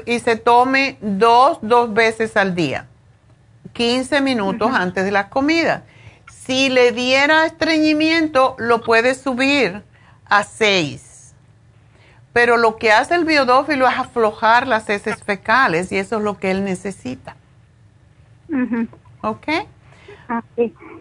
[0.06, 2.86] y se tome dos, dos veces al día.
[3.72, 5.82] 15 minutos antes de las comidas.
[6.44, 9.84] Si le diera estreñimiento, lo puede subir
[10.26, 11.34] a 6.
[12.32, 16.38] Pero lo que hace el biodófilo es aflojar las heces fecales y eso es lo
[16.38, 17.36] que él necesita.
[19.20, 19.46] ¿Ok?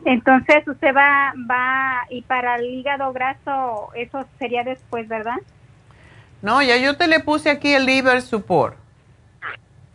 [0.05, 5.38] Entonces usted va, va, y para el hígado graso, eso sería después, ¿verdad?
[6.43, 8.77] No, ya yo te le puse aquí el liver support.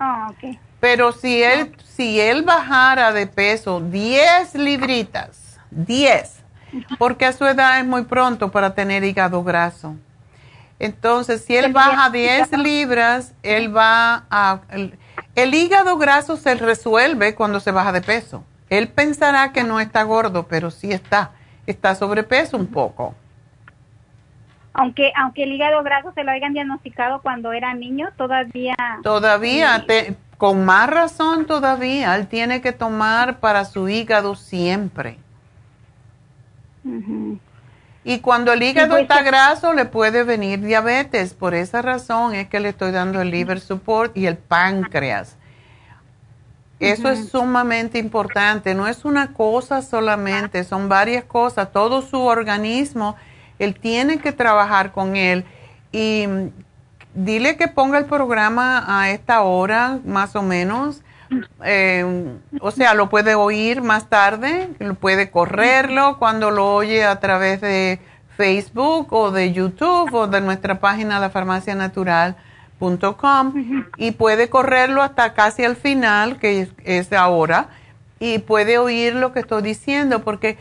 [0.00, 0.58] Oh, ok.
[0.80, 6.42] Pero si él, si él bajara de peso 10 libritas, 10,
[6.98, 9.96] porque a su edad es muy pronto para tener hígado graso.
[10.78, 14.60] Entonces, si él baja 10 libras, él va a...
[15.34, 18.44] El, hígado graso se resuelve cuando se baja de peso.
[18.68, 21.30] Él pensará que no está gordo, pero sí está.
[21.66, 23.14] Está sobrepeso un poco.
[24.74, 30.14] aunque aunque el hígado graso se lo hayan diagnosticado cuando era niño, todavía Todavía, te-
[30.38, 35.18] con más razón todavía, él tiene que tomar para su hígado siempre.
[38.04, 41.34] Y cuando el hígado pues, está graso, le puede venir diabetes.
[41.34, 45.36] Por esa razón es que le estoy dando el liver support y el páncreas.
[46.78, 48.74] Eso es sumamente importante.
[48.74, 51.72] No es una cosa solamente, son varias cosas.
[51.72, 53.16] Todo su organismo,
[53.58, 55.44] él tiene que trabajar con él.
[55.90, 56.28] Y
[57.16, 61.02] dile que ponga el programa a esta hora, más o menos.
[61.64, 62.04] Eh,
[62.60, 64.68] o sea, lo puede oír más tarde,
[65.00, 67.98] puede correrlo cuando lo oye a través de
[68.36, 73.54] Facebook o de YouTube o de nuestra página lafarmacianatural.com
[73.96, 77.70] y puede correrlo hasta casi al final, que es, es ahora,
[78.20, 80.58] y puede oír lo que estoy diciendo, porque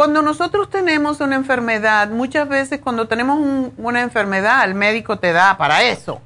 [0.00, 5.30] cuando nosotros tenemos una enfermedad, muchas veces cuando tenemos un- una enfermedad, el médico te
[5.34, 6.22] da para eso.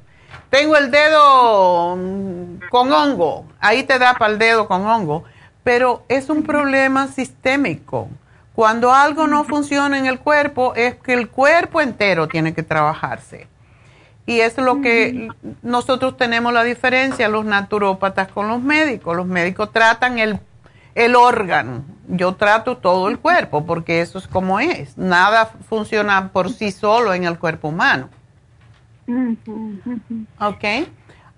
[0.49, 5.25] Tengo el dedo mm, con hongo, ahí te da para el dedo con hongo,
[5.65, 8.07] pero es un problema sistémico.
[8.53, 13.49] Cuando algo no funciona en el cuerpo, es que el cuerpo entero tiene que trabajarse.
[14.25, 15.27] Y es lo que
[15.63, 19.17] nosotros tenemos la diferencia, los naturópatas con los médicos.
[19.17, 20.39] Los médicos tratan el,
[20.95, 24.97] el órgano, yo trato todo el cuerpo, porque eso es como es.
[24.97, 28.09] Nada funciona por sí solo en el cuerpo humano.
[30.39, 30.63] ¿Ok?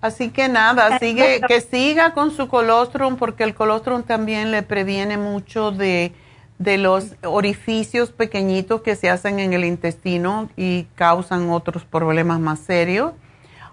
[0.00, 5.18] Así que nada, sigue, que siga con su colostrum porque el colostrum también le previene
[5.18, 6.12] mucho de,
[6.58, 12.60] de los orificios pequeñitos que se hacen en el intestino y causan otros problemas más
[12.60, 13.12] serios.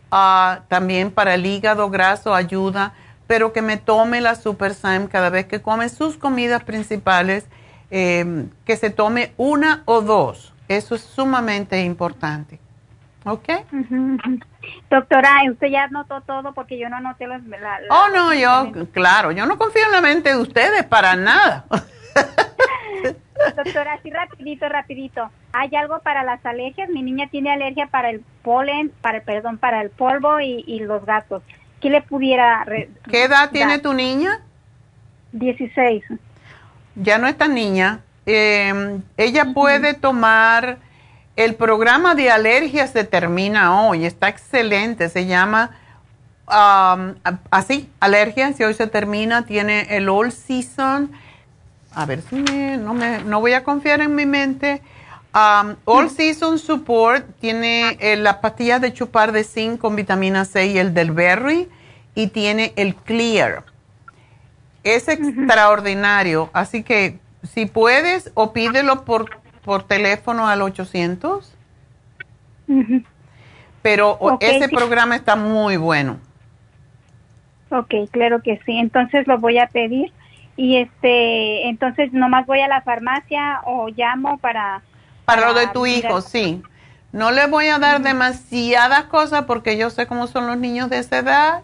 [0.10, 2.94] Ah, también para el hígado graso ayuda,
[3.28, 7.48] pero que me tome la Super Syme cada vez que come sus comidas principales,
[7.92, 10.54] eh, que se tome una o dos.
[10.68, 12.60] Eso es sumamente importante.
[13.28, 13.50] ¿Ok?
[13.72, 14.40] Ujú, ujú.
[14.90, 16.54] Doctora, ¿usted ya anotó todo?
[16.54, 17.44] Porque yo no anoté los...
[17.46, 21.16] la- la- Oh, no, yo, claro, yo no confío en la mente de ustedes para
[21.16, 21.66] nada.
[23.56, 25.30] Doctora, así rapidito, rapidito.
[25.54, 26.90] ¿Hay algo para las alergias?
[26.90, 31.06] Mi niña tiene alergia para el polen, para perdón, para el polvo y, y los
[31.06, 31.44] gatos.
[31.86, 32.66] ¿Qué le pudiera...
[33.12, 34.40] ¿Qué edad tiene tu niña?
[35.34, 36.03] 16.
[36.95, 37.99] Ya no es tan niña.
[38.26, 40.80] Eh, ella puede tomar,
[41.36, 45.78] el programa de alergias se termina hoy, está excelente, se llama
[46.48, 47.14] um,
[47.52, 51.12] así, alergias, y hoy se termina, tiene el All Season,
[51.94, 54.82] a ver si me, no, me, no voy a confiar en mi mente.
[55.36, 60.68] Um, All Season Support tiene eh, las pastillas de chupar de zinc con vitamina C
[60.68, 61.68] y el del berry,
[62.16, 63.64] y tiene el Clear.
[64.84, 69.30] Es extraordinario, así que si puedes o pídelo por,
[69.64, 71.53] por teléfono al 800,
[72.68, 73.03] Ujú.
[73.82, 74.76] pero ese sí.
[74.76, 76.18] programa está muy bueno.
[77.70, 78.78] Ok, claro que sí.
[78.78, 80.12] Entonces lo voy a pedir.
[80.56, 84.82] Y este, entonces nomás voy a la farmacia o llamo para...
[85.26, 86.62] Para lo de tu mirar- hijo, sí.
[87.12, 91.00] No le voy a dar demasiadas cosas porque yo sé cómo son los niños de
[91.00, 91.62] esa edad.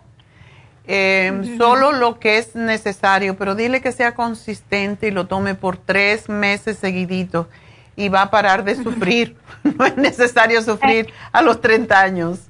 [0.87, 5.77] Eh, Solo lo que es necesario, pero dile que sea consistente y lo tome por
[5.77, 7.47] tres meses seguiditos
[7.95, 9.35] y va a parar de sufrir.
[9.77, 12.47] no es necesario sufrir a los 30 años.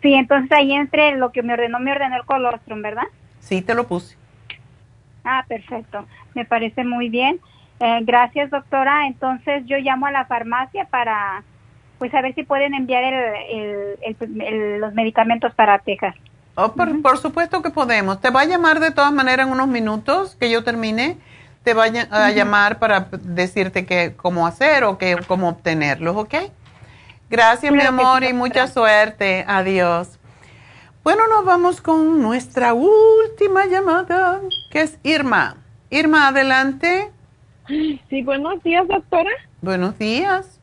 [0.00, 3.02] Sí, entonces ahí entre lo que me ordenó, me ordenó el colostrum, ¿verdad?
[3.40, 4.16] Sí, te lo puse.
[5.24, 6.06] Ah, perfecto.
[6.34, 7.40] Me parece muy bien.
[7.80, 9.06] Eh, gracias, doctora.
[9.06, 11.42] Entonces yo llamo a la farmacia para,
[11.98, 13.14] pues, a ver si pueden enviar el,
[13.50, 16.14] el- el- el- los medicamentos para Texas.
[16.56, 18.20] Oh, por, por supuesto que podemos.
[18.20, 21.16] Te va a llamar de todas maneras en unos minutos que yo termine.
[21.62, 26.16] Te va a ll- a llamar para decirte que, cómo hacer o que, cómo obtenerlos,
[26.16, 26.34] ¿ok?
[27.30, 29.44] Gracias, mi amor, sí, y mucha suerte.
[29.46, 30.18] Adiós.
[31.04, 34.40] Bueno, nos vamos con nuestra última llamada,
[34.72, 35.56] que es Irma.
[35.90, 37.10] Irma, adelante.
[37.68, 39.30] Sí, buenos días, doctora.
[39.60, 40.58] Buenos días.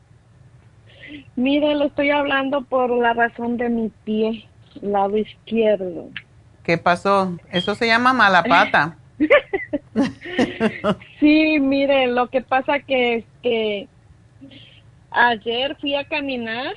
[1.36, 4.48] Mire, le estoy hablando por la razón de mi pie,
[4.82, 6.08] lado izquierdo.
[6.64, 7.36] ¿Qué pasó?
[7.52, 8.96] Eso se llama mala pata.
[11.20, 13.88] Sí, mire, lo que pasa que es que
[15.10, 16.74] ayer fui a caminar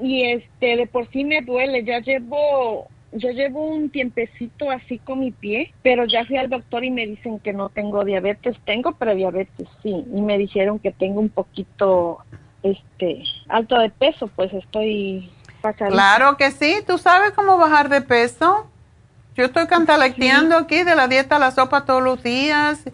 [0.00, 5.20] y este de por sí me duele, ya llevo ya llevo un tiempecito así con
[5.20, 8.92] mi pie, pero ya fui al doctor y me dicen que no tengo diabetes, tengo
[8.92, 12.18] prediabetes, sí, y me dijeron que tengo un poquito
[12.62, 15.30] este alto de peso, pues estoy
[15.60, 15.94] pasadita.
[15.94, 16.76] Claro que sí.
[16.86, 18.68] ¿Tú sabes cómo bajar de peso?
[19.34, 22.84] Yo estoy cantalecteando aquí de la dieta a la sopa todos los días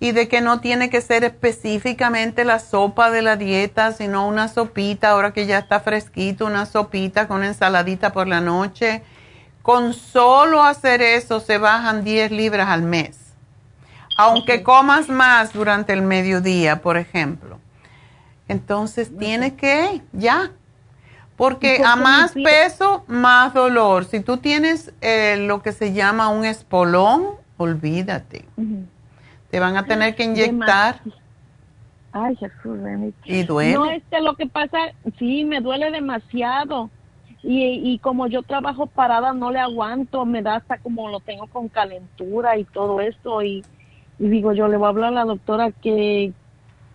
[0.00, 4.48] y de que no tiene que ser específicamente la sopa de la dieta, sino una
[4.48, 9.02] sopita, ahora que ya está fresquito, una sopita con ensaladita por la noche.
[9.66, 13.34] Con solo hacer eso se bajan 10 libras al mes.
[14.16, 17.58] Aunque comas más durante el mediodía, por ejemplo.
[18.46, 20.52] Entonces tiene que, ya.
[21.34, 24.04] Porque a más peso, más dolor.
[24.04, 28.44] Si tú tienes eh, lo que se llama un espolón, olvídate.
[29.50, 31.00] Te van a tener que inyectar.
[32.12, 32.78] Ay, Jesús,
[33.24, 33.74] ¿Y duele?
[33.74, 34.78] No, este, lo que pasa,
[35.18, 36.88] sí, me duele demasiado.
[37.48, 41.46] Y, y como yo trabajo parada, no le aguanto, me da hasta como lo tengo
[41.46, 43.40] con calentura y todo eso.
[43.40, 43.64] Y,
[44.18, 46.32] y digo, yo le voy a hablar a la doctora que,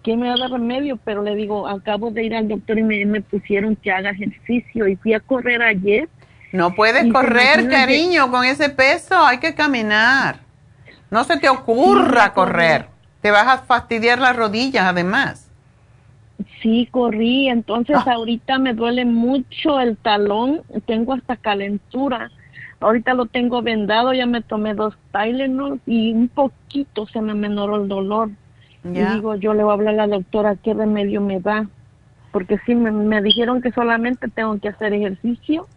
[0.04, 3.22] que me da remedio, pero le digo, acabo de ir al doctor y me, me
[3.22, 6.10] pusieron que haga ejercicio y fui a correr ayer.
[6.52, 10.42] No puedes correr, cariño, con ese peso, hay que caminar.
[11.10, 12.88] No se te ocurra correr.
[13.22, 15.51] Te vas a fastidiar las rodillas además.
[16.62, 18.14] Sí, corrí, entonces ah.
[18.14, 22.32] ahorita me duele mucho el talón, tengo hasta calentura.
[22.80, 27.84] Ahorita lo tengo vendado, ya me tomé dos Tylenol y un poquito se me menoró
[27.84, 28.32] el dolor.
[28.84, 31.68] Y digo, yo le voy a hablar a la doctora qué remedio me da,
[32.32, 35.68] porque sí me, me dijeron que solamente tengo que hacer ejercicio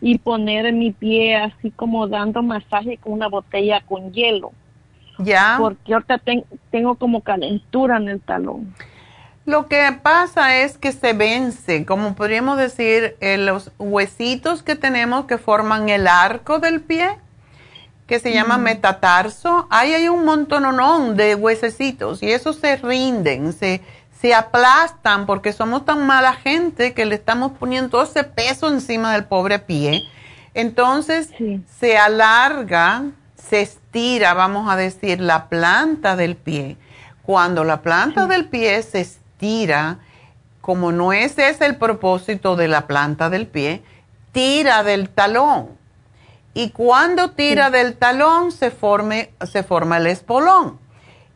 [0.00, 4.52] y poner mi pie así como dando masaje con una botella con hielo.
[5.18, 5.56] Ya.
[5.58, 6.20] Porque ahorita
[6.70, 8.74] tengo como calentura en el talón.
[9.48, 15.24] Lo que pasa es que se vence, como podríamos decir, eh, los huesitos que tenemos
[15.24, 17.16] que forman el arco del pie,
[18.06, 19.66] que se llama metatarso.
[19.70, 23.80] Ahí hay un montononón de huesecitos y esos se rinden, se,
[24.20, 29.14] se aplastan porque somos tan mala gente que le estamos poniendo todo ese peso encima
[29.14, 30.02] del pobre pie.
[30.52, 31.30] Entonces
[31.80, 33.04] se alarga
[33.48, 36.76] se estira, vamos a decir, la planta del pie.
[37.22, 39.27] Cuando la planta del pie se estira,
[40.60, 43.82] como no ese es el propósito de la planta del pie,
[44.32, 45.70] tira del talón.
[46.54, 50.78] Y cuando tira del talón se, forme, se forma el espolón.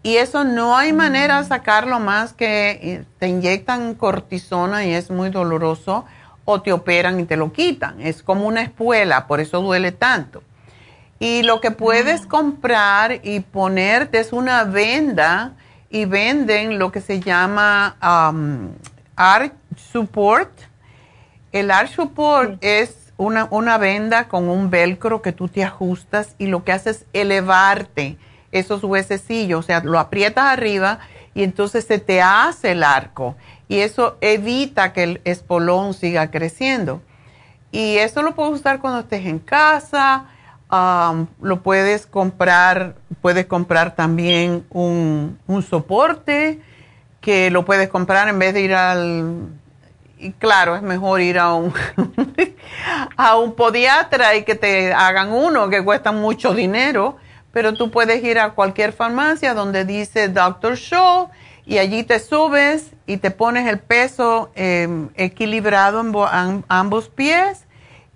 [0.02, 5.10] Y eso no hay manera de sacarlo más que eh, te inyectan cortisona y es
[5.10, 6.04] muy doloroso
[6.44, 8.00] o te operan y te lo quitan.
[8.00, 10.42] Es como una espuela, por eso duele tanto.
[11.20, 15.52] Y lo que puedes comprar y ponerte es una venda
[15.92, 18.70] y venden lo que se llama um,
[19.14, 20.50] Art Support.
[21.52, 26.46] El Art Support es una, una venda con un velcro que tú te ajustas y
[26.46, 28.16] lo que hace es elevarte
[28.52, 30.98] esos huesecillos, o sea, lo aprietas arriba
[31.34, 33.36] y entonces se te hace el arco
[33.68, 37.02] y eso evita que el espolón siga creciendo.
[37.70, 40.26] Y eso lo puedes usar cuando estés en casa,
[40.72, 45.38] lo puedes comprar, puedes comprar también un,
[45.68, 46.60] soporte
[47.20, 49.48] que lo puedes comprar en vez de ir al...
[50.18, 51.74] Y claro, es mejor ir a un,
[53.16, 57.16] a un podiatra y que te hagan uno que cuesta mucho dinero,
[57.52, 60.76] pero tú puedes ir a cualquier farmacia donde dice Dr.
[60.76, 61.28] Show
[61.66, 67.66] y allí te subes y te pones el peso em, equilibrado en ambos pies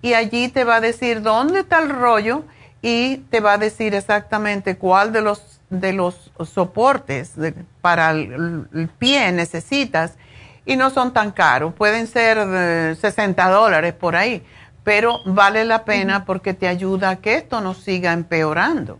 [0.01, 2.43] y allí te va a decir dónde está el rollo
[2.81, 7.33] y te va a decir exactamente cuál de los, de los soportes
[7.81, 10.15] para el, pie necesitas.
[10.65, 14.43] Y no son tan caros, pueden ser 60 dólares por ahí,
[14.83, 18.99] pero vale la pena porque te ayuda a que esto no siga empeorando.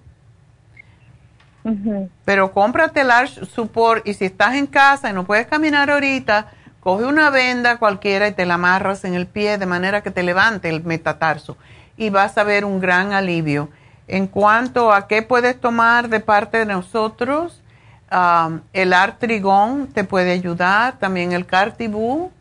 [2.23, 6.47] Pero cómprate el Arch Support y si estás en casa y no puedes caminar ahorita,
[6.87, 10.23] coge una venda cualquiera y te la amarras en el pie de manera que te
[10.23, 11.57] levante el metatarso
[11.97, 13.67] y vas a ver un gran alivio.
[14.07, 17.61] En cuanto a qué puedes tomar de parte de nosotros,
[18.09, 22.31] um, el artrigón te puede ayudar, también el cartibú,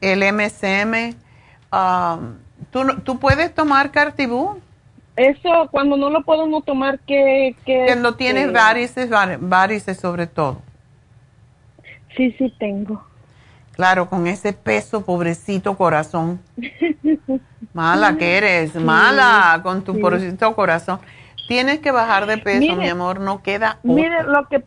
[0.00, 1.14] el MSM.
[1.70, 2.36] Um,
[3.04, 4.58] ¿tú, puedes tomar cartibú?
[5.16, 7.54] Eso, cuando no lo puedo no tomar, ¿qué?
[7.66, 10.62] Que Cuando tienes varices, varices sobre todo.
[12.16, 13.09] Sí, sí tengo.
[13.80, 16.38] Claro, con ese peso, pobrecito corazón.
[17.72, 21.00] Mala que eres, mala con tu pobrecito corazón.
[21.48, 23.78] Tienes que bajar de peso, mi amor, no queda.
[23.82, 24.62] Mire, lo que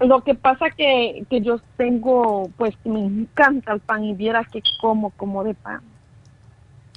[0.00, 4.62] lo que pasa que, que yo tengo, pues me encanta el pan y viera que
[4.78, 5.80] como, como de pan.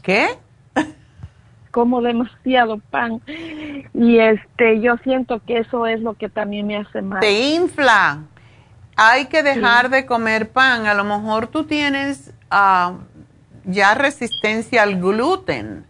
[0.03, 0.37] ¿Qué?
[1.71, 3.21] Como demasiado pan.
[3.93, 7.21] Y este, yo siento que eso es lo que también me hace mal.
[7.21, 8.19] Te infla
[8.95, 10.85] hay que dejar de comer pan.
[10.85, 12.93] A lo mejor tú tienes ah,
[13.65, 15.85] ya resistencia al gluten.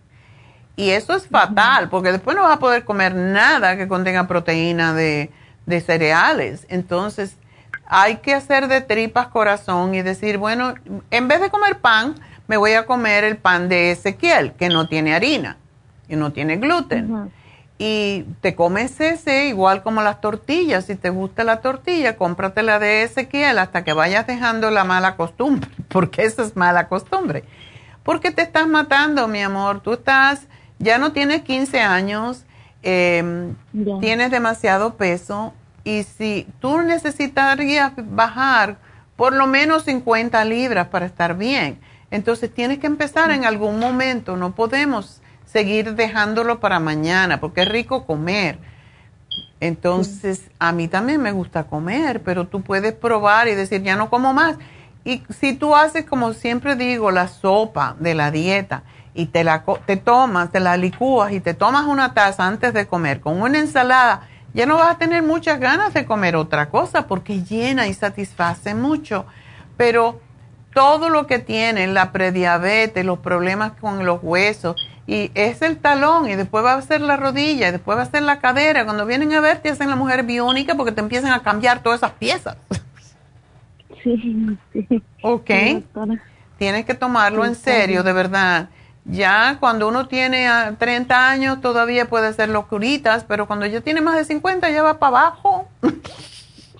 [0.75, 4.93] Y eso es fatal, porque después no vas a poder comer nada que contenga proteína
[4.93, 5.29] de,
[5.65, 6.65] de cereales.
[6.69, 7.37] Entonces,
[7.85, 10.73] hay que hacer de tripas corazón y decir, bueno,
[11.11, 12.15] en vez de comer pan,
[12.47, 15.57] me voy a comer el pan de Ezequiel, que no tiene harina
[16.07, 17.31] y no tiene gluten.
[17.83, 20.85] Y te comes ese igual como las tortillas.
[20.85, 25.15] Si te gusta la tortilla, cómprate la de Ezequiel hasta que vayas dejando la mala
[25.15, 27.43] costumbre, porque esa es mala costumbre.
[28.03, 29.81] Porque te estás matando, mi amor.
[29.81, 30.43] Tú estás,
[30.77, 32.45] ya no tienes 15 años,
[32.83, 33.55] em,
[33.99, 35.51] tienes demasiado peso
[35.83, 38.77] y si tú necesitarías bajar
[39.15, 41.79] por lo menos 50 libras para estar bien,
[42.11, 44.37] entonces tienes que empezar en algún momento.
[44.37, 45.19] No podemos
[45.51, 48.59] seguir dejándolo para mañana porque es rico comer.
[49.59, 54.09] Entonces, a mí también me gusta comer, pero tú puedes probar y decir, ya no
[54.09, 54.57] como más.
[55.03, 58.83] Y si tú haces, como siempre digo, la sopa de la dieta
[59.13, 62.87] y te la te tomas, te la licúas y te tomas una taza antes de
[62.87, 67.07] comer con una ensalada, ya no vas a tener muchas ganas de comer otra cosa
[67.07, 69.25] porque llena y satisface mucho.
[69.77, 70.21] Pero
[70.73, 74.75] todo lo que tiene, la prediabetes, los problemas con los huesos,
[75.11, 78.05] y es el talón, y después va a ser la rodilla, y después va a
[78.05, 78.85] ser la cadera.
[78.85, 81.99] Cuando vienen a ver, te hacen la mujer biónica porque te empiezan a cambiar todas
[81.99, 82.55] esas piezas.
[84.03, 85.03] Sí, sí.
[85.21, 85.51] Ok.
[86.57, 88.69] Tienes que tomarlo en serio, de verdad.
[89.05, 90.47] Ya cuando uno tiene
[90.79, 94.97] 30 años todavía puede hacer locuritas, pero cuando ya tiene más de 50 ya va
[94.97, 95.67] para abajo.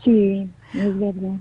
[0.04, 1.36] Sí, es verdad.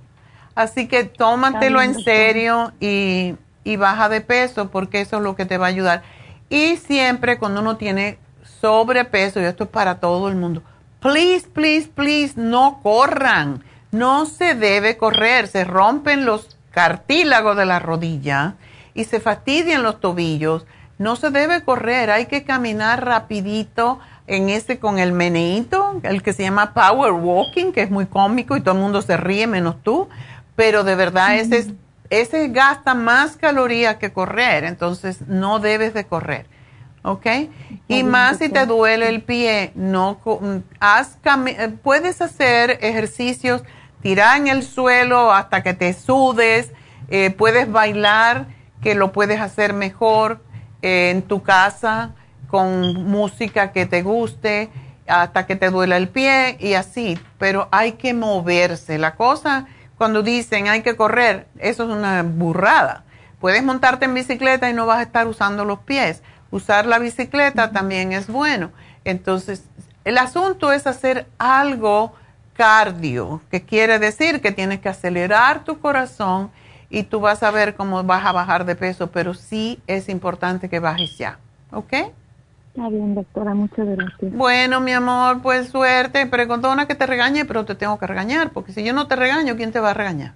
[0.55, 5.47] Así que tómatelo en serio y, y baja de peso porque eso es lo que
[5.47, 6.03] te va a ayudar.
[6.51, 8.19] Y siempre cuando uno tiene
[8.61, 10.63] sobrepeso, y esto es para todo el mundo,
[11.01, 13.65] please, please, please, no corran.
[13.93, 18.55] No se debe correr, se rompen los cartílagos de la rodilla
[18.95, 20.67] y se fastidian los tobillos.
[20.99, 26.33] No se debe correr, hay que caminar rapidito en ese con el meneito, el que
[26.33, 29.83] se llama power walking, que es muy cómico y todo el mundo se ríe menos
[29.83, 30.09] tú,
[30.55, 31.75] pero de verdad ese,
[32.11, 36.47] ese gasta más calorías que correr, entonces no debes de correr.
[37.03, 37.27] ¿ok?
[37.89, 40.21] Y más si te duele el pie, no
[40.81, 41.19] haz
[41.83, 43.63] puedes hacer ejercicios,
[44.03, 46.73] tirar en el suelo hasta que te sudes,
[47.09, 48.47] eh, puedes bailar,
[48.83, 50.43] que lo puedes hacer mejor
[50.83, 52.13] eh, en tu casa
[52.49, 54.71] con música que te guste
[55.07, 58.99] hasta que te duela el pie y así, pero hay que moverse.
[58.99, 59.67] La cosa
[60.01, 63.05] cuando dicen hay que correr, eso es una burrada.
[63.39, 66.23] Puedes montarte en bicicleta y no vas a estar usando los pies.
[66.51, 68.71] Usar la bicicleta también es bueno.
[69.05, 69.65] Entonces,
[70.07, 72.15] el asunto es hacer algo
[72.55, 76.51] cardio, que quiere decir que tienes que acelerar tu corazón
[76.89, 80.71] y tú vas a ver cómo vas a bajar de peso, pero sí es importante
[80.71, 81.39] que bajes ya.
[81.73, 81.93] ¿Ok?
[82.75, 84.33] Está bien, doctora, muchas gracias.
[84.33, 86.27] Bueno, mi amor, pues suerte.
[86.27, 89.57] Pregúntame que te regañe, pero te tengo que regañar, porque si yo no te regaño,
[89.57, 90.35] ¿quién te va a regañar?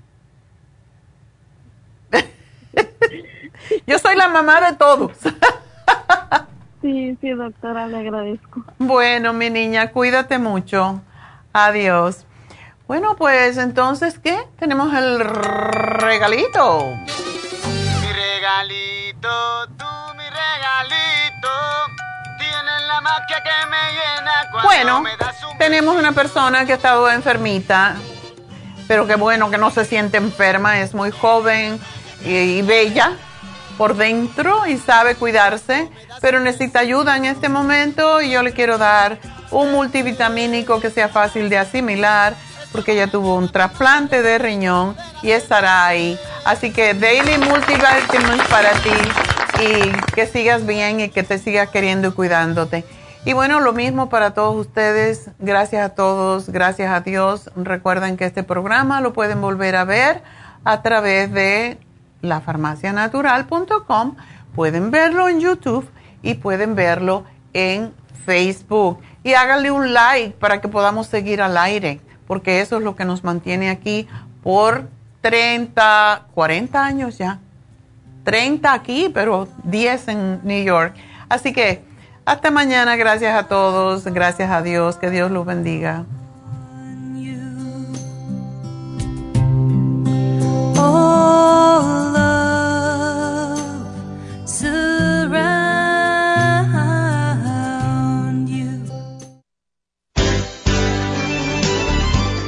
[3.86, 5.12] yo soy la mamá de todos.
[6.82, 8.65] sí, sí, doctora, le agradezco.
[8.78, 11.02] Bueno, mi niña, cuídate mucho.
[11.52, 12.27] Adiós.
[12.89, 14.36] Bueno, pues entonces, ¿qué?
[14.59, 16.89] Tenemos el regalito.
[18.01, 19.86] Mi regalito, tú
[20.16, 21.94] mi regalito
[24.62, 25.05] bueno,
[25.59, 27.97] tenemos una persona que ha estado enfermita,
[28.86, 31.81] pero qué bueno que no se siente enferma, es muy joven
[32.24, 33.12] y, bella
[33.77, 35.90] por dentro y sabe cuidarse,
[36.20, 39.19] pero necesita ayuda en este momento y yo le quiero dar
[39.51, 42.35] un multivitamínico que sea fácil de asimilar
[42.75, 46.19] porque ella tuvo un trasplante de riñón y estará ahí.
[46.45, 48.91] Así que Daily Multivitamins para ti
[49.63, 52.85] y que sigas bien y que te sigas queriendo y cuidándote.
[53.25, 55.31] Y bueno, lo mismo para todos ustedes.
[55.39, 57.49] Gracias a todos, gracias a Dios.
[57.55, 60.25] Recuerden que este programa lo pueden volver a ver
[60.65, 61.79] a través de
[62.23, 64.17] lafarmacianatural.com.
[64.57, 65.89] Pueden verlo en YouTube
[66.23, 67.23] y pueden verlo
[67.53, 67.95] en
[68.27, 68.99] Facebook.
[69.23, 72.01] Y háganle un like para que podamos seguir al aire,
[72.35, 74.09] porque eso es lo que nos mantiene aquí
[74.43, 74.89] por
[75.20, 77.39] 30, 40 años ya.
[78.24, 80.97] 30 aquí, pero 10 en New York.
[81.28, 81.85] Así que
[82.24, 86.06] hasta mañana, gracias a todos, gracias a Dios, que Dios los bendiga.